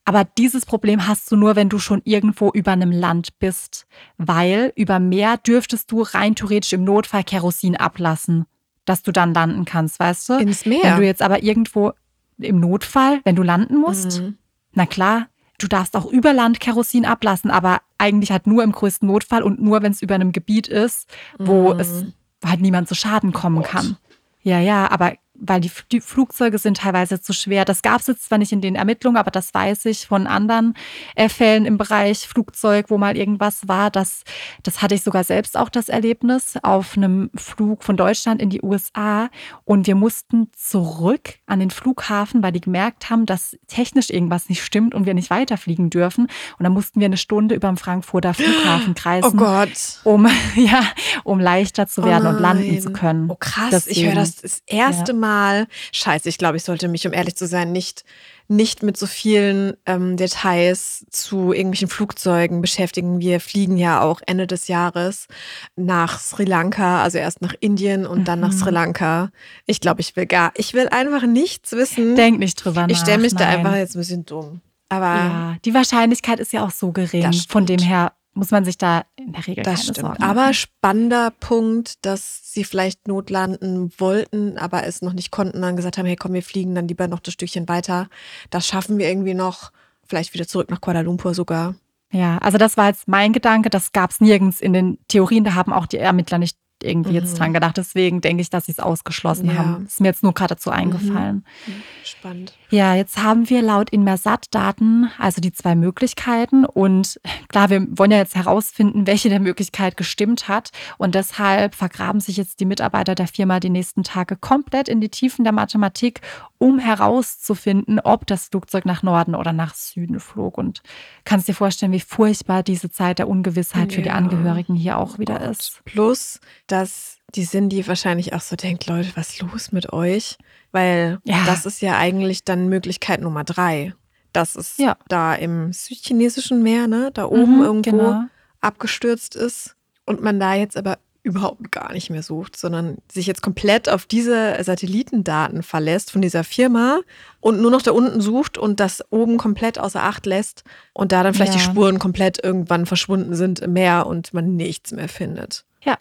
Aber 0.04 0.24
dieses 0.24 0.66
Problem 0.66 1.06
hast 1.06 1.30
du 1.30 1.36
nur, 1.36 1.56
wenn 1.56 1.68
du 1.68 1.78
schon 1.78 2.00
irgendwo 2.04 2.50
über 2.50 2.72
einem 2.72 2.90
Land 2.90 3.38
bist, 3.38 3.86
weil 4.16 4.72
über 4.74 4.98
Meer 4.98 5.36
dürftest 5.36 5.90
du 5.92 6.02
rein 6.02 6.34
theoretisch 6.34 6.72
im 6.72 6.84
Notfall 6.84 7.22
Kerosin 7.22 7.76
ablassen, 7.76 8.46
dass 8.84 9.02
du 9.02 9.12
dann 9.12 9.34
landen 9.34 9.66
kannst, 9.66 10.00
weißt 10.00 10.28
du? 10.30 10.32
Ins 10.38 10.66
Meer. 10.66 10.82
Wenn 10.82 10.96
du 10.96 11.06
jetzt 11.06 11.22
aber 11.22 11.42
irgendwo 11.42 11.92
im 12.38 12.58
Notfall, 12.58 13.20
wenn 13.24 13.36
du 13.36 13.42
landen 13.42 13.76
musst, 13.76 14.20
mhm. 14.20 14.38
na 14.72 14.86
klar, 14.86 15.28
du 15.58 15.68
darfst 15.68 15.94
auch 15.94 16.06
über 16.06 16.32
Land 16.32 16.60
Kerosin 16.60 17.04
ablassen, 17.04 17.50
aber 17.50 17.82
eigentlich 18.00 18.32
halt 18.32 18.46
nur 18.46 18.62
im 18.62 18.72
größten 18.72 19.06
Notfall 19.06 19.42
und 19.42 19.60
nur, 19.60 19.82
wenn 19.82 19.92
es 19.92 20.02
über 20.02 20.14
einem 20.14 20.32
Gebiet 20.32 20.68
ist, 20.68 21.08
wo 21.38 21.74
mhm. 21.74 21.80
es 21.80 22.04
halt 22.44 22.60
niemand 22.60 22.88
zu 22.88 22.94
Schaden 22.94 23.32
kommen 23.32 23.58
oh 23.58 23.62
kann. 23.62 23.96
Ja, 24.42 24.58
ja, 24.58 24.90
aber 24.90 25.14
weil 25.40 25.60
die, 25.60 25.70
die, 25.90 26.00
Flugzeuge 26.00 26.58
sind 26.58 26.78
teilweise 26.78 27.20
zu 27.20 27.32
schwer. 27.32 27.64
Das 27.64 27.82
gab 27.82 28.00
es 28.00 28.06
jetzt 28.06 28.24
zwar 28.26 28.38
nicht 28.38 28.52
in 28.52 28.60
den 28.60 28.74
Ermittlungen, 28.74 29.16
aber 29.16 29.30
das 29.30 29.52
weiß 29.54 29.86
ich 29.86 30.06
von 30.06 30.26
anderen 30.26 30.74
äh, 31.16 31.28
Fällen 31.28 31.64
im 31.64 31.78
Bereich 31.78 32.28
Flugzeug, 32.28 32.86
wo 32.88 32.98
mal 32.98 33.16
irgendwas 33.16 33.66
war. 33.66 33.90
Das, 33.90 34.24
das 34.62 34.82
hatte 34.82 34.94
ich 34.94 35.02
sogar 35.02 35.24
selbst 35.24 35.56
auch 35.56 35.68
das 35.68 35.88
Erlebnis 35.88 36.54
auf 36.62 36.96
einem 36.96 37.30
Flug 37.34 37.82
von 37.82 37.96
Deutschland 37.96 38.42
in 38.42 38.50
die 38.50 38.62
USA. 38.62 39.30
Und 39.64 39.86
wir 39.86 39.94
mussten 39.94 40.48
zurück 40.54 41.34
an 41.46 41.60
den 41.60 41.70
Flughafen, 41.70 42.42
weil 42.42 42.52
die 42.52 42.60
gemerkt 42.60 43.10
haben, 43.10 43.26
dass 43.26 43.56
technisch 43.66 44.10
irgendwas 44.10 44.48
nicht 44.48 44.62
stimmt 44.62 44.94
und 44.94 45.06
wir 45.06 45.14
nicht 45.14 45.30
weiterfliegen 45.30 45.90
dürfen. 45.90 46.24
Und 46.58 46.64
dann 46.64 46.72
mussten 46.72 47.00
wir 47.00 47.06
eine 47.06 47.16
Stunde 47.16 47.54
über 47.54 47.68
dem 47.68 47.76
Frankfurter 47.76 48.34
Flughafen 48.34 48.94
kreisen, 48.94 49.30
oh 49.32 49.36
Gott. 49.36 50.00
um 50.04 50.28
ja, 50.54 50.82
um 51.24 51.40
leichter 51.40 51.86
zu 51.86 52.04
werden 52.04 52.26
oh 52.26 52.30
und 52.30 52.40
landen 52.40 52.80
zu 52.80 52.92
können. 52.92 53.30
Oh 53.30 53.36
krass, 53.38 53.70
Deswegen, 53.70 54.00
ich 54.00 54.06
höre 54.06 54.14
das 54.14 54.36
das 54.36 54.62
erste 54.66 55.12
ja. 55.12 55.18
Mal. 55.30 55.66
Scheiße, 55.92 56.28
ich 56.28 56.38
glaube, 56.38 56.56
ich 56.56 56.64
sollte 56.64 56.88
mich, 56.88 57.06
um 57.06 57.12
ehrlich 57.12 57.36
zu 57.36 57.46
sein, 57.46 57.70
nicht, 57.70 58.04
nicht 58.48 58.82
mit 58.82 58.96
so 58.96 59.06
vielen 59.06 59.74
ähm, 59.86 60.16
Details 60.16 61.06
zu 61.10 61.52
irgendwelchen 61.52 61.88
Flugzeugen 61.88 62.60
beschäftigen. 62.60 63.20
Wir 63.20 63.38
fliegen 63.38 63.76
ja 63.76 64.00
auch 64.00 64.20
Ende 64.26 64.48
des 64.48 64.66
Jahres 64.66 65.28
nach 65.76 66.18
Sri 66.18 66.44
Lanka, 66.44 67.02
also 67.02 67.18
erst 67.18 67.42
nach 67.42 67.54
Indien 67.60 68.06
und 68.06 68.20
mhm. 68.20 68.24
dann 68.24 68.40
nach 68.40 68.52
Sri 68.52 68.70
mhm. 68.70 68.74
Lanka. 68.74 69.30
Ich 69.66 69.80
glaube, 69.80 70.00
ich 70.00 70.16
will 70.16 70.26
gar, 70.26 70.52
ich 70.56 70.74
will 70.74 70.88
einfach 70.88 71.22
nichts 71.26 71.70
wissen. 71.72 72.16
Denk 72.16 72.40
nicht 72.40 72.56
drüber 72.56 72.82
nach. 72.82 72.90
Ich 72.90 72.98
stelle 72.98 73.22
mich 73.22 73.34
Nein. 73.34 73.42
da 73.42 73.48
einfach 73.50 73.76
jetzt 73.76 73.94
ein 73.94 74.00
bisschen 74.00 74.26
dumm. 74.26 74.60
Aber 74.88 75.04
ja, 75.04 75.56
die 75.64 75.72
Wahrscheinlichkeit 75.72 76.40
ist 76.40 76.52
ja 76.52 76.64
auch 76.64 76.72
so 76.72 76.90
gering. 76.90 77.32
Von 77.48 77.66
dem 77.66 77.78
her 77.78 78.12
muss 78.32 78.50
man 78.50 78.64
sich 78.64 78.78
da 78.78 79.04
in 79.16 79.32
der 79.32 79.46
Regel 79.46 79.64
das 79.64 79.80
keine 79.80 79.82
stimmt. 79.82 79.98
Sorgen 79.98 80.22
Aber 80.22 80.52
spannender 80.54 81.30
Punkt, 81.30 82.04
dass 82.04 82.52
sie 82.52 82.64
vielleicht 82.64 83.08
notlanden 83.08 83.92
wollten, 83.98 84.56
aber 84.56 84.86
es 84.86 85.02
noch 85.02 85.12
nicht 85.12 85.30
konnten, 85.30 85.60
dann 85.62 85.76
gesagt 85.76 85.98
haben, 85.98 86.06
hey 86.06 86.16
komm, 86.16 86.32
wir 86.32 86.42
fliegen 86.42 86.74
dann 86.74 86.88
lieber 86.88 87.08
noch 87.08 87.20
das 87.20 87.34
Stückchen 87.34 87.68
weiter. 87.68 88.08
Das 88.50 88.66
schaffen 88.66 88.98
wir 88.98 89.08
irgendwie 89.08 89.34
noch. 89.34 89.72
Vielleicht 90.06 90.34
wieder 90.34 90.46
zurück 90.46 90.70
nach 90.70 90.80
Kuala 90.80 91.00
Lumpur 91.00 91.34
sogar. 91.34 91.74
Ja, 92.12 92.38
also 92.38 92.58
das 92.58 92.76
war 92.76 92.88
jetzt 92.88 93.06
mein 93.06 93.32
Gedanke. 93.32 93.70
Das 93.70 93.92
gab 93.92 94.10
es 94.10 94.20
nirgends 94.20 94.60
in 94.60 94.72
den 94.72 94.98
Theorien. 95.06 95.44
Da 95.44 95.54
haben 95.54 95.72
auch 95.72 95.86
die 95.86 95.98
Ermittler 95.98 96.38
nicht 96.38 96.56
irgendwie 96.82 97.10
mhm. 97.10 97.16
jetzt 97.16 97.38
dran 97.38 97.52
gedacht. 97.52 97.76
Deswegen 97.76 98.20
denke 98.20 98.42
ich, 98.42 98.50
dass 98.50 98.66
sie 98.66 98.72
es 98.72 98.80
ausgeschlossen 98.80 99.46
ja. 99.46 99.54
haben. 99.54 99.86
Ist 99.86 100.00
mir 100.00 100.08
jetzt 100.08 100.22
nur 100.22 100.34
gerade 100.34 100.54
dazu 100.54 100.70
eingefallen. 100.70 101.44
Mhm. 101.66 101.72
Spannend. 102.04 102.54
Ja, 102.70 102.94
jetzt 102.94 103.18
haben 103.18 103.50
wir 103.50 103.62
laut 103.62 103.90
Inmersat-Daten 103.90 105.10
also 105.18 105.40
die 105.40 105.52
zwei 105.52 105.74
Möglichkeiten. 105.74 106.64
Und 106.64 107.20
klar, 107.48 107.68
wir 107.68 107.86
wollen 107.90 108.12
ja 108.12 108.18
jetzt 108.18 108.36
herausfinden, 108.36 109.08
welche 109.08 109.28
der 109.28 109.40
Möglichkeit 109.40 109.96
gestimmt 109.96 110.48
hat. 110.48 110.70
Und 110.96 111.16
deshalb 111.16 111.74
vergraben 111.74 112.20
sich 112.20 112.36
jetzt 112.36 112.60
die 112.60 112.64
Mitarbeiter 112.64 113.16
der 113.16 113.26
Firma 113.26 113.58
die 113.58 113.70
nächsten 113.70 114.04
Tage 114.04 114.36
komplett 114.36 114.88
in 114.88 115.00
die 115.00 115.08
Tiefen 115.08 115.42
der 115.42 115.52
Mathematik, 115.52 116.20
um 116.58 116.78
herauszufinden, 116.78 117.98
ob 117.98 118.26
das 118.26 118.48
Flugzeug 118.48 118.84
nach 118.84 119.02
Norden 119.02 119.34
oder 119.34 119.52
nach 119.52 119.74
Süden 119.74 120.20
flog. 120.20 120.56
Und 120.56 120.82
kannst 121.24 121.48
dir 121.48 121.54
vorstellen, 121.54 121.92
wie 121.92 122.00
furchtbar 122.00 122.62
diese 122.62 122.90
Zeit 122.90 123.18
der 123.18 123.28
Ungewissheit 123.28 123.90
ja. 123.90 123.96
für 123.96 124.02
die 124.02 124.10
Angehörigen 124.10 124.76
hier 124.76 124.98
auch 124.98 125.18
wieder 125.18 125.40
oh 125.44 125.50
ist. 125.50 125.82
Plus, 125.84 126.40
dass 126.68 127.19
die 127.34 127.46
Cindy 127.46 127.86
wahrscheinlich 127.86 128.32
auch 128.32 128.40
so 128.40 128.56
denkt, 128.56 128.86
Leute, 128.86 129.10
was 129.14 129.30
ist 129.30 129.42
los 129.42 129.72
mit 129.72 129.92
euch? 129.92 130.36
Weil 130.72 131.18
ja. 131.24 131.44
das 131.46 131.66
ist 131.66 131.80
ja 131.80 131.96
eigentlich 131.98 132.44
dann 132.44 132.68
Möglichkeit 132.68 133.20
Nummer 133.20 133.44
drei. 133.44 133.94
Dass 134.32 134.54
es 134.54 134.76
ja. 134.76 134.96
da 135.08 135.34
im 135.34 135.72
südchinesischen 135.72 136.62
Meer, 136.62 136.86
ne, 136.86 137.10
da 137.12 137.26
oben 137.26 137.58
mhm, 137.58 137.62
irgendwo 137.62 137.90
genau. 137.90 138.24
abgestürzt 138.60 139.34
ist 139.34 139.74
und 140.06 140.22
man 140.22 140.38
da 140.38 140.54
jetzt 140.54 140.76
aber 140.76 140.98
überhaupt 141.22 141.70
gar 141.70 141.92
nicht 141.92 142.10
mehr 142.10 142.22
sucht, 142.22 142.56
sondern 142.56 142.98
sich 143.12 143.26
jetzt 143.26 143.42
komplett 143.42 143.88
auf 143.88 144.06
diese 144.06 144.56
Satellitendaten 144.62 145.62
verlässt 145.62 146.10
von 146.10 146.22
dieser 146.22 146.44
Firma 146.44 147.00
und 147.40 147.60
nur 147.60 147.70
noch 147.70 147.82
da 147.82 147.90
unten 147.90 148.20
sucht 148.20 148.56
und 148.56 148.80
das 148.80 149.04
oben 149.10 149.36
komplett 149.36 149.78
außer 149.78 150.02
Acht 150.02 150.24
lässt 150.24 150.64
und 150.94 151.12
da 151.12 151.22
dann 151.22 151.34
vielleicht 151.34 151.54
ja. 151.54 151.58
die 151.58 151.64
Spuren 151.64 151.98
komplett 151.98 152.42
irgendwann 152.42 152.86
verschwunden 152.86 153.34
sind 153.34 153.60
im 153.60 153.74
Meer 153.74 154.06
und 154.06 154.32
man 154.32 154.56
nichts 154.56 154.92
mehr 154.92 155.08
findet. 155.08 155.64
Ja, 155.82 155.98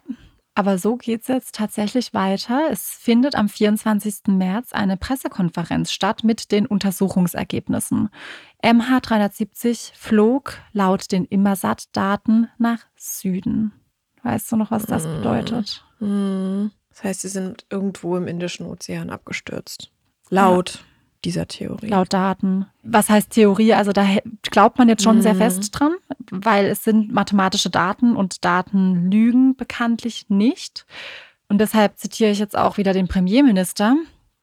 aber 0.60 0.78
so 0.78 0.98
geht 0.98 1.22
es 1.22 1.30
jetzt 1.30 1.56
tatsächlich 1.56 2.14
weiter. 2.14 2.68
Es 2.70 2.90
findet 2.90 3.36
am 3.36 3.48
24. 3.48 4.28
März 4.28 4.74
eine 4.74 4.98
Pressekonferenz 4.98 5.90
statt 5.90 6.26
mit 6.26 6.52
den 6.52 6.66
Untersuchungsergebnissen. 6.66 8.10
MH370 8.62 9.92
flog 9.96 10.58
laut 10.74 11.14
den 11.14 11.24
Immersat-Daten 11.24 12.50
nach 12.58 12.80
Süden. 12.98 13.72
Weißt 14.24 14.52
du 14.52 14.58
noch, 14.58 14.70
was 14.70 14.86
das 14.86 15.04
bedeutet? 15.04 15.86
Mhm. 16.02 16.72
Das 16.90 17.06
heißt, 17.06 17.22
sie 17.22 17.30
sind 17.30 17.66
irgendwo 17.70 18.18
im 18.18 18.28
Indischen 18.28 18.66
Ozean 18.66 19.12
abgestürzt. 19.12 19.94
Laut. 20.28 20.84
Dieser 21.26 21.48
Theorie. 21.48 21.88
Laut 21.88 22.14
Daten. 22.14 22.68
Was 22.84 23.10
heißt 23.10 23.32
Theorie? 23.32 23.74
Also 23.74 23.92
da 23.92 24.06
glaubt 24.44 24.78
man 24.78 24.88
jetzt 24.88 25.04
schon 25.04 25.18
mhm. 25.18 25.22
sehr 25.22 25.36
fest 25.36 25.70
dran, 25.78 25.94
weil 26.32 26.66
es 26.68 26.84
sind 26.84 27.12
mathematische 27.12 27.70
Daten 27.70 28.16
und 28.16 28.46
Daten 28.46 29.12
lügen 29.12 29.56
bekanntlich 29.56 30.30
nicht. 30.30 30.86
Und 31.50 31.60
deshalb 31.60 31.98
zitiere 31.98 32.32
ich 32.32 32.40
jetzt 32.40 32.58
auch 32.58 32.78
wieder 32.78 32.94
den 32.94 33.08
Premierminister, 33.08 33.96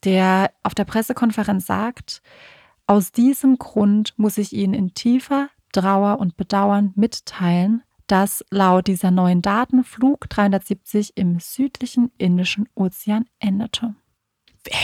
der 0.04 0.50
auf 0.62 0.74
der 0.74 0.84
Pressekonferenz 0.84 1.66
sagt, 1.66 2.20
aus 2.86 3.10
diesem 3.10 3.58
Grund 3.58 4.14
muss 4.16 4.38
ich 4.38 4.52
Ihnen 4.52 4.74
in 4.74 4.94
tiefer 4.94 5.48
Trauer 5.72 6.18
und 6.20 6.36
Bedauern 6.36 6.92
mitteilen, 6.94 7.82
dass 8.06 8.44
laut 8.50 8.86
dieser 8.86 9.10
neuen 9.10 9.42
Daten 9.42 9.82
Flug 9.82 10.28
370 10.30 11.16
im 11.16 11.40
südlichen 11.40 12.12
Indischen 12.18 12.68
Ozean 12.74 13.26
endete. 13.40 13.94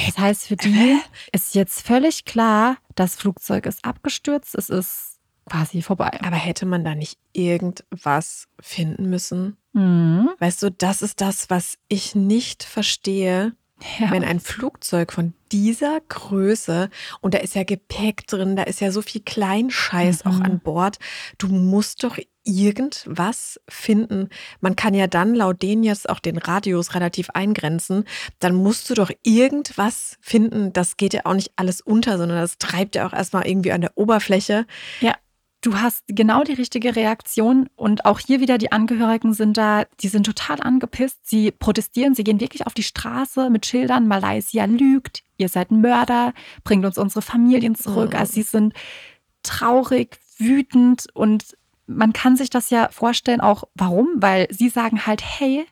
Das 0.06 0.18
heißt, 0.18 0.46
für 0.48 0.56
die 0.56 0.98
ist 1.32 1.54
jetzt 1.54 1.86
völlig 1.86 2.24
klar, 2.24 2.76
das 2.94 3.16
Flugzeug 3.16 3.66
ist 3.66 3.84
abgestürzt, 3.84 4.54
es 4.54 4.68
ist 4.68 5.18
quasi 5.48 5.82
vorbei. 5.82 6.18
Aber 6.22 6.36
hätte 6.36 6.66
man 6.66 6.84
da 6.84 6.94
nicht 6.94 7.18
irgendwas 7.32 8.48
finden 8.60 9.10
müssen? 9.10 9.56
Mhm. 9.72 10.30
Weißt 10.38 10.62
du, 10.62 10.70
das 10.70 11.02
ist 11.02 11.20
das, 11.20 11.50
was 11.50 11.78
ich 11.88 12.14
nicht 12.14 12.62
verstehe. 12.62 13.54
Ja. 13.98 14.12
Wenn 14.12 14.22
ein 14.22 14.38
Flugzeug 14.38 15.12
von 15.12 15.34
dieser 15.50 16.00
Größe 16.08 16.88
und 17.20 17.34
da 17.34 17.38
ist 17.38 17.56
ja 17.56 17.64
Gepäck 17.64 18.28
drin, 18.28 18.54
da 18.54 18.62
ist 18.62 18.80
ja 18.80 18.92
so 18.92 19.02
viel 19.02 19.22
Kleinscheiß 19.22 20.24
mhm. 20.24 20.30
auch 20.30 20.40
an 20.40 20.60
Bord, 20.60 20.98
du 21.38 21.48
musst 21.48 22.04
doch 22.04 22.16
irgendwas 22.44 23.60
finden. 23.68 24.28
Man 24.60 24.76
kann 24.76 24.94
ja 24.94 25.06
dann 25.06 25.34
laut 25.34 25.62
denen 25.62 25.82
jetzt 25.82 26.08
auch 26.08 26.18
den 26.18 26.38
Radius 26.38 26.94
relativ 26.94 27.30
eingrenzen. 27.30 28.04
Dann 28.38 28.54
musst 28.54 28.90
du 28.90 28.94
doch 28.94 29.10
irgendwas 29.22 30.16
finden. 30.20 30.72
Das 30.72 30.96
geht 30.96 31.14
ja 31.14 31.22
auch 31.24 31.34
nicht 31.34 31.52
alles 31.56 31.80
unter, 31.80 32.18
sondern 32.18 32.38
das 32.38 32.58
treibt 32.58 32.94
ja 32.94 33.06
auch 33.06 33.12
erstmal 33.12 33.46
irgendwie 33.46 33.72
an 33.72 33.80
der 33.80 33.96
Oberfläche. 33.96 34.66
Ja. 35.00 35.14
Du 35.64 35.78
hast 35.78 36.02
genau 36.08 36.42
die 36.42 36.54
richtige 36.54 36.96
Reaktion 36.96 37.68
und 37.76 38.04
auch 38.04 38.18
hier 38.18 38.40
wieder 38.40 38.58
die 38.58 38.72
Angehörigen 38.72 39.32
sind 39.32 39.56
da, 39.56 39.84
die 40.00 40.08
sind 40.08 40.26
total 40.26 40.60
angepisst. 40.60 41.20
Sie 41.22 41.52
protestieren, 41.52 42.16
sie 42.16 42.24
gehen 42.24 42.40
wirklich 42.40 42.66
auf 42.66 42.74
die 42.74 42.82
Straße 42.82 43.48
mit 43.48 43.64
Schildern, 43.64 44.08
Malaysia 44.08 44.64
lügt, 44.64 45.22
ihr 45.36 45.48
seid 45.48 45.70
Mörder, 45.70 46.34
bringt 46.64 46.84
uns 46.84 46.98
unsere 46.98 47.22
Familien 47.22 47.76
zurück. 47.76 48.12
Mhm. 48.12 48.18
Also 48.18 48.32
sie 48.32 48.42
sind 48.42 48.74
traurig, 49.44 50.18
wütend 50.36 51.06
und 51.14 51.56
man 51.96 52.12
kann 52.12 52.36
sich 52.36 52.50
das 52.50 52.70
ja 52.70 52.88
vorstellen, 52.90 53.40
auch 53.40 53.64
warum, 53.74 54.08
weil 54.16 54.48
sie 54.50 54.68
sagen 54.68 55.06
halt, 55.06 55.22
hey, 55.22 55.66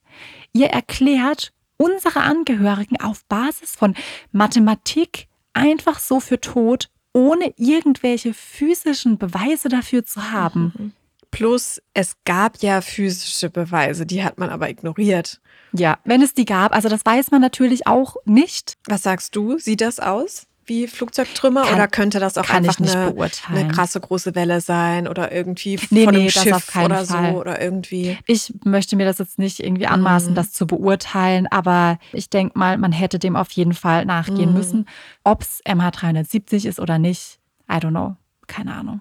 ihr 0.53 0.69
erklärt 0.69 1.53
unsere 1.77 2.21
Angehörigen 2.21 3.01
auf 3.01 3.25
Basis 3.25 3.75
von 3.75 3.95
Mathematik 4.33 5.29
einfach 5.53 5.99
so 5.99 6.21
für 6.21 6.41
tot, 6.41 6.91
ohne 7.13 7.53
irgendwelche 7.57 8.35
physischen 8.35 9.19
Beweise 9.19 9.69
dafür 9.69 10.05
zu 10.05 10.31
haben. 10.31 10.73
Mhm. 10.77 10.93
Plus, 11.31 11.81
es 11.95 12.17
gab 12.25 12.61
ja 12.63 12.81
physische 12.81 13.51
Beweise, 13.51 14.05
die 14.05 14.25
hat 14.25 14.39
man 14.39 14.51
aber 14.51 14.69
ignoriert. 14.69 15.41
Ja, 15.73 15.99
wenn 16.05 16.23
es 16.23 16.35
die 16.35 16.45
gab, 16.45 16.75
also 16.75 16.89
das 16.89 17.07
weiß 17.07 17.31
man 17.31 17.41
natürlich 17.41 17.87
auch 17.87 18.17
nicht. 18.25 18.77
Was 18.87 19.03
sagst 19.03 19.37
du? 19.37 19.59
Sieht 19.59 19.81
das 19.81 20.01
aus? 20.01 20.47
Wie 20.71 20.87
Flugzeugtrümmer 20.87 21.65
kann, 21.65 21.75
oder 21.75 21.89
könnte 21.89 22.21
das 22.21 22.39
auch 22.39 22.49
einfach 22.49 22.79
eine, 22.79 23.33
eine, 23.49 23.69
krasse 23.69 24.01
große 24.01 24.37
Welle 24.37 24.61
sein 24.61 25.09
oder 25.09 25.33
irgendwie 25.33 25.79
nee, 25.91 26.05
von 26.05 26.15
einem 26.15 26.25
nee, 26.25 26.31
Schiff 26.31 26.75
oder 26.77 27.05
Fall. 27.05 27.33
so 27.33 27.39
oder 27.41 27.61
irgendwie? 27.61 28.17
Ich 28.27 28.55
möchte 28.65 28.95
mir 28.95 29.05
das 29.05 29.19
jetzt 29.19 29.39
nicht 29.39 29.59
irgendwie 29.59 29.89
anmaßen, 29.89 30.31
mhm. 30.31 30.35
das 30.37 30.53
zu 30.53 30.69
beurteilen, 30.69 31.49
aber 31.49 31.99
ich 32.13 32.31
denke 32.31 32.57
mal, 32.57 32.79
man 32.79 32.93
hätte 32.93 33.19
dem 33.19 33.35
auf 33.35 33.51
jeden 33.51 33.75
Fall 33.75 34.07
nachgehen 34.07 34.51
mhm. 34.51 34.57
müssen. 34.57 34.89
Ob 35.25 35.43
es 35.43 35.61
MH370 35.67 36.69
ist 36.69 36.79
oder 36.79 36.99
nicht, 36.99 37.41
I 37.69 37.75
don't 37.75 37.91
know. 37.91 38.17
Keine 38.47 38.75
Ahnung. 38.75 39.01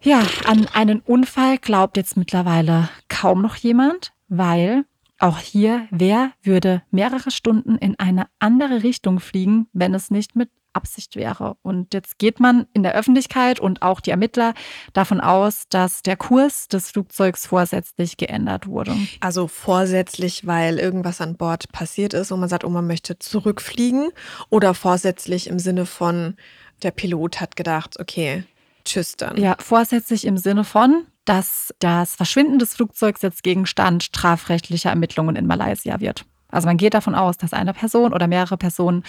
Ja, 0.00 0.22
an 0.46 0.68
einen 0.72 1.00
Unfall 1.00 1.58
glaubt 1.58 1.96
jetzt 1.96 2.16
mittlerweile 2.16 2.88
kaum 3.08 3.42
noch 3.42 3.56
jemand, 3.56 4.12
weil 4.28 4.84
auch 5.18 5.38
hier, 5.38 5.88
wer 5.90 6.30
würde 6.42 6.82
mehrere 6.92 7.32
Stunden 7.32 7.76
in 7.76 7.98
eine 7.98 8.28
andere 8.38 8.84
Richtung 8.84 9.18
fliegen, 9.18 9.66
wenn 9.72 9.94
es 9.94 10.12
nicht 10.12 10.36
mit 10.36 10.50
Absicht 10.72 11.16
wäre. 11.16 11.56
Und 11.62 11.94
jetzt 11.94 12.18
geht 12.18 12.40
man 12.40 12.66
in 12.72 12.82
der 12.82 12.94
Öffentlichkeit 12.94 13.60
und 13.60 13.82
auch 13.82 14.00
die 14.00 14.10
Ermittler 14.10 14.54
davon 14.92 15.20
aus, 15.20 15.68
dass 15.68 16.02
der 16.02 16.16
Kurs 16.16 16.68
des 16.68 16.90
Flugzeugs 16.90 17.46
vorsätzlich 17.46 18.16
geändert 18.16 18.66
wurde. 18.66 18.94
Also 19.20 19.48
vorsätzlich, 19.48 20.46
weil 20.46 20.78
irgendwas 20.78 21.20
an 21.20 21.36
Bord 21.36 21.70
passiert 21.72 22.14
ist 22.14 22.32
und 22.32 22.40
man 22.40 22.48
sagt, 22.48 22.64
oh, 22.64 22.70
man 22.70 22.86
möchte 22.86 23.18
zurückfliegen 23.18 24.10
oder 24.50 24.74
vorsätzlich 24.74 25.48
im 25.48 25.58
Sinne 25.58 25.86
von, 25.86 26.36
der 26.82 26.90
Pilot 26.90 27.40
hat 27.40 27.56
gedacht, 27.56 27.98
okay, 27.98 28.44
tschüss 28.84 29.16
dann. 29.16 29.36
Ja, 29.36 29.56
vorsätzlich 29.58 30.24
im 30.24 30.38
Sinne 30.38 30.64
von, 30.64 31.06
dass 31.24 31.74
das 31.78 32.14
Verschwinden 32.14 32.58
des 32.58 32.74
Flugzeugs 32.74 33.22
jetzt 33.22 33.42
Gegenstand 33.42 34.02
strafrechtlicher 34.02 34.90
Ermittlungen 34.90 35.36
in 35.36 35.46
Malaysia 35.46 36.00
wird. 36.00 36.24
Also 36.48 36.66
man 36.66 36.78
geht 36.78 36.94
davon 36.94 37.14
aus, 37.14 37.36
dass 37.36 37.52
eine 37.52 37.74
Person 37.74 38.14
oder 38.14 38.26
mehrere 38.26 38.56
Personen 38.56 39.04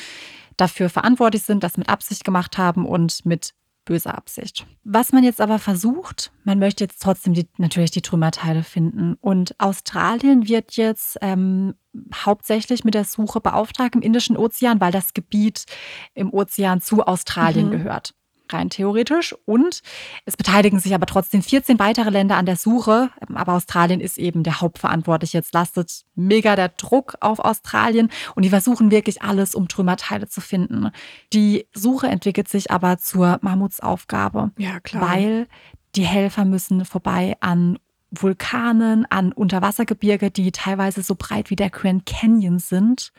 dafür 0.59 0.89
verantwortlich 0.89 1.43
sind, 1.43 1.63
das 1.63 1.77
mit 1.77 1.89
Absicht 1.89 2.23
gemacht 2.23 2.57
haben 2.57 2.85
und 2.85 3.25
mit 3.25 3.53
böser 3.85 4.15
Absicht. 4.15 4.67
Was 4.83 5.11
man 5.11 5.23
jetzt 5.23 5.41
aber 5.41 5.57
versucht, 5.57 6.31
man 6.43 6.59
möchte 6.59 6.83
jetzt 6.83 7.01
trotzdem 7.01 7.33
die, 7.33 7.47
natürlich 7.57 7.91
die 7.91 8.03
Trümmerteile 8.03 8.63
finden. 8.63 9.15
Und 9.19 9.59
Australien 9.59 10.47
wird 10.47 10.73
jetzt 10.73 11.17
ähm, 11.21 11.73
hauptsächlich 12.13 12.83
mit 12.83 12.93
der 12.93 13.05
Suche 13.05 13.41
beauftragt 13.41 13.95
im 13.95 14.01
Indischen 14.01 14.37
Ozean, 14.37 14.79
weil 14.79 14.91
das 14.91 15.13
Gebiet 15.13 15.65
im 16.13 16.31
Ozean 16.31 16.81
zu 16.81 17.03
Australien 17.03 17.67
mhm. 17.67 17.71
gehört 17.71 18.13
rein 18.53 18.69
theoretisch. 18.69 19.35
Und 19.45 19.81
es 20.25 20.37
beteiligen 20.37 20.79
sich 20.79 20.93
aber 20.93 21.05
trotzdem 21.05 21.41
14 21.41 21.79
weitere 21.79 22.09
Länder 22.09 22.37
an 22.37 22.45
der 22.45 22.55
Suche. 22.55 23.09
Aber 23.33 23.53
Australien 23.53 24.01
ist 24.01 24.17
eben 24.17 24.43
der 24.43 24.61
Hauptverantwortliche. 24.61 25.37
Jetzt 25.37 25.53
lastet 25.53 26.03
mega 26.15 26.55
der 26.55 26.69
Druck 26.69 27.15
auf 27.21 27.39
Australien 27.39 28.09
und 28.35 28.43
die 28.43 28.49
versuchen 28.49 28.91
wirklich 28.91 29.21
alles, 29.21 29.55
um 29.55 29.67
Trümmerteile 29.67 30.27
zu 30.27 30.41
finden. 30.41 30.91
Die 31.33 31.67
Suche 31.73 32.07
entwickelt 32.07 32.47
sich 32.47 32.71
aber 32.71 32.97
zur 32.97 33.39
Mammutsaufgabe. 33.41 34.51
Ja, 34.57 34.79
klar. 34.79 35.09
Weil 35.09 35.47
die 35.95 36.05
Helfer 36.05 36.45
müssen 36.45 36.85
vorbei 36.85 37.35
an 37.39 37.79
Vulkanen, 38.11 39.05
an 39.09 39.31
Unterwassergebirge, 39.31 40.31
die 40.31 40.51
teilweise 40.51 41.03
so 41.03 41.15
breit 41.17 41.49
wie 41.49 41.55
der 41.55 41.69
Grand 41.69 42.05
Canyon 42.05 42.59
sind. 42.59 43.11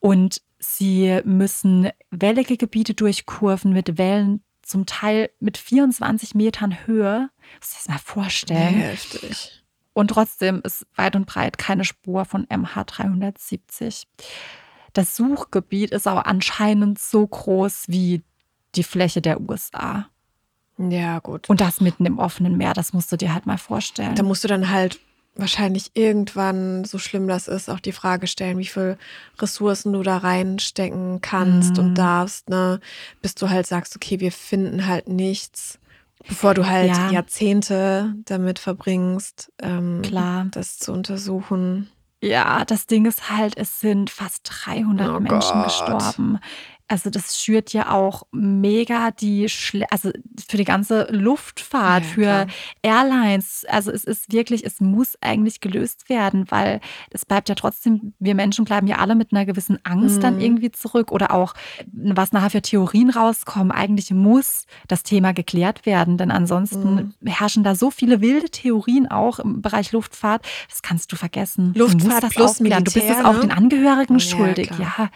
Und 0.00 0.42
sie 0.58 1.20
müssen 1.24 1.90
wellige 2.10 2.56
Gebiete 2.56 2.94
durchkurven 2.94 3.72
mit 3.72 3.98
Wellen 3.98 4.42
zum 4.66 4.86
Teil 4.86 5.30
mit 5.40 5.58
24 5.58 6.34
Metern 6.34 6.86
Höhe. 6.86 7.30
Muss 7.60 7.70
ich 7.70 7.76
das 7.78 7.88
mal 7.88 7.98
vorstellen. 7.98 8.74
Heftig. 8.74 9.62
Und 9.92 10.08
trotzdem 10.08 10.60
ist 10.64 10.86
weit 10.96 11.16
und 11.16 11.26
breit 11.26 11.56
keine 11.56 11.84
Spur 11.84 12.24
von 12.24 12.46
MH370. 12.46 14.06
Das 14.92 15.16
Suchgebiet 15.16 15.90
ist 15.90 16.06
aber 16.06 16.26
anscheinend 16.26 16.98
so 16.98 17.26
groß 17.26 17.84
wie 17.88 18.22
die 18.74 18.82
Fläche 18.82 19.22
der 19.22 19.40
USA. 19.40 20.08
Ja, 20.78 21.20
gut. 21.20 21.48
Und 21.48 21.60
das 21.60 21.80
mitten 21.80 22.04
im 22.06 22.18
offenen 22.18 22.56
Meer, 22.56 22.74
das 22.74 22.92
musst 22.92 23.12
du 23.12 23.16
dir 23.16 23.32
halt 23.32 23.46
mal 23.46 23.58
vorstellen. 23.58 24.16
Da 24.16 24.24
musst 24.24 24.42
du 24.42 24.48
dann 24.48 24.70
halt 24.70 24.98
wahrscheinlich 25.36 25.90
irgendwann, 25.94 26.84
so 26.84 26.98
schlimm 26.98 27.28
das 27.28 27.48
ist, 27.48 27.68
auch 27.68 27.80
die 27.80 27.92
Frage 27.92 28.26
stellen, 28.26 28.58
wie 28.58 28.66
viel 28.66 28.98
Ressourcen 29.38 29.92
du 29.92 30.02
da 30.02 30.18
reinstecken 30.18 31.20
kannst 31.20 31.76
mhm. 31.76 31.84
und 31.84 31.94
darfst, 31.94 32.48
ne? 32.48 32.80
Bis 33.22 33.34
du 33.34 33.50
halt 33.50 33.66
sagst, 33.66 33.96
okay, 33.96 34.20
wir 34.20 34.32
finden 34.32 34.86
halt 34.86 35.08
nichts, 35.08 35.78
bevor 36.26 36.54
du 36.54 36.66
halt 36.66 36.88
ja. 36.90 37.10
Jahrzehnte 37.10 38.14
damit 38.24 38.58
verbringst, 38.58 39.52
ähm, 39.60 40.02
Klar. 40.02 40.46
das 40.50 40.78
zu 40.78 40.92
untersuchen. 40.92 41.90
Ja, 42.22 42.64
das 42.64 42.86
Ding 42.86 43.04
ist 43.04 43.28
halt, 43.28 43.58
es 43.58 43.80
sind 43.80 44.08
fast 44.08 44.48
300 44.64 45.08
oh 45.10 45.20
Menschen 45.20 45.52
Gott. 45.52 45.64
gestorben. 45.64 46.38
Also 46.94 47.10
das 47.10 47.42
schürt 47.42 47.72
ja 47.72 47.90
auch 47.90 48.22
mega 48.30 49.10
die, 49.10 49.48
Schle 49.48 49.84
also 49.90 50.12
für 50.48 50.56
die 50.56 50.64
ganze 50.64 51.08
Luftfahrt, 51.10 52.04
ja, 52.04 52.08
für 52.08 52.22
klar. 52.22 52.46
Airlines. 52.82 53.66
Also 53.68 53.90
es 53.90 54.04
ist 54.04 54.32
wirklich, 54.32 54.64
es 54.64 54.80
muss 54.80 55.18
eigentlich 55.20 55.58
gelöst 55.60 56.08
werden, 56.08 56.48
weil 56.52 56.80
es 57.10 57.26
bleibt 57.26 57.48
ja 57.48 57.56
trotzdem, 57.56 58.14
wir 58.20 58.36
Menschen 58.36 58.64
bleiben 58.64 58.86
ja 58.86 58.98
alle 58.98 59.16
mit 59.16 59.32
einer 59.32 59.44
gewissen 59.44 59.80
Angst 59.82 60.18
mhm. 60.18 60.20
dann 60.20 60.40
irgendwie 60.40 60.70
zurück 60.70 61.10
oder 61.10 61.32
auch, 61.32 61.54
was 61.92 62.30
nachher 62.30 62.50
für 62.50 62.62
Theorien 62.62 63.10
rauskommen. 63.10 63.72
Eigentlich 63.72 64.12
muss 64.12 64.66
das 64.86 65.02
Thema 65.02 65.32
geklärt 65.32 65.86
werden, 65.86 66.16
denn 66.16 66.30
ansonsten 66.30 67.12
mhm. 67.18 67.28
herrschen 67.28 67.64
da 67.64 67.74
so 67.74 67.90
viele 67.90 68.20
wilde 68.20 68.50
Theorien 68.50 69.10
auch 69.10 69.40
im 69.40 69.62
Bereich 69.62 69.90
Luftfahrt. 69.90 70.46
Das 70.68 70.82
kannst 70.82 71.10
du 71.10 71.16
vergessen. 71.16 71.72
Luftfahrt 71.74 72.22
du 72.22 72.28
plus 72.28 72.60
Militär, 72.60 72.82
Du 72.82 72.92
bist 72.92 73.10
es 73.10 73.18
ne? 73.18 73.26
auch 73.28 73.40
den 73.40 73.50
Angehörigen 73.50 74.20
ja, 74.20 74.20
schuldig. 74.20 74.68
Klar. 74.68 74.94
Ja. 74.96 75.10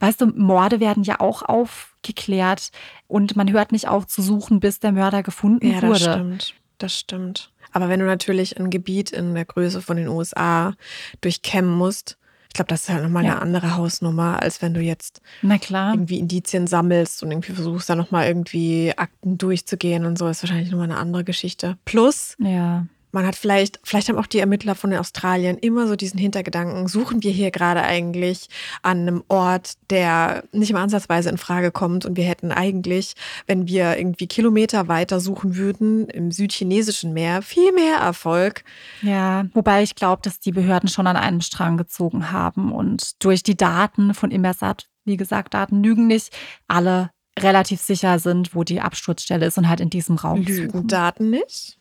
Weißt 0.00 0.20
du, 0.20 0.26
Morde 0.26 0.80
werden 0.80 1.02
ja 1.02 1.20
auch 1.20 1.42
aufgeklärt 1.42 2.70
und 3.06 3.36
man 3.36 3.50
hört 3.52 3.72
nicht 3.72 3.88
auf 3.88 4.06
zu 4.06 4.22
suchen, 4.22 4.60
bis 4.60 4.80
der 4.80 4.92
Mörder 4.92 5.22
gefunden 5.22 5.70
ja, 5.70 5.82
wurde. 5.82 5.90
Das 5.90 6.02
stimmt. 6.02 6.54
Das 6.78 6.98
stimmt. 6.98 7.52
Aber 7.72 7.88
wenn 7.88 8.00
du 8.00 8.06
natürlich 8.06 8.58
ein 8.58 8.70
Gebiet 8.70 9.10
in 9.10 9.34
der 9.34 9.44
Größe 9.44 9.80
von 9.82 9.96
den 9.96 10.08
USA 10.08 10.74
durchkämmen 11.20 11.72
musst, 11.72 12.18
ich 12.48 12.54
glaube, 12.54 12.68
das 12.68 12.82
ist 12.82 12.88
halt 12.88 13.02
nochmal 13.02 13.24
ja. 13.24 13.32
eine 13.32 13.42
andere 13.42 13.76
Hausnummer, 13.76 14.42
als 14.42 14.62
wenn 14.62 14.72
du 14.72 14.80
jetzt 14.80 15.20
irgendwie 15.42 16.18
Indizien 16.18 16.66
sammelst 16.66 17.22
und 17.22 17.30
irgendwie 17.30 17.52
versuchst, 17.52 17.90
da 17.90 17.94
nochmal 17.94 18.28
irgendwie 18.28 18.94
Akten 18.96 19.36
durchzugehen 19.36 20.06
und 20.06 20.16
so, 20.16 20.26
ist 20.26 20.42
wahrscheinlich 20.42 20.70
nochmal 20.70 20.90
eine 20.90 20.98
andere 20.98 21.22
Geschichte. 21.22 21.76
Plus, 21.84 22.34
ja 22.38 22.86
man 23.16 23.26
hat 23.26 23.34
vielleicht, 23.34 23.80
vielleicht 23.82 24.10
haben 24.10 24.18
auch 24.18 24.26
die 24.26 24.40
Ermittler 24.40 24.74
von 24.74 24.92
Australien 24.92 25.56
immer 25.56 25.88
so 25.88 25.96
diesen 25.96 26.18
Hintergedanken, 26.18 26.86
suchen 26.86 27.22
wir 27.22 27.30
hier 27.30 27.50
gerade 27.50 27.82
eigentlich 27.82 28.48
an 28.82 29.00
einem 29.00 29.24
Ort, 29.28 29.72
der 29.88 30.44
nicht 30.52 30.74
mal 30.74 30.82
ansatzweise 30.82 31.30
in 31.30 31.38
Frage 31.38 31.70
kommt 31.70 32.04
und 32.04 32.18
wir 32.18 32.24
hätten 32.24 32.52
eigentlich, 32.52 33.14
wenn 33.46 33.66
wir 33.66 33.96
irgendwie 33.96 34.26
Kilometer 34.26 34.88
weiter 34.88 35.18
suchen 35.18 35.56
würden, 35.56 36.08
im 36.08 36.30
südchinesischen 36.30 37.14
Meer 37.14 37.40
viel 37.40 37.72
mehr 37.72 37.96
Erfolg. 37.96 38.64
Ja, 39.00 39.46
wobei 39.54 39.82
ich 39.82 39.94
glaube, 39.94 40.20
dass 40.20 40.38
die 40.38 40.52
Behörden 40.52 40.90
schon 40.90 41.06
an 41.06 41.16
einem 41.16 41.40
Strang 41.40 41.78
gezogen 41.78 42.30
haben 42.32 42.70
und 42.70 43.24
durch 43.24 43.42
die 43.42 43.56
Daten 43.56 44.12
von 44.12 44.30
Immersat, 44.30 44.88
wie 45.06 45.16
gesagt, 45.16 45.54
Daten 45.54 45.82
lügen 45.82 46.06
nicht, 46.06 46.36
alle 46.68 47.08
relativ 47.38 47.80
sicher 47.80 48.18
sind, 48.18 48.54
wo 48.54 48.62
die 48.62 48.82
Absturzstelle 48.82 49.46
ist 49.46 49.56
und 49.56 49.70
halt 49.70 49.80
in 49.80 49.88
diesem 49.88 50.16
Raum 50.16 50.42
Lügen 50.42 50.70
suchen. 50.70 50.88
Daten 50.88 51.30
nicht? 51.30 51.75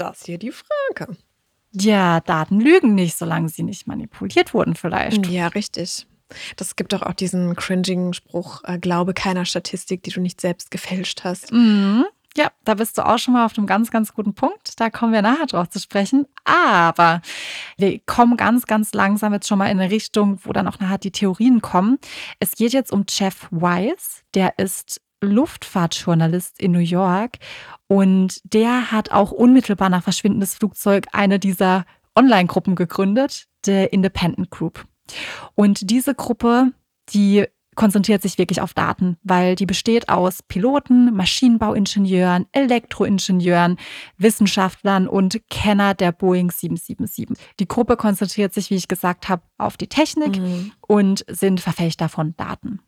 Das 0.00 0.24
hier 0.24 0.38
die 0.38 0.52
Frage. 0.52 1.14
Ja, 1.72 2.20
Daten 2.20 2.58
lügen 2.58 2.94
nicht, 2.94 3.18
solange 3.18 3.50
sie 3.50 3.62
nicht 3.62 3.86
manipuliert 3.86 4.54
wurden 4.54 4.74
vielleicht. 4.74 5.26
Ja, 5.26 5.48
richtig. 5.48 6.06
Das 6.56 6.74
gibt 6.74 6.94
doch 6.94 7.02
auch 7.02 7.12
diesen 7.12 7.54
cringigen 7.54 8.14
Spruch, 8.14 8.62
äh, 8.64 8.78
glaube 8.78 9.12
keiner 9.12 9.44
Statistik, 9.44 10.02
die 10.02 10.10
du 10.10 10.20
nicht 10.20 10.40
selbst 10.40 10.70
gefälscht 10.70 11.22
hast. 11.24 11.52
Mhm. 11.52 12.06
Ja, 12.34 12.50
da 12.64 12.74
bist 12.74 12.96
du 12.96 13.04
auch 13.04 13.18
schon 13.18 13.34
mal 13.34 13.44
auf 13.44 13.58
einem 13.58 13.66
ganz, 13.66 13.90
ganz 13.90 14.14
guten 14.14 14.34
Punkt. 14.34 14.78
Da 14.80 14.88
kommen 14.88 15.12
wir 15.12 15.20
nachher 15.20 15.46
drauf 15.46 15.68
zu 15.68 15.80
sprechen. 15.80 16.26
Aber 16.44 17.20
wir 17.76 17.98
kommen 18.06 18.36
ganz, 18.36 18.66
ganz 18.66 18.94
langsam 18.94 19.34
jetzt 19.34 19.48
schon 19.48 19.58
mal 19.58 19.66
in 19.66 19.80
eine 19.80 19.90
Richtung, 19.90 20.38
wo 20.44 20.52
dann 20.52 20.68
auch 20.68 20.78
nachher 20.78 20.98
die 20.98 21.10
Theorien 21.10 21.60
kommen. 21.60 21.98
Es 22.38 22.52
geht 22.52 22.72
jetzt 22.72 22.92
um 22.92 23.04
Jeff 23.08 23.48
Wise. 23.50 24.22
Der 24.34 24.58
ist 24.58 25.02
Luftfahrtjournalist 25.20 26.60
in 26.60 26.72
New 26.72 26.78
York 26.78 27.38
und 27.86 28.40
der 28.44 28.92
hat 28.92 29.10
auch 29.10 29.32
unmittelbar 29.32 29.88
nach 29.88 30.02
Verschwinden 30.02 30.40
des 30.40 30.54
Flugzeugs 30.54 31.08
eine 31.12 31.38
dieser 31.38 31.84
Online-Gruppen 32.14 32.74
gegründet, 32.74 33.46
der 33.66 33.92
Independent 33.92 34.50
Group. 34.50 34.86
Und 35.54 35.90
diese 35.90 36.14
Gruppe, 36.14 36.72
die 37.10 37.46
konzentriert 37.76 38.20
sich 38.20 38.36
wirklich 38.36 38.60
auf 38.60 38.74
Daten, 38.74 39.16
weil 39.22 39.54
die 39.54 39.66
besteht 39.66 40.08
aus 40.08 40.42
Piloten, 40.42 41.14
Maschinenbauingenieuren, 41.14 42.46
Elektroingenieuren, 42.52 43.78
Wissenschaftlern 44.18 45.08
und 45.08 45.40
Kenner 45.48 45.94
der 45.94 46.12
Boeing 46.12 46.50
777. 46.50 47.38
Die 47.58 47.68
Gruppe 47.68 47.96
konzentriert 47.96 48.52
sich, 48.52 48.70
wie 48.70 48.74
ich 48.74 48.88
gesagt 48.88 49.28
habe, 49.28 49.42
auf 49.56 49.76
die 49.76 49.88
Technik 49.88 50.38
mhm. 50.38 50.72
und 50.86 51.24
sind 51.28 51.60
Verfechter 51.60 52.08
von 52.08 52.34
Daten. 52.36 52.80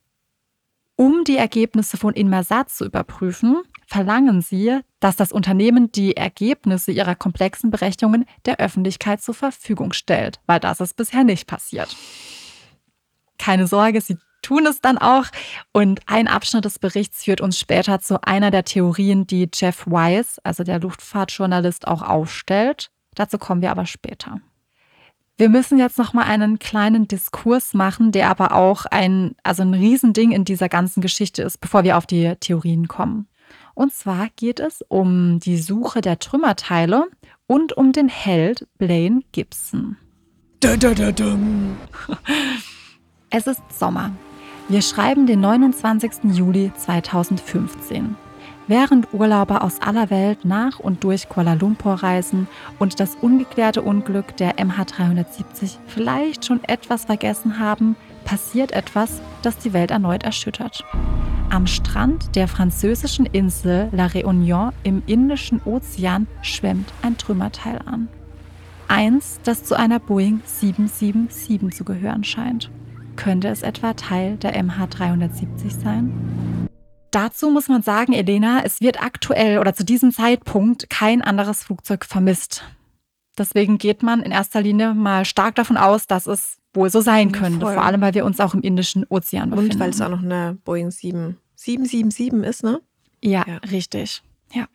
Um 1.02 1.24
die 1.24 1.36
Ergebnisse 1.36 1.96
von 1.96 2.14
Inmersat 2.14 2.70
zu 2.70 2.84
überprüfen, 2.84 3.60
verlangen 3.88 4.40
sie, 4.40 4.78
dass 5.00 5.16
das 5.16 5.32
Unternehmen 5.32 5.90
die 5.90 6.16
Ergebnisse 6.16 6.92
ihrer 6.92 7.16
komplexen 7.16 7.72
Berechnungen 7.72 8.24
der 8.44 8.60
Öffentlichkeit 8.60 9.20
zur 9.20 9.34
Verfügung 9.34 9.94
stellt, 9.94 10.38
weil 10.46 10.60
das 10.60 10.78
ist 10.78 10.94
bisher 10.94 11.24
nicht 11.24 11.48
passiert. 11.48 11.96
Keine 13.36 13.66
Sorge, 13.66 14.00
sie 14.00 14.16
tun 14.42 14.64
es 14.64 14.80
dann 14.80 14.96
auch. 14.96 15.24
Und 15.72 16.02
ein 16.06 16.28
Abschnitt 16.28 16.66
des 16.66 16.78
Berichts 16.78 17.24
führt 17.24 17.40
uns 17.40 17.58
später 17.58 17.98
zu 17.98 18.22
einer 18.22 18.52
der 18.52 18.62
Theorien, 18.62 19.26
die 19.26 19.50
Jeff 19.52 19.88
Wise, 19.88 20.40
also 20.44 20.62
der 20.62 20.78
Luftfahrtjournalist, 20.78 21.88
auch 21.88 22.02
aufstellt. 22.02 22.92
Dazu 23.16 23.38
kommen 23.38 23.60
wir 23.60 23.72
aber 23.72 23.86
später. 23.86 24.40
Wir 25.38 25.48
müssen 25.48 25.78
jetzt 25.78 25.98
noch 25.98 26.12
mal 26.12 26.24
einen 26.24 26.58
kleinen 26.58 27.08
Diskurs 27.08 27.74
machen, 27.74 28.12
der 28.12 28.28
aber 28.28 28.54
auch 28.54 28.84
ein 28.86 29.34
also 29.42 29.62
ein 29.62 29.74
Riesending 29.74 30.32
in 30.32 30.44
dieser 30.44 30.68
ganzen 30.68 31.00
Geschichte 31.00 31.42
ist, 31.42 31.60
bevor 31.60 31.84
wir 31.84 31.96
auf 31.96 32.06
die 32.06 32.34
Theorien 32.38 32.86
kommen. 32.86 33.26
Und 33.74 33.92
zwar 33.92 34.28
geht 34.36 34.60
es 34.60 34.82
um 34.88 35.40
die 35.40 35.56
Suche 35.56 36.00
der 36.00 36.18
Trümmerteile 36.18 37.06
und 37.46 37.72
um 37.76 37.92
den 37.92 38.08
Held 38.08 38.66
Blaine 38.78 39.22
Gibson. 39.32 39.96
Da, 40.60 40.76
da, 40.76 40.94
da, 40.94 41.12
es 43.30 43.46
ist 43.46 43.62
Sommer. 43.70 44.12
Wir 44.68 44.82
schreiben 44.82 45.26
den 45.26 45.40
29. 45.40 46.32
Juli 46.34 46.70
2015. 46.76 48.14
Während 48.68 49.12
Urlauber 49.12 49.64
aus 49.64 49.80
aller 49.80 50.08
Welt 50.10 50.44
nach 50.44 50.78
und 50.78 51.02
durch 51.02 51.28
Kuala 51.28 51.54
Lumpur 51.54 51.94
reisen 51.94 52.46
und 52.78 53.00
das 53.00 53.16
ungeklärte 53.20 53.82
Unglück 53.82 54.36
der 54.36 54.56
MH370 54.56 55.78
vielleicht 55.88 56.44
schon 56.44 56.62
etwas 56.64 57.06
vergessen 57.06 57.58
haben, 57.58 57.96
passiert 58.24 58.72
etwas, 58.72 59.20
das 59.42 59.58
die 59.58 59.72
Welt 59.72 59.90
erneut 59.90 60.22
erschüttert. 60.22 60.84
Am 61.50 61.66
Strand 61.66 62.36
der 62.36 62.46
französischen 62.48 63.26
Insel 63.26 63.88
La 63.92 64.06
Réunion 64.06 64.72
im 64.84 65.02
Indischen 65.06 65.60
Ozean 65.64 66.28
schwemmt 66.40 66.92
ein 67.02 67.18
Trümmerteil 67.18 67.80
an. 67.84 68.08
Eins, 68.88 69.40
das 69.42 69.64
zu 69.64 69.74
einer 69.74 69.98
Boeing 69.98 70.40
777 70.44 71.76
zu 71.76 71.84
gehören 71.84 72.24
scheint. 72.24 72.70
Könnte 73.16 73.48
es 73.48 73.62
etwa 73.62 73.92
Teil 73.94 74.36
der 74.36 74.54
MH370 74.54 75.80
sein? 75.82 76.68
Dazu 77.12 77.50
muss 77.50 77.68
man 77.68 77.82
sagen, 77.82 78.14
Elena, 78.14 78.62
es 78.64 78.80
wird 78.80 79.02
aktuell 79.02 79.58
oder 79.58 79.74
zu 79.74 79.84
diesem 79.84 80.12
Zeitpunkt 80.12 80.90
kein 80.90 81.22
anderes 81.22 81.62
Flugzeug 81.62 82.04
vermisst. 82.04 82.64
Deswegen 83.38 83.78
geht 83.78 84.02
man 84.02 84.22
in 84.22 84.32
erster 84.32 84.62
Linie 84.62 84.94
mal 84.94 85.24
stark 85.24 85.54
davon 85.54 85.76
aus, 85.76 86.06
dass 86.06 86.26
es 86.26 86.58
wohl 86.74 86.90
so 86.90 87.00
sein 87.00 87.30
könnte. 87.32 87.66
Voll. 87.66 87.74
Vor 87.74 87.84
allem, 87.84 88.00
weil 88.00 88.14
wir 88.14 88.24
uns 88.24 88.40
auch 88.40 88.54
im 88.54 88.62
Indischen 88.62 89.04
Ozean 89.08 89.50
befinden. 89.50 89.72
Und 89.72 89.80
weil 89.80 89.90
es 89.90 90.00
auch 90.00 90.08
noch 90.08 90.22
eine 90.22 90.58
Boeing 90.64 90.90
7, 90.90 91.38
777 91.54 92.48
ist, 92.48 92.64
ne? 92.64 92.80
Ja, 93.22 93.44
ja, 93.46 93.58
richtig. 93.70 94.22
Ja. 94.52 94.66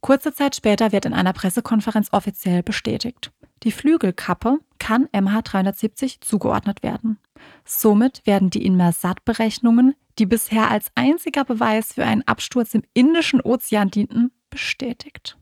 Kurze 0.00 0.34
Zeit 0.34 0.56
später 0.56 0.92
wird 0.92 1.04
in 1.04 1.12
einer 1.14 1.32
Pressekonferenz 1.32 2.08
offiziell 2.12 2.62
bestätigt. 2.62 3.30
Die 3.62 3.72
Flügelkappe 3.72 4.58
kann 4.78 5.06
MH370 5.08 6.20
zugeordnet 6.20 6.82
werden. 6.82 7.18
Somit 7.64 8.26
werden 8.26 8.50
die 8.50 8.64
Inmersat-Berechnungen, 8.64 9.94
die 10.18 10.26
bisher 10.26 10.70
als 10.70 10.90
einziger 10.94 11.44
Beweis 11.44 11.94
für 11.94 12.04
einen 12.04 12.22
Absturz 12.22 12.74
im 12.74 12.82
Indischen 12.94 13.40
Ozean 13.40 13.90
dienten, 13.90 14.30
bestätigt. 14.50 15.36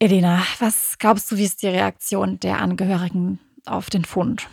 Elena, 0.00 0.42
was 0.58 0.98
glaubst 0.98 1.30
du, 1.30 1.36
wie 1.36 1.44
ist 1.44 1.62
die 1.62 1.68
Reaktion 1.68 2.40
der 2.40 2.60
Angehörigen 2.60 3.38
auf 3.64 3.90
den 3.90 4.04
Fund? 4.04 4.46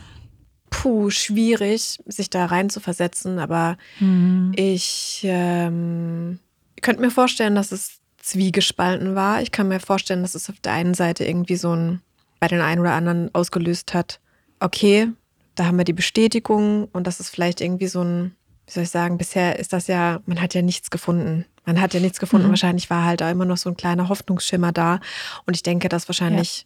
Puh, 0.70 1.10
schwierig, 1.10 1.98
sich 2.06 2.30
da 2.30 2.46
rein 2.46 2.70
zu 2.70 2.80
versetzen, 2.80 3.38
aber 3.38 3.76
mhm. 4.00 4.52
ich 4.56 5.20
ähm, 5.24 6.40
könnte 6.82 7.00
mir 7.00 7.10
vorstellen, 7.10 7.54
dass 7.54 7.72
es 7.72 8.00
zwiegespalten 8.18 9.14
war. 9.14 9.40
Ich 9.42 9.52
kann 9.52 9.68
mir 9.68 9.78
vorstellen, 9.78 10.22
dass 10.22 10.34
es 10.34 10.50
auf 10.50 10.58
der 10.60 10.72
einen 10.72 10.94
Seite 10.94 11.24
irgendwie 11.24 11.56
so 11.56 11.74
ein 11.74 12.00
bei 12.40 12.48
den 12.48 12.60
einen 12.60 12.80
oder 12.80 12.92
anderen 12.92 13.34
ausgelöst 13.34 13.94
hat, 13.94 14.20
okay, 14.60 15.08
da 15.54 15.66
haben 15.66 15.78
wir 15.78 15.84
die 15.84 15.92
Bestätigung 15.92 16.88
und 16.92 17.06
das 17.06 17.20
ist 17.20 17.30
vielleicht 17.30 17.60
irgendwie 17.60 17.86
so 17.86 18.02
ein, 18.02 18.36
wie 18.66 18.72
soll 18.72 18.82
ich 18.82 18.90
sagen, 18.90 19.16
bisher 19.16 19.58
ist 19.58 19.72
das 19.72 19.86
ja, 19.86 20.20
man 20.26 20.40
hat 20.40 20.54
ja 20.54 20.62
nichts 20.62 20.90
gefunden. 20.90 21.44
Man 21.64 21.80
hat 21.80 21.94
ja 21.94 22.00
nichts 22.00 22.18
gefunden. 22.18 22.46
Mhm. 22.46 22.50
Wahrscheinlich 22.50 22.90
war 22.90 23.04
halt 23.04 23.22
auch 23.22 23.30
immer 23.30 23.44
noch 23.44 23.56
so 23.56 23.70
ein 23.70 23.76
kleiner 23.76 24.08
Hoffnungsschimmer 24.08 24.72
da. 24.72 25.00
Und 25.46 25.54
ich 25.54 25.62
denke, 25.62 25.88
dass 25.88 26.08
wahrscheinlich 26.08 26.64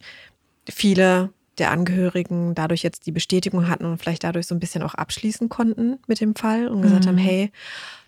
ja. 0.67 0.73
viele 0.75 1.29
der 1.57 1.71
Angehörigen 1.71 2.55
dadurch 2.55 2.81
jetzt 2.81 3.05
die 3.05 3.11
Bestätigung 3.11 3.67
hatten 3.67 3.85
und 3.85 3.97
vielleicht 3.97 4.23
dadurch 4.23 4.47
so 4.47 4.55
ein 4.55 4.59
bisschen 4.59 4.83
auch 4.83 4.95
abschließen 4.95 5.49
konnten 5.49 5.99
mit 6.07 6.21
dem 6.21 6.35
Fall 6.35 6.67
und 6.67 6.81
gesagt 6.81 7.05
mhm. 7.05 7.09
haben, 7.09 7.17
hey, 7.17 7.51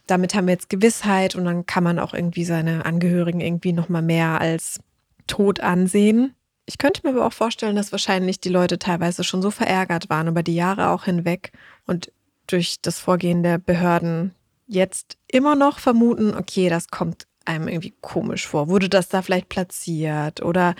damit 0.07 0.33
haben 0.33 0.47
wir 0.47 0.53
jetzt 0.53 0.69
Gewissheit 0.69 1.35
und 1.35 1.45
dann 1.45 1.65
kann 1.65 1.83
man 1.83 1.99
auch 1.99 2.13
irgendwie 2.13 2.45
seine 2.45 2.85
Angehörigen 2.85 3.41
irgendwie 3.41 3.73
noch 3.73 3.89
mal 3.89 4.01
mehr 4.01 4.41
als 4.41 4.79
tot 5.27 5.59
ansehen. 5.59 6.33
Ich 6.65 6.77
könnte 6.77 7.01
mir 7.03 7.13
aber 7.13 7.25
auch 7.25 7.33
vorstellen, 7.33 7.75
dass 7.75 7.91
wahrscheinlich 7.91 8.39
die 8.39 8.49
Leute 8.49 8.79
teilweise 8.79 9.23
schon 9.23 9.41
so 9.41 9.51
verärgert 9.51 10.09
waren 10.09 10.27
über 10.27 10.43
die 10.43 10.55
Jahre 10.55 10.89
auch 10.89 11.05
hinweg 11.05 11.51
und 11.85 12.11
durch 12.47 12.81
das 12.81 12.99
Vorgehen 12.99 13.43
der 13.43 13.57
Behörden 13.57 14.33
jetzt 14.67 15.17
immer 15.27 15.55
noch 15.55 15.79
vermuten, 15.79 16.35
okay, 16.35 16.69
das 16.69 16.87
kommt 16.87 17.27
einem 17.45 17.67
irgendwie 17.67 17.93
komisch 18.01 18.47
vor. 18.47 18.69
Wurde 18.69 18.89
das 18.89 19.09
da 19.09 19.21
vielleicht 19.21 19.49
platziert 19.49 20.41
oder 20.41 20.75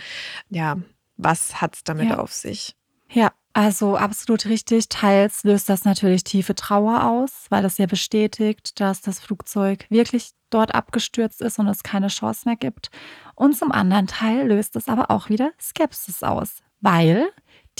ja, 0.49 0.77
was 1.17 1.61
hat 1.61 1.75
es 1.75 1.83
damit 1.83 2.09
ja. 2.09 2.19
auf 2.19 2.31
sich? 2.33 2.75
Ja, 3.09 3.31
also 3.53 3.97
absolut 3.97 4.45
richtig. 4.45 4.89
Teils 4.89 5.43
löst 5.43 5.69
das 5.69 5.85
natürlich 5.85 6.23
tiefe 6.23 6.55
Trauer 6.55 7.05
aus, 7.05 7.45
weil 7.49 7.61
das 7.61 7.77
ja 7.77 7.85
bestätigt, 7.85 8.79
dass 8.79 9.01
das 9.01 9.19
Flugzeug 9.19 9.85
wirklich 9.89 10.31
dort 10.49 10.73
abgestürzt 10.73 11.41
ist 11.41 11.59
und 11.59 11.67
es 11.67 11.83
keine 11.83 12.07
Chance 12.07 12.43
mehr 12.45 12.55
gibt. 12.55 12.89
Und 13.35 13.55
zum 13.55 13.71
anderen 13.71 14.07
Teil 14.07 14.47
löst 14.47 14.75
es 14.75 14.87
aber 14.87 15.11
auch 15.11 15.29
wieder 15.29 15.51
Skepsis 15.61 16.23
aus, 16.23 16.63
weil 16.81 17.29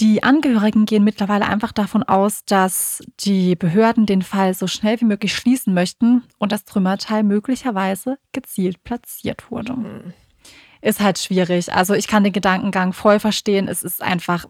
die 0.00 0.22
Angehörigen 0.22 0.86
gehen 0.86 1.04
mittlerweile 1.04 1.46
einfach 1.46 1.72
davon 1.72 2.02
aus, 2.02 2.44
dass 2.44 3.02
die 3.20 3.54
Behörden 3.54 4.06
den 4.06 4.22
Fall 4.22 4.54
so 4.54 4.66
schnell 4.66 5.00
wie 5.00 5.04
möglich 5.04 5.34
schließen 5.34 5.72
möchten 5.72 6.24
und 6.38 6.50
das 6.50 6.64
Trümmerteil 6.64 7.22
möglicherweise 7.22 8.18
gezielt 8.32 8.82
platziert 8.82 9.50
wurde. 9.50 9.74
Mhm. 9.74 10.12
Ist 10.80 11.00
halt 11.00 11.18
schwierig. 11.18 11.72
Also 11.72 11.94
ich 11.94 12.08
kann 12.08 12.24
den 12.24 12.32
Gedankengang 12.32 12.92
voll 12.92 13.18
verstehen. 13.18 13.68
Es 13.68 13.82
ist 13.82 14.02
einfach 14.02 14.46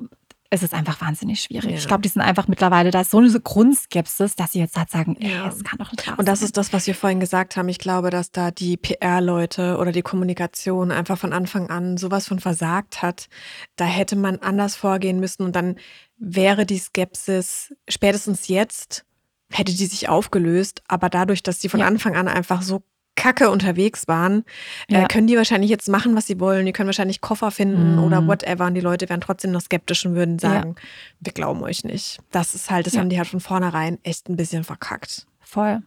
es 0.54 0.62
ist 0.62 0.72
einfach 0.72 1.00
wahnsinnig 1.00 1.42
schwierig. 1.42 1.70
Ja. 1.70 1.76
Ich 1.76 1.86
glaube, 1.86 2.02
die 2.02 2.08
sind 2.08 2.22
einfach 2.22 2.46
mittlerweile, 2.46 2.90
da 2.90 3.00
ist 3.00 3.10
so 3.10 3.18
eine 3.18 3.28
Grundskepsis, 3.40 4.36
dass 4.36 4.52
sie 4.52 4.60
jetzt 4.60 4.76
halt 4.76 4.88
sagen, 4.88 5.16
ja. 5.18 5.44
ey, 5.44 5.48
es 5.48 5.64
kann 5.64 5.78
doch 5.78 5.90
nicht 5.90 6.06
Und 6.16 6.28
das 6.28 6.40
sein. 6.40 6.46
ist 6.46 6.56
das, 6.56 6.72
was 6.72 6.86
wir 6.86 6.94
vorhin 6.94 7.20
gesagt 7.20 7.56
haben. 7.56 7.68
Ich 7.68 7.78
glaube, 7.78 8.10
dass 8.10 8.30
da 8.30 8.50
die 8.50 8.76
PR-Leute 8.76 9.78
oder 9.78 9.90
die 9.90 10.02
Kommunikation 10.02 10.92
einfach 10.92 11.18
von 11.18 11.32
Anfang 11.32 11.70
an 11.70 11.96
sowas 11.96 12.28
von 12.28 12.38
versagt 12.38 13.02
hat. 13.02 13.28
Da 13.76 13.84
hätte 13.84 14.16
man 14.16 14.38
anders 14.38 14.76
vorgehen 14.76 15.18
müssen 15.18 15.42
und 15.42 15.56
dann 15.56 15.76
wäre 16.16 16.66
die 16.66 16.78
Skepsis 16.78 17.74
spätestens 17.88 18.48
jetzt 18.48 19.04
hätte 19.50 19.74
die 19.74 19.86
sich 19.86 20.08
aufgelöst, 20.08 20.82
aber 20.88 21.08
dadurch, 21.08 21.42
dass 21.42 21.60
die 21.60 21.68
von 21.68 21.80
ja. 21.80 21.86
Anfang 21.86 22.16
an 22.16 22.28
einfach 22.28 22.62
so 22.62 22.82
kacke 23.16 23.50
unterwegs 23.50 24.08
waren, 24.08 24.44
äh, 24.88 24.94
ja. 24.94 25.02
äh, 25.04 25.06
können 25.06 25.26
die 25.26 25.36
wahrscheinlich 25.36 25.70
jetzt 25.70 25.88
machen, 25.88 26.16
was 26.16 26.26
sie 26.26 26.40
wollen. 26.40 26.66
Die 26.66 26.72
können 26.72 26.88
wahrscheinlich 26.88 27.20
Koffer 27.20 27.50
finden 27.50 27.96
mhm. 27.96 28.04
oder 28.04 28.26
whatever. 28.26 28.66
Und 28.66 28.74
die 28.74 28.80
Leute 28.80 29.08
wären 29.08 29.20
trotzdem 29.20 29.52
noch 29.52 29.60
skeptisch 29.60 30.04
und 30.06 30.14
würden 30.14 30.38
sagen, 30.38 30.74
ja. 30.76 30.82
wir 31.20 31.32
glauben 31.32 31.62
euch 31.62 31.84
nicht. 31.84 32.18
Das 32.30 32.54
ist 32.54 32.70
halt, 32.70 32.86
das 32.86 32.94
ja. 32.94 33.00
haben 33.00 33.08
die 33.08 33.18
halt 33.18 33.28
von 33.28 33.40
vornherein 33.40 33.98
echt 34.02 34.28
ein 34.28 34.36
bisschen 34.36 34.64
verkackt. 34.64 35.26
Voll. 35.40 35.82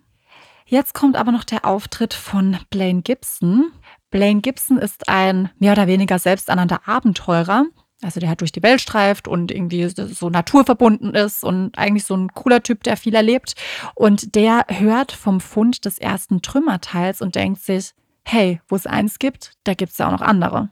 Jetzt 0.66 0.94
kommt 0.94 1.16
aber 1.16 1.32
noch 1.32 1.46
der 1.46 1.66
Auftritt 1.66 2.14
von 2.14 2.58
Blaine 2.70 3.02
Gibson. 3.02 3.72
Blaine 4.12 4.42
Gibson 4.42 4.78
ist 4.78 5.08
ein 5.08 5.50
mehr 5.60 5.74
oder 5.74 5.88
weniger 5.88 6.20
selbsternannter 6.20 6.88
Abenteurer, 6.88 7.66
also 8.02 8.20
der 8.20 8.30
halt 8.30 8.42
durch 8.42 8.52
die 8.52 8.64
Welt 8.64 8.82
streift 8.82 9.28
und 9.28 9.52
irgendwie 9.52 9.88
so 9.88 10.30
naturverbunden 10.30 11.16
ist 11.16 11.44
und 11.44 11.78
eigentlich 11.78 12.06
so 12.06 12.16
ein 12.16 12.30
cooler 12.30 12.62
Typ, 12.62 12.84
der 12.84 12.98
viel 12.98 13.16
erlebt. 13.16 13.56
Und 13.96 14.36
der 14.36 14.66
hört 14.70 15.12
vom 15.12 15.40
Fund 15.40 15.86
des 15.86 15.98
ersten 15.98 16.42
Trümmerteils 16.42 17.22
und 17.22 17.36
denkt 17.36 17.62
sich, 17.62 17.94
hey, 18.24 18.62
wo 18.68 18.76
es 18.76 18.86
eins 18.86 19.20
gibt, 19.20 19.54
da 19.64 19.74
gibt 19.74 19.94
es 19.94 19.98
ja 19.98 20.08
auch 20.08 20.12
noch 20.12 20.22
andere. 20.22 20.70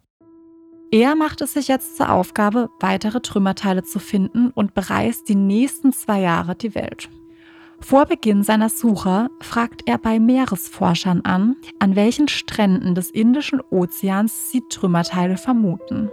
Er 0.91 1.15
macht 1.15 1.41
es 1.41 1.53
sich 1.53 1.67
jetzt 1.67 1.97
zur 1.97 2.11
Aufgabe, 2.11 2.69
weitere 2.79 3.19
Trümmerteile 3.19 3.83
zu 3.83 3.99
finden 3.99 4.51
und 4.51 4.73
bereist 4.73 5.27
die 5.27 5.35
nächsten 5.35 5.91
zwei 5.93 6.21
Jahre 6.21 6.55
die 6.55 6.75
Welt. 6.75 7.09
Vor 7.81 8.05
Beginn 8.05 8.43
seiner 8.43 8.69
Suche 8.69 9.27
fragt 9.41 9.81
er 9.87 9.97
bei 9.97 10.19
Meeresforschern 10.19 11.21
an, 11.21 11.55
an 11.79 11.95
welchen 11.95 12.27
Stränden 12.27 12.95
des 12.95 13.09
Indischen 13.11 13.61
Ozeans 13.69 14.51
sie 14.51 14.63
Trümmerteile 14.69 15.37
vermuten. 15.37 16.09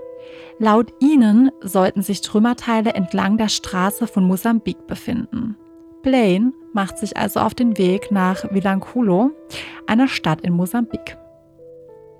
Laut 0.58 0.92
ihnen 1.00 1.50
sollten 1.60 2.02
sich 2.02 2.20
Trümmerteile 2.20 2.94
entlang 2.94 3.36
der 3.36 3.48
Straße 3.48 4.06
von 4.06 4.24
Mosambik 4.24 4.86
befinden. 4.86 5.56
Blaine 6.02 6.52
macht 6.72 6.98
sich 6.98 7.16
also 7.16 7.40
auf 7.40 7.54
den 7.54 7.78
Weg 7.78 8.10
nach 8.10 8.44
Vilanculo, 8.52 9.30
einer 9.86 10.08
Stadt 10.08 10.40
in 10.42 10.52
Mosambik. 10.52 11.16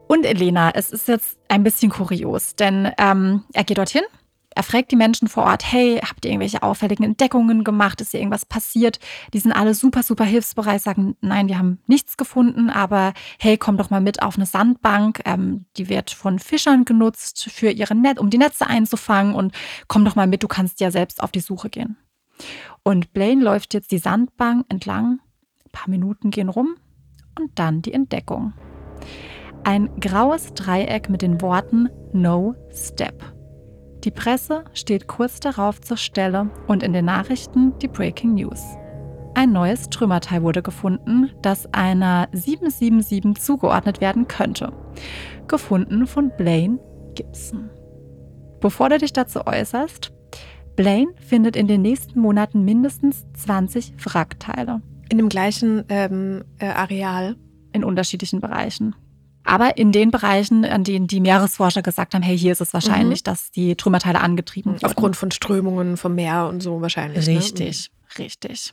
Und 0.09 0.26
Elena, 0.26 0.70
es 0.74 0.92
ist 0.92 1.09
jetzt 1.09 1.38
ein 1.48 1.62
bisschen 1.62 1.90
kurios, 1.90 2.55
denn 2.55 2.90
ähm, 2.98 3.44
er 3.53 3.64
geht 3.64 3.78
dorthin, 3.78 4.03
Er 4.55 4.62
fragt 4.62 4.90
die 4.92 4.96
Menschen 4.96 5.28
vor 5.28 5.44
Ort, 5.44 5.70
hey, 5.70 6.00
habt 6.03 6.24
ihr 6.24 6.30
irgendwelche 6.30 6.62
auffälligen 6.62 7.05
Entdeckungen 7.05 7.64
gemacht? 7.64 8.00
Ist 8.00 8.11
hier 8.11 8.20
irgendwas 8.20 8.46
passiert? 8.46 8.98
Die 9.32 9.38
sind 9.38 9.53
alle 9.53 9.74
super, 9.74 10.03
super 10.03 10.24
hilfsbereit, 10.24 10.82
sagen, 10.82 11.16
nein, 11.20 11.48
wir 11.48 11.59
haben 11.59 11.80
nichts 11.86 12.16
gefunden, 12.16 12.70
aber 12.70 13.12
hey, 13.38 13.57
komm 13.57 13.76
doch 13.76 13.90
mal 13.90 14.00
mit 14.00 14.22
auf 14.22 14.36
eine 14.36 14.46
Sandbank. 14.46 15.22
Ähm, 15.24 15.66
die 15.76 15.88
wird 15.88 16.11
von 16.11 16.38
Fischern 16.38 16.84
genutzt, 16.84 17.50
für 17.50 17.70
ihre 17.70 17.94
Net 17.94 18.18
um 18.18 18.30
die 18.30 18.38
Netze 18.38 18.66
einzufangen 18.66 19.34
und 19.34 19.55
komm 19.88 20.05
doch 20.05 20.16
mal 20.16 20.26
mit, 20.26 20.42
du 20.42 20.48
kannst 20.48 20.80
ja 20.80 20.90
selbst 20.90 21.22
auf 21.22 21.32
die 21.32 21.40
Suche 21.40 21.70
gehen. 21.70 21.96
Und 22.82 23.12
Blaine 23.12 23.42
läuft 23.42 23.74
jetzt 23.74 23.92
die 23.92 23.98
Sandbank 23.98 24.66
entlang. 24.68 25.20
Ein 25.64 25.70
paar 25.72 25.88
Minuten 25.88 26.30
gehen 26.30 26.48
rum 26.48 26.76
und 27.38 27.59
dann 27.59 27.82
die 27.82 27.92
Entdeckung. 27.92 28.53
Ein 29.64 29.88
graues 30.00 30.55
Dreieck 30.55 31.09
mit 31.09 31.22
den 31.22 31.40
Worten 31.40 31.88
No 32.12 32.55
Step. 32.72 33.41
Die 34.05 34.11
Presse 34.11 34.64
steht 34.74 35.07
kurz 35.07 35.38
darauf 35.38 35.80
zur 35.80 35.96
Stelle 35.96 36.50
und 36.66 36.82
in 36.82 36.92
den 36.92 37.05
Nachrichten 37.05 37.78
die 37.78 37.86
Breaking 37.86 38.34
News. 38.34 38.61
Ein 39.34 39.53
neues 39.53 39.90
Trümmerteil 39.90 40.42
wurde 40.42 40.61
gefunden, 40.61 41.30
das 41.40 41.72
einer 41.72 42.28
777 42.32 43.40
zugeordnet 43.40 44.00
werden 44.00 44.26
könnte. 44.26 44.72
Gefunden 45.46 46.07
von 46.07 46.32
Blaine 46.36 46.80
Gibson. 47.14 47.70
Bevor 48.61 48.88
du 48.88 48.98
dich 48.98 49.12
dazu 49.12 49.46
äußerst, 49.46 50.12
Blaine 50.74 51.12
findet 51.16 51.55
in 51.55 51.68
den 51.68 51.82
nächsten 51.82 52.18
Monaten 52.20 52.64
mindestens 52.64 53.24
20 53.34 53.94
Wrackteile. 54.05 54.82
In 55.11 55.18
dem 55.18 55.28
gleichen 55.28 55.84
ähm, 55.88 56.44
äh, 56.59 56.66
Areal. 56.66 57.36
In 57.72 57.84
unterschiedlichen 57.84 58.40
Bereichen. 58.40 58.94
Aber 59.45 59.76
in 59.76 59.93
den 59.93 60.11
Bereichen, 60.11 60.64
an 60.64 60.84
denen 60.84 61.07
die 61.07 61.20
Meeresforscher 61.20 61.82
gesagt 61.82 62.14
haben, 62.14 62.22
hey, 62.22 62.38
hier 62.38 62.53
ist 62.53 62.61
es 62.61 62.72
wahrscheinlich, 62.72 63.20
mhm. 63.20 63.24
dass 63.24 63.51
die 63.51 63.76
Trümmerteile 63.76 64.20
angetrieben 64.20 64.74
wurden. 64.74 64.84
Aufgrund 64.84 65.16
von 65.16 65.30
Strömungen 65.30 65.97
vom 65.97 66.14
Meer 66.14 66.47
und 66.49 66.62
so 66.62 66.80
wahrscheinlich. 66.80 67.26
Richtig, 67.26 67.90
ne? 67.90 68.24
richtig. 68.24 68.72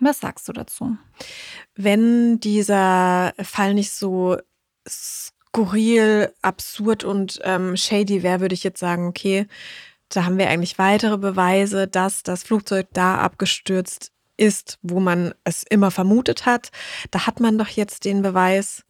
Was 0.00 0.20
sagst 0.20 0.48
du 0.48 0.52
dazu? 0.52 0.96
Wenn 1.76 2.40
dieser 2.40 3.32
Fall 3.40 3.74
nicht 3.74 3.92
so 3.92 4.36
skurril, 4.88 6.32
absurd 6.42 7.04
und 7.04 7.38
ähm, 7.44 7.76
shady 7.76 8.22
wäre, 8.22 8.40
würde 8.40 8.54
ich 8.54 8.64
jetzt 8.64 8.80
sagen, 8.80 9.06
okay, 9.06 9.46
da 10.08 10.24
haben 10.24 10.38
wir 10.38 10.48
eigentlich 10.48 10.78
weitere 10.78 11.18
Beweise, 11.18 11.86
dass 11.86 12.22
das 12.22 12.42
Flugzeug 12.42 12.88
da 12.92 13.18
abgestürzt 13.18 14.12
ist, 14.36 14.78
wo 14.82 14.98
man 14.98 15.34
es 15.44 15.62
immer 15.62 15.90
vermutet 15.90 16.46
hat. 16.46 16.70
Da 17.10 17.26
hat 17.26 17.40
man 17.40 17.58
doch 17.58 17.68
jetzt 17.68 18.04
den 18.04 18.22
Beweis, 18.22 18.84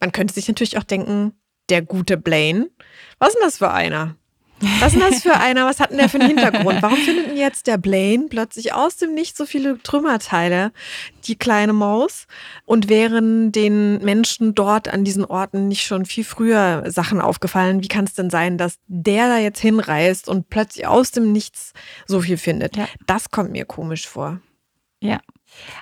man 0.00 0.12
könnte 0.12 0.34
sich 0.34 0.48
natürlich 0.48 0.78
auch 0.78 0.84
denken, 0.84 1.32
der 1.68 1.82
gute 1.82 2.16
Blaine. 2.16 2.68
Was 3.18 3.30
ist 3.30 3.34
denn 3.36 3.44
das 3.44 3.58
für 3.58 3.70
einer? 3.70 4.16
Was 4.80 4.94
ist 4.94 5.00
denn 5.00 5.10
das 5.10 5.22
für 5.22 5.34
einer? 5.40 5.66
Was 5.66 5.80
hat 5.80 5.90
denn 5.90 5.98
der 5.98 6.08
für 6.08 6.18
einen 6.18 6.28
Hintergrund? 6.28 6.80
Warum 6.80 6.96
findet 6.96 7.28
denn 7.28 7.36
jetzt 7.36 7.66
der 7.66 7.76
Blaine 7.76 8.26
plötzlich 8.28 8.72
aus 8.72 8.96
dem 8.96 9.14
Nicht 9.14 9.36
so 9.36 9.44
viele 9.44 9.78
Trümmerteile, 9.82 10.72
die 11.24 11.36
kleine 11.36 11.72
Maus? 11.72 12.26
Und 12.64 12.88
wären 12.88 13.52
den 13.52 14.02
Menschen 14.04 14.54
dort 14.54 14.88
an 14.88 15.04
diesen 15.04 15.24
Orten 15.24 15.68
nicht 15.68 15.84
schon 15.84 16.06
viel 16.06 16.24
früher 16.24 16.84
Sachen 16.90 17.20
aufgefallen? 17.20 17.82
Wie 17.82 17.88
kann 17.88 18.04
es 18.04 18.14
denn 18.14 18.30
sein, 18.30 18.56
dass 18.58 18.78
der 18.86 19.28
da 19.28 19.38
jetzt 19.38 19.60
hinreist 19.60 20.28
und 20.28 20.48
plötzlich 20.48 20.86
aus 20.86 21.10
dem 21.10 21.32
Nichts 21.32 21.72
so 22.06 22.20
viel 22.20 22.38
findet? 22.38 22.76
Ja. 22.76 22.88
Das 23.06 23.30
kommt 23.30 23.52
mir 23.52 23.64
komisch 23.64 24.08
vor. 24.08 24.40
Ja, 25.00 25.20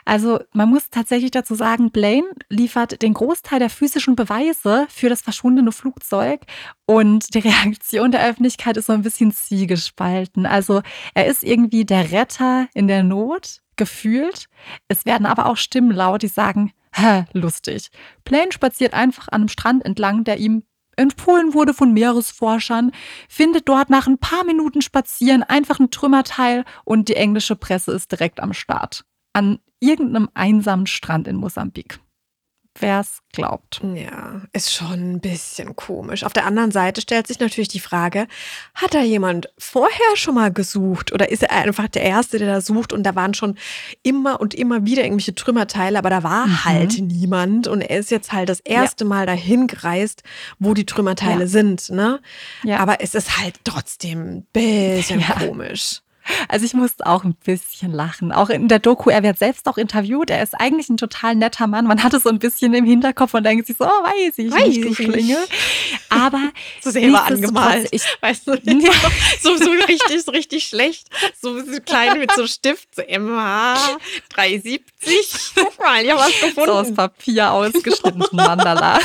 also 0.04 0.40
man 0.52 0.68
muss 0.68 0.90
tatsächlich 0.90 1.30
dazu 1.30 1.54
sagen, 1.54 1.90
Blaine 1.90 2.28
liefert 2.48 3.02
den 3.02 3.14
Großteil 3.14 3.58
der 3.58 3.70
physischen 3.70 4.16
Beweise 4.16 4.86
für 4.88 5.08
das 5.08 5.22
verschwundene 5.22 5.72
Flugzeug 5.72 6.42
und 6.86 7.34
die 7.34 7.40
Reaktion 7.40 8.10
der 8.10 8.26
Öffentlichkeit 8.26 8.76
ist 8.76 8.86
so 8.86 8.92
ein 8.92 9.02
bisschen 9.02 9.32
zwiegespalten. 9.32 10.46
Also 10.46 10.82
er 11.14 11.26
ist 11.26 11.44
irgendwie 11.44 11.84
der 11.84 12.12
Retter 12.12 12.68
in 12.74 12.88
der 12.88 13.02
Not, 13.02 13.60
gefühlt. 13.76 14.48
Es 14.88 15.04
werden 15.04 15.26
aber 15.26 15.46
auch 15.46 15.56
Stimmen 15.56 15.90
laut, 15.90 16.22
die 16.22 16.28
sagen, 16.28 16.72
hä, 16.94 17.24
lustig. 17.32 17.90
Blaine 18.24 18.52
spaziert 18.52 18.94
einfach 18.94 19.28
an 19.28 19.42
einem 19.42 19.48
Strand 19.48 19.84
entlang, 19.84 20.24
der 20.24 20.38
ihm 20.38 20.62
empfohlen 20.96 21.54
wurde 21.54 21.74
von 21.74 21.92
Meeresforschern, 21.92 22.92
findet 23.28 23.68
dort 23.68 23.90
nach 23.90 24.06
ein 24.06 24.18
paar 24.18 24.44
Minuten 24.44 24.80
Spazieren 24.80 25.42
einfach 25.42 25.80
ein 25.80 25.90
Trümmerteil 25.90 26.64
und 26.84 27.08
die 27.08 27.16
englische 27.16 27.56
Presse 27.56 27.92
ist 27.92 28.12
direkt 28.12 28.40
am 28.40 28.52
Start 28.52 29.04
an 29.34 29.58
irgendeinem 29.88 30.28
einsamen 30.34 30.86
Strand 30.86 31.28
in 31.28 31.36
Mosambik. 31.36 31.98
Wer 32.80 33.00
es 33.00 33.22
glaubt. 33.32 33.80
Ja, 33.94 34.42
ist 34.52 34.74
schon 34.74 35.12
ein 35.12 35.20
bisschen 35.20 35.76
komisch. 35.76 36.24
Auf 36.24 36.32
der 36.32 36.44
anderen 36.44 36.72
Seite 36.72 37.00
stellt 37.00 37.28
sich 37.28 37.38
natürlich 37.38 37.68
die 37.68 37.78
Frage, 37.78 38.26
hat 38.74 38.94
da 38.94 39.00
jemand 39.00 39.48
vorher 39.56 40.16
schon 40.16 40.34
mal 40.34 40.52
gesucht 40.52 41.12
oder 41.12 41.30
ist 41.30 41.44
er 41.44 41.52
einfach 41.52 41.86
der 41.86 42.02
Erste, 42.02 42.40
der 42.40 42.48
da 42.48 42.60
sucht 42.60 42.92
und 42.92 43.04
da 43.04 43.14
waren 43.14 43.32
schon 43.32 43.56
immer 44.02 44.40
und 44.40 44.54
immer 44.54 44.84
wieder 44.84 45.04
irgendwelche 45.04 45.36
Trümmerteile, 45.36 45.96
aber 45.96 46.10
da 46.10 46.24
war 46.24 46.48
mhm. 46.48 46.64
halt 46.64 46.98
niemand 47.00 47.68
und 47.68 47.80
er 47.80 48.00
ist 48.00 48.10
jetzt 48.10 48.32
halt 48.32 48.48
das 48.48 48.58
erste 48.58 49.04
ja. 49.04 49.08
Mal 49.08 49.26
dahin 49.26 49.68
gereist, 49.68 50.24
wo 50.58 50.74
die 50.74 50.86
Trümmerteile 50.86 51.42
ja. 51.42 51.46
sind. 51.46 51.90
Ne? 51.90 52.20
Ja. 52.64 52.78
Aber 52.78 53.00
es 53.00 53.14
ist 53.14 53.38
halt 53.38 53.60
trotzdem 53.62 54.38
ein 54.38 54.46
bisschen 54.52 55.22
komisch. 55.38 56.00
Also 56.48 56.64
ich 56.64 56.74
musste 56.74 57.06
auch 57.06 57.24
ein 57.24 57.34
bisschen 57.34 57.92
lachen. 57.92 58.32
Auch 58.32 58.50
in 58.50 58.68
der 58.68 58.78
Doku, 58.78 59.10
er 59.10 59.22
wird 59.22 59.38
selbst 59.38 59.66
auch 59.66 59.76
interviewt. 59.76 60.30
Er 60.30 60.42
ist 60.42 60.54
eigentlich 60.54 60.88
ein 60.88 60.96
total 60.96 61.34
netter 61.34 61.66
Mann. 61.66 61.86
Man 61.86 62.02
hat 62.02 62.14
es 62.14 62.22
so 62.22 62.30
ein 62.30 62.38
bisschen 62.38 62.74
im 62.74 62.84
Hinterkopf 62.84 63.34
und 63.34 63.44
denkt 63.44 63.66
sich 63.66 63.76
so, 63.76 63.84
oh, 63.84 63.88
weiß 63.88 64.38
ich 64.38 64.50
weiß 64.50 64.66
nicht, 64.68 64.84
du 64.84 64.94
Schlinge. 64.94 65.38
Aber 66.08 66.50
so 66.82 66.90
selber 66.90 67.24
angemalt. 67.24 67.88
Ich, 67.90 68.04
weißt 68.20 68.46
du, 68.46 68.52
ja. 68.62 68.90
so, 69.42 69.56
so 69.56 69.70
richtig, 69.70 70.22
so 70.24 70.32
richtig 70.32 70.64
schlecht. 70.64 71.08
So, 71.40 71.60
klein 71.84 72.18
mit 72.18 72.32
so 72.32 72.46
Stift, 72.46 72.94
so 72.94 73.02
MH 73.02 73.76
370. 74.30 75.52
Guck 75.54 75.78
mal, 75.78 76.04
ich 76.04 76.10
habe 76.10 76.20
was 76.20 76.40
gefunden. 76.40 76.66
So 76.66 76.72
aus 76.72 76.94
Papier 76.94 77.52
ausgeschnitten, 77.52 78.24
Mandala. 78.32 78.98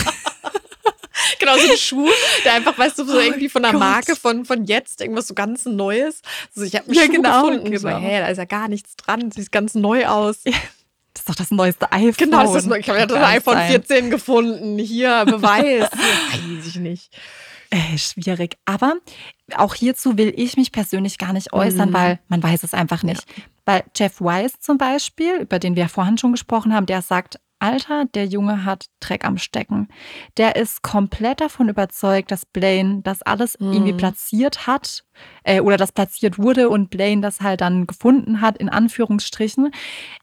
Genau, 1.40 1.58
so 1.58 1.72
ein 1.72 1.78
Schuh, 1.78 2.10
der 2.46 2.54
einfach, 2.54 2.78
weißt 2.78 3.00
du, 3.00 3.06
so 3.06 3.18
oh 3.18 3.20
irgendwie 3.20 3.50
von 3.50 3.64
der 3.64 3.72
Gott. 3.72 3.80
Marke 3.80 4.16
von, 4.16 4.46
von 4.46 4.66
jetzt, 4.66 5.02
irgendwas 5.02 5.28
so 5.28 5.34
ganz 5.34 5.66
Neues. 5.66 6.22
Also 6.56 6.68
ich 6.68 6.76
habe 6.76 6.90
mich 6.90 7.00
ja, 7.00 7.08
genau, 7.08 7.44
gefunden. 7.44 7.72
Genau. 7.72 7.80
So, 7.80 7.90
hey, 7.90 8.20
da 8.20 8.28
ist 8.28 8.38
ja 8.38 8.46
gar 8.46 8.68
nichts 8.68 8.96
dran, 8.96 9.32
sieht 9.32 9.52
ganz 9.52 9.76
neu 9.76 10.06
aus. 10.06 10.42
Ja. 10.46 10.54
Das 11.14 11.22
ist 11.22 11.30
doch 11.30 11.36
das 11.36 11.52
neueste 11.52 11.92
iPhone. 11.92 12.30
Genau, 12.30 12.54
das 12.54 12.66
ist, 12.66 12.72
ich 12.72 12.90
habe 12.90 13.00
ja 13.00 13.06
das 13.06 13.18
iPhone 13.18 13.58
14 13.58 14.10
gefunden. 14.10 14.78
Hier, 14.78 15.26
Beweis. 15.26 15.90
Weiß 15.92 16.68
ich 16.68 16.76
nicht. 16.76 17.12
Äh, 17.72 17.98
schwierig. 17.98 18.58
Aber 18.66 18.96
auch 19.56 19.76
hierzu 19.76 20.18
will 20.18 20.34
ich 20.36 20.58
mich 20.58 20.72
persönlich 20.72 21.18
gar 21.18 21.34
nicht 21.34 21.54
äußern, 21.54 21.90
mhm. 21.90 21.94
weil 21.94 22.20
man 22.28 22.42
weiß 22.42 22.64
es 22.64 22.74
einfach 22.74 23.04
nicht. 23.04 23.30
Ja. 23.30 23.44
Bei 23.66 23.84
Jeff 23.96 24.22
Weiss 24.22 24.60
zum 24.60 24.78
Beispiel, 24.78 25.36
über 25.36 25.60
den 25.60 25.76
wir 25.76 25.90
vorhin 25.90 26.18
schon 26.18 26.32
gesprochen 26.32 26.74
haben, 26.74 26.88
der 26.88 27.02
sagt, 27.02 27.40
Alter, 27.60 28.06
der 28.06 28.26
Junge 28.26 28.66
hat 28.66 28.86
Dreck 29.00 29.26
am 29.26 29.38
Stecken. 29.38 29.90
Der 30.38 30.56
ist 30.56 30.82
komplett 30.82 31.42
davon 31.42 31.70
überzeugt, 31.70 32.32
dass 32.32 32.46
Blaine 32.46 33.02
das 33.04 33.22
alles 33.22 33.60
mhm. 33.60 33.74
irgendwie 33.74 33.94
platziert 33.94 34.66
hat 34.66 35.04
äh, 35.44 35.60
oder 35.60 35.78
das 35.78 35.92
platziert 35.92 36.40
wurde 36.40 36.70
und 36.70 36.90
Blaine 36.90 37.22
das 37.22 37.42
halt 37.42 37.62
dann 37.62 37.86
gefunden 37.86 38.42
hat, 38.42 38.58
in 38.58 38.70
Anführungsstrichen. 38.70 39.72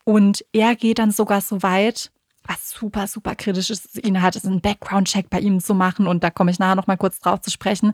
Und 0.05 0.45
er 0.53 0.74
geht 0.74 0.99
dann 0.99 1.11
sogar 1.11 1.41
so 1.41 1.62
weit, 1.62 2.11
was 2.45 2.70
super, 2.70 3.07
super 3.07 3.34
kritisch 3.34 3.70
ist, 3.70 4.05
ihn 4.05 4.22
hat, 4.22 4.37
ist 4.37 4.47
einen 4.47 4.61
Background-Check 4.61 5.28
bei 5.30 5.41
ihm 5.41 5.61
zu 5.61 5.74
machen 5.74 6.07
und 6.07 6.22
da 6.22 6.30
komme 6.30 6.51
ich 6.51 6.59
nachher 6.59 6.76
nochmal 6.76 6.97
kurz 6.97 7.18
drauf 7.18 7.41
zu 7.41 7.51
sprechen. 7.51 7.93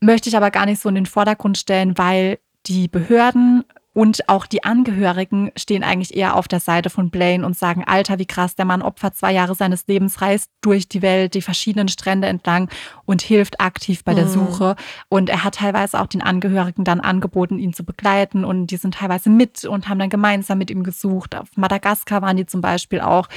Möchte 0.00 0.28
ich 0.28 0.36
aber 0.36 0.50
gar 0.50 0.66
nicht 0.66 0.80
so 0.80 0.88
in 0.88 0.94
den 0.94 1.06
Vordergrund 1.06 1.58
stellen, 1.58 1.96
weil 1.98 2.38
die 2.66 2.88
Behörden 2.88 3.64
und 3.92 4.28
auch 4.28 4.46
die 4.46 4.62
Angehörigen 4.62 5.50
stehen 5.56 5.82
eigentlich 5.82 6.16
eher 6.16 6.36
auf 6.36 6.46
der 6.46 6.60
Seite 6.60 6.90
von 6.90 7.10
Blaine 7.10 7.44
und 7.44 7.56
sagen, 7.56 7.82
Alter, 7.84 8.20
wie 8.20 8.26
krass, 8.26 8.54
der 8.54 8.64
Mann 8.64 8.82
opfert 8.82 9.16
zwei 9.16 9.32
Jahre 9.32 9.56
seines 9.56 9.88
Lebens, 9.88 10.20
reist 10.20 10.48
durch 10.60 10.88
die 10.88 11.02
Welt, 11.02 11.34
die 11.34 11.42
verschiedenen 11.42 11.88
Strände 11.88 12.28
entlang 12.28 12.70
und 13.04 13.20
hilft 13.20 13.60
aktiv 13.60 14.04
bei 14.04 14.14
der 14.14 14.26
mhm. 14.26 14.30
Suche. 14.30 14.76
Und 15.08 15.28
er 15.28 15.42
hat 15.42 15.56
teilweise 15.56 16.00
auch 16.00 16.06
den 16.06 16.22
Angehörigen 16.22 16.84
dann 16.84 17.00
angeboten, 17.00 17.58
ihn 17.58 17.72
zu 17.72 17.84
begleiten. 17.84 18.44
Und 18.44 18.68
die 18.68 18.76
sind 18.76 18.94
teilweise 18.94 19.28
mit 19.28 19.64
und 19.64 19.88
haben 19.88 19.98
dann 19.98 20.08
gemeinsam 20.08 20.58
mit 20.58 20.70
ihm 20.70 20.84
gesucht. 20.84 21.34
Auf 21.34 21.48
Madagaskar 21.56 22.22
waren 22.22 22.36
die 22.36 22.46
zum 22.46 22.60
Beispiel 22.60 23.00
auch. 23.00 23.28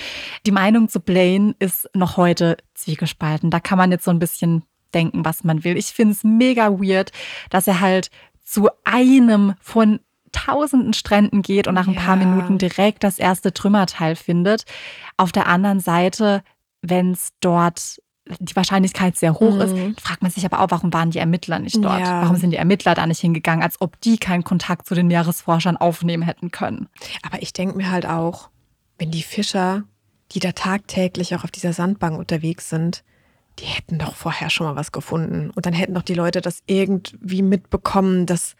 Die 0.45 0.51
Meinung 0.51 0.87
zu 0.87 0.99
Blaine 0.99 1.55
ist 1.57 1.89
noch 1.95 2.15
heute 2.15 2.57
zwiegespalten. 2.75 3.49
Da 3.49 3.59
kann 3.59 3.79
man 3.79 3.91
jetzt 3.91 4.05
so 4.05 4.11
ein 4.11 4.19
bisschen 4.19 4.61
denken, 4.93 5.25
was 5.25 5.43
man 5.43 5.63
will. 5.63 5.77
Ich 5.77 5.87
finde 5.87 6.13
es 6.13 6.23
mega 6.23 6.79
weird, 6.79 7.11
dass 7.49 7.67
er 7.67 7.79
halt 7.79 8.11
zu 8.43 8.69
einem 8.83 9.55
von 9.59 9.99
tausenden 10.33 10.93
Stränden 10.93 11.41
geht 11.41 11.67
und 11.67 11.75
nach 11.75 11.87
ein 11.87 11.93
ja. 11.93 12.01
paar 12.01 12.17
Minuten 12.17 12.57
direkt 12.57 13.03
das 13.03 13.19
erste 13.19 13.53
Trümmerteil 13.53 14.17
findet. 14.17 14.65
Auf 15.15 15.31
der 15.31 15.47
anderen 15.47 15.79
Seite, 15.79 16.43
wenn 16.81 17.11
es 17.11 17.29
dort 17.39 18.01
die 18.39 18.55
Wahrscheinlichkeit 18.55 19.17
sehr 19.17 19.33
hoch 19.33 19.55
mhm. 19.55 19.61
ist, 19.61 20.01
fragt 20.01 20.21
man 20.21 20.31
sich 20.31 20.45
aber 20.45 20.61
auch, 20.61 20.71
warum 20.71 20.93
waren 20.93 21.11
die 21.11 21.19
Ermittler 21.19 21.59
nicht 21.59 21.83
dort? 21.83 21.99
Ja. 21.99 22.21
Warum 22.21 22.37
sind 22.37 22.51
die 22.51 22.57
Ermittler 22.57 22.95
da 22.95 23.05
nicht 23.05 23.19
hingegangen, 23.19 23.63
als 23.63 23.81
ob 23.81 23.99
die 24.01 24.17
keinen 24.17 24.43
Kontakt 24.43 24.87
zu 24.87 24.95
den 24.95 25.07
Meeresforschern 25.07 25.77
aufnehmen 25.77 26.23
hätten 26.23 26.51
können? 26.51 26.87
Aber 27.21 27.41
ich 27.41 27.53
denke 27.53 27.75
mir 27.75 27.91
halt 27.91 28.05
auch, 28.05 28.49
wenn 28.97 29.11
die 29.11 29.23
Fischer, 29.23 29.83
die 30.31 30.39
da 30.39 30.53
tagtäglich 30.53 31.35
auch 31.35 31.43
auf 31.43 31.51
dieser 31.51 31.73
Sandbank 31.73 32.17
unterwegs 32.17 32.69
sind, 32.69 33.03
die 33.59 33.65
hätten 33.65 33.99
doch 33.99 34.15
vorher 34.15 34.49
schon 34.49 34.67
mal 34.67 34.75
was 34.75 34.91
gefunden. 34.91 35.51
Und 35.51 35.65
dann 35.65 35.73
hätten 35.73 35.93
doch 35.93 36.01
die 36.01 36.15
Leute 36.15 36.41
das 36.41 36.63
irgendwie 36.65 37.41
mitbekommen. 37.41 38.25
Das 38.25 38.55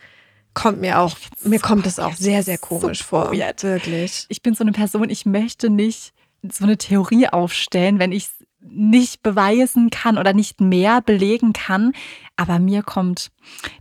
kommt 0.53 0.79
mir 0.79 0.99
auch, 0.99 1.15
mir 1.43 1.59
kommt 1.59 1.85
es 1.85 1.99
auch 1.99 2.13
sehr, 2.13 2.43
sehr 2.43 2.57
komisch 2.57 2.99
so 2.99 3.05
vor. 3.05 3.31
Weird. 3.33 3.63
Wirklich. 3.63 4.25
Ich 4.29 4.41
bin 4.41 4.53
so 4.53 4.63
eine 4.63 4.71
Person, 4.71 5.09
ich 5.09 5.25
möchte 5.25 5.69
nicht 5.69 6.13
so 6.49 6.65
eine 6.65 6.77
Theorie 6.77 7.27
aufstellen, 7.27 7.99
wenn 7.99 8.11
ich 8.11 8.25
es 8.25 8.33
nicht 8.65 9.23
beweisen 9.23 9.89
kann 9.89 10.17
oder 10.17 10.33
nicht 10.33 10.61
mehr 10.61 11.01
belegen 11.01 11.53
kann. 11.53 11.91
Aber 12.35 12.59
mir 12.59 12.81
kommt 12.81 13.31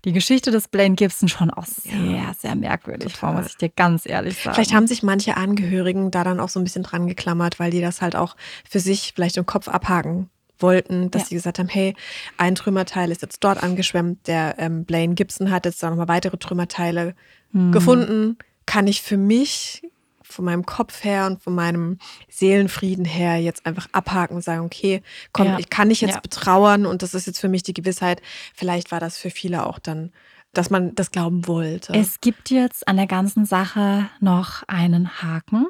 die 0.04 0.12
Geschichte 0.12 0.50
des 0.50 0.68
Blaine 0.68 0.96
Gibson 0.96 1.28
schon 1.28 1.50
auch 1.50 1.64
sehr, 1.64 1.94
ja, 1.94 2.34
sehr 2.38 2.54
merkwürdig 2.54 3.14
vor, 3.14 3.32
muss 3.32 3.46
ich 3.46 3.56
dir 3.56 3.68
ganz 3.70 4.06
ehrlich 4.06 4.42
sagen. 4.42 4.54
Vielleicht 4.54 4.74
haben 4.74 4.86
sich 4.86 5.02
manche 5.02 5.36
Angehörigen 5.36 6.10
da 6.10 6.24
dann 6.24 6.40
auch 6.40 6.48
so 6.48 6.60
ein 6.60 6.64
bisschen 6.64 6.82
dran 6.82 7.06
geklammert, 7.06 7.58
weil 7.58 7.70
die 7.70 7.80
das 7.80 8.02
halt 8.02 8.16
auch 8.16 8.36
für 8.68 8.80
sich 8.80 9.12
vielleicht 9.14 9.36
im 9.36 9.46
Kopf 9.46 9.68
abhaken 9.68 10.28
wollten, 10.62 11.10
dass 11.10 11.22
ja. 11.22 11.28
sie 11.28 11.34
gesagt 11.36 11.58
haben, 11.58 11.68
hey, 11.68 11.94
ein 12.36 12.54
Trümmerteil 12.54 13.10
ist 13.10 13.22
jetzt 13.22 13.42
dort 13.44 13.62
angeschwemmt, 13.62 14.26
der 14.26 14.56
ähm, 14.58 14.84
Blaine 14.84 15.14
Gibson 15.14 15.50
hat 15.50 15.66
jetzt 15.66 15.82
da 15.82 15.90
nochmal 15.90 16.08
weitere 16.08 16.36
Trümmerteile 16.36 17.14
hm. 17.52 17.72
gefunden, 17.72 18.38
kann 18.66 18.86
ich 18.86 19.02
für 19.02 19.16
mich 19.16 19.82
von 20.22 20.44
meinem 20.44 20.66
Kopf 20.66 21.04
her 21.04 21.26
und 21.26 21.42
von 21.42 21.54
meinem 21.54 21.98
Seelenfrieden 22.28 23.04
her 23.04 23.36
jetzt 23.36 23.66
einfach 23.66 23.88
abhaken 23.92 24.36
und 24.36 24.42
sagen, 24.42 24.64
okay, 24.64 25.02
komm, 25.32 25.46
ja. 25.46 25.58
ich 25.58 25.70
kann 25.70 25.90
dich 25.90 26.00
jetzt 26.00 26.14
ja. 26.14 26.20
betrauern 26.20 26.86
und 26.86 27.02
das 27.02 27.14
ist 27.14 27.26
jetzt 27.26 27.38
für 27.38 27.48
mich 27.48 27.62
die 27.62 27.74
Gewissheit. 27.74 28.22
Vielleicht 28.54 28.90
war 28.90 29.00
das 29.00 29.18
für 29.18 29.30
viele 29.30 29.66
auch 29.66 29.78
dann, 29.78 30.10
dass 30.52 30.70
man 30.70 30.94
das 30.94 31.10
glauben 31.10 31.46
wollte. 31.46 31.92
Es 31.94 32.20
gibt 32.20 32.50
jetzt 32.50 32.88
an 32.88 32.96
der 32.96 33.06
ganzen 33.06 33.44
Sache 33.44 34.08
noch 34.20 34.62
einen 34.66 35.22
Haken. 35.22 35.66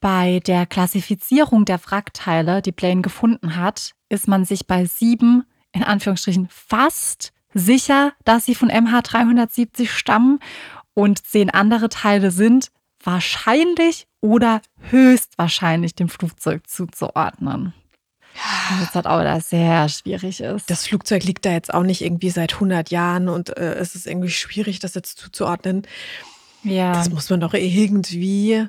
Bei 0.00 0.40
der 0.40 0.66
Klassifizierung 0.66 1.64
der 1.64 1.80
Wrackteile, 1.84 2.62
die 2.62 2.72
Blaine 2.72 3.02
gefunden 3.02 3.56
hat, 3.56 3.92
ist 4.08 4.28
man 4.28 4.44
sich 4.44 4.66
bei 4.66 4.86
sieben, 4.86 5.44
in 5.72 5.84
Anführungsstrichen, 5.84 6.48
fast 6.50 7.32
sicher, 7.52 8.12
dass 8.24 8.46
sie 8.46 8.54
von 8.54 8.70
MH370 8.70 9.88
stammen 9.88 10.40
und 10.94 11.26
zehn 11.26 11.50
andere 11.50 11.88
Teile 11.88 12.30
sind 12.30 12.70
wahrscheinlich 13.02 14.06
oder 14.20 14.60
höchstwahrscheinlich 14.90 15.94
dem 15.94 16.08
Flugzeug 16.08 16.68
zuzuordnen. 16.68 17.74
Was 18.78 18.94
halt 18.94 19.06
auch 19.06 19.22
da 19.22 19.40
sehr 19.40 19.88
schwierig 19.88 20.40
ist. 20.40 20.70
Das 20.70 20.86
Flugzeug 20.86 21.24
liegt 21.24 21.44
da 21.44 21.50
jetzt 21.50 21.74
auch 21.74 21.82
nicht 21.82 22.02
irgendwie 22.02 22.30
seit 22.30 22.54
100 22.54 22.90
Jahren 22.90 23.28
und 23.28 23.56
äh, 23.56 23.74
es 23.74 23.94
ist 23.94 24.06
irgendwie 24.06 24.30
schwierig, 24.30 24.78
das 24.78 24.94
jetzt 24.94 25.18
zuzuordnen. 25.18 25.82
Ja. 26.62 26.92
Das 26.92 27.10
muss 27.10 27.28
man 27.28 27.40
doch 27.40 27.54
irgendwie 27.54 28.68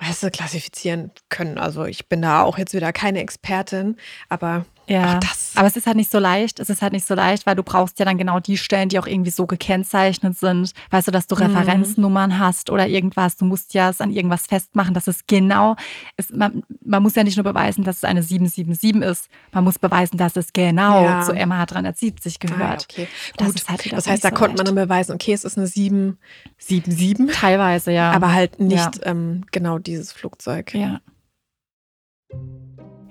weißt 0.00 0.22
du, 0.22 0.30
klassifizieren 0.30 1.10
können. 1.28 1.58
Also 1.58 1.84
ich 1.84 2.08
bin 2.08 2.22
da 2.22 2.42
auch 2.42 2.58
jetzt 2.58 2.74
wieder 2.74 2.92
keine 2.92 3.20
Expertin, 3.20 3.96
aber 4.28 4.64
ja, 4.90 5.20
aber 5.54 5.68
es 5.68 5.76
ist 5.76 5.86
halt 5.86 5.96
nicht 5.96 6.10
so 6.10 6.18
leicht. 6.18 6.58
Es 6.58 6.68
ist 6.68 6.82
halt 6.82 6.92
nicht 6.92 7.06
so 7.06 7.14
leicht, 7.14 7.46
weil 7.46 7.54
du 7.54 7.62
brauchst 7.62 8.00
ja 8.00 8.04
dann 8.04 8.18
genau 8.18 8.40
die 8.40 8.56
Stellen, 8.56 8.88
die 8.88 8.98
auch 8.98 9.06
irgendwie 9.06 9.30
so 9.30 9.46
gekennzeichnet 9.46 10.36
sind. 10.36 10.72
Weißt 10.90 11.06
du, 11.06 11.12
dass 11.12 11.28
du 11.28 11.36
mhm. 11.36 11.42
Referenznummern 11.42 12.40
hast 12.40 12.70
oder 12.70 12.88
irgendwas. 12.88 13.36
Du 13.36 13.44
musst 13.44 13.72
ja 13.72 13.90
es 13.90 14.00
an 14.00 14.10
irgendwas 14.10 14.46
festmachen, 14.46 14.92
dass 14.92 15.06
es 15.06 15.26
genau 15.28 15.76
ist. 16.16 16.34
Man, 16.34 16.64
man, 16.84 17.04
muss 17.04 17.14
ja 17.14 17.22
nicht 17.22 17.36
nur 17.36 17.44
beweisen, 17.44 17.84
dass 17.84 17.98
es 17.98 18.04
eine 18.04 18.24
777 18.24 19.02
ist. 19.02 19.28
Man 19.52 19.62
muss 19.62 19.78
beweisen, 19.78 20.16
dass 20.16 20.34
es 20.36 20.52
genau 20.52 21.04
ja. 21.04 21.22
zu 21.22 21.34
MH 21.34 21.66
370 21.66 22.40
gehört. 22.40 22.60
Ah, 22.60 22.86
okay. 22.90 23.08
Gut. 23.38 23.54
Das, 23.54 23.68
halt 23.68 23.92
das 23.92 24.08
heißt, 24.08 24.24
da 24.24 24.30
so 24.30 24.34
konnte 24.34 24.56
man 24.56 24.66
dann 24.66 24.74
beweisen, 24.74 25.12
okay, 25.12 25.32
es 25.32 25.44
ist 25.44 25.56
eine 25.56 25.68
777. 25.68 27.28
Teilweise, 27.32 27.92
ja. 27.92 28.10
Aber 28.10 28.32
halt 28.32 28.58
nicht 28.58 28.74
ja. 28.76 28.90
ähm, 29.04 29.44
genau 29.52 29.78
dieses 29.78 30.12
Flugzeug. 30.12 30.74
Ja. 30.74 31.00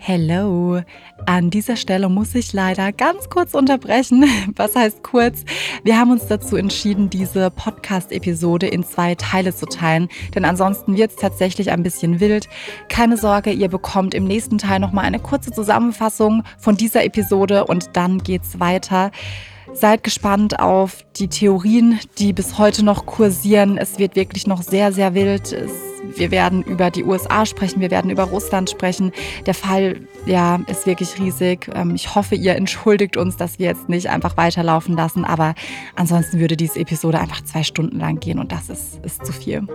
Hello. 0.01 0.81
An 1.25 1.49
dieser 1.49 1.75
Stelle 1.75 2.07
muss 2.07 2.33
ich 2.33 2.53
leider 2.53 2.93
ganz 2.93 3.29
kurz 3.29 3.53
unterbrechen. 3.53 4.23
Was 4.55 4.73
heißt 4.73 5.03
kurz? 5.03 5.43
Wir 5.83 5.99
haben 5.99 6.11
uns 6.11 6.25
dazu 6.25 6.55
entschieden, 6.55 7.09
diese 7.09 7.51
Podcast-Episode 7.51 8.67
in 8.67 8.85
zwei 8.85 9.15
Teile 9.15 9.53
zu 9.53 9.65
teilen, 9.65 10.07
denn 10.33 10.45
ansonsten 10.45 10.95
wird 10.95 11.11
es 11.11 11.17
tatsächlich 11.17 11.69
ein 11.71 11.83
bisschen 11.83 12.21
wild. 12.21 12.47
Keine 12.87 13.17
Sorge, 13.17 13.51
ihr 13.51 13.67
bekommt 13.67 14.13
im 14.13 14.23
nächsten 14.23 14.57
Teil 14.57 14.79
nochmal 14.79 15.03
eine 15.03 15.19
kurze 15.19 15.51
Zusammenfassung 15.51 16.43
von 16.57 16.77
dieser 16.77 17.03
Episode 17.03 17.65
und 17.65 17.97
dann 17.97 18.19
geht's 18.19 18.57
weiter. 18.61 19.11
Seid 19.73 20.03
gespannt 20.03 20.59
auf 20.59 21.05
die 21.15 21.27
Theorien, 21.27 21.99
die 22.17 22.33
bis 22.33 22.57
heute 22.57 22.83
noch 22.83 23.05
kursieren. 23.05 23.77
Es 23.77 23.97
wird 23.99 24.15
wirklich 24.15 24.47
noch 24.47 24.61
sehr, 24.61 24.91
sehr 24.91 25.13
wild. 25.13 25.53
Es 25.53 25.89
wir 26.15 26.31
werden 26.31 26.63
über 26.63 26.91
die 26.91 27.03
USA 27.03 27.45
sprechen, 27.45 27.81
wir 27.81 27.91
werden 27.91 28.11
über 28.11 28.23
Russland 28.23 28.69
sprechen. 28.69 29.11
Der 29.45 29.53
Fall 29.53 30.01
ja, 30.25 30.59
ist 30.67 30.85
wirklich 30.85 31.19
riesig. 31.19 31.69
Ähm, 31.73 31.95
ich 31.95 32.15
hoffe, 32.15 32.35
ihr 32.35 32.55
entschuldigt 32.55 33.17
uns, 33.17 33.37
dass 33.37 33.59
wir 33.59 33.67
jetzt 33.67 33.89
nicht 33.89 34.09
einfach 34.09 34.37
weiterlaufen 34.37 34.95
lassen, 34.95 35.25
aber 35.25 35.55
ansonsten 35.95 36.39
würde 36.39 36.57
diese 36.57 36.79
Episode 36.79 37.19
einfach 37.19 37.43
zwei 37.43 37.63
Stunden 37.63 37.99
lang 37.99 38.19
gehen 38.19 38.39
und 38.39 38.51
das 38.51 38.69
ist, 38.69 39.03
ist 39.03 39.25
zu 39.25 39.33
viel. 39.33 39.67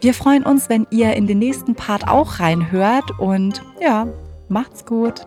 Wir 0.00 0.14
freuen 0.14 0.44
uns, 0.44 0.68
wenn 0.68 0.86
ihr 0.90 1.14
in 1.14 1.26
den 1.26 1.38
nächsten 1.38 1.74
Part 1.74 2.08
auch 2.08 2.40
reinhört 2.40 3.18
und 3.18 3.62
ja, 3.80 4.06
macht's 4.48 4.84
gut. 4.84 5.26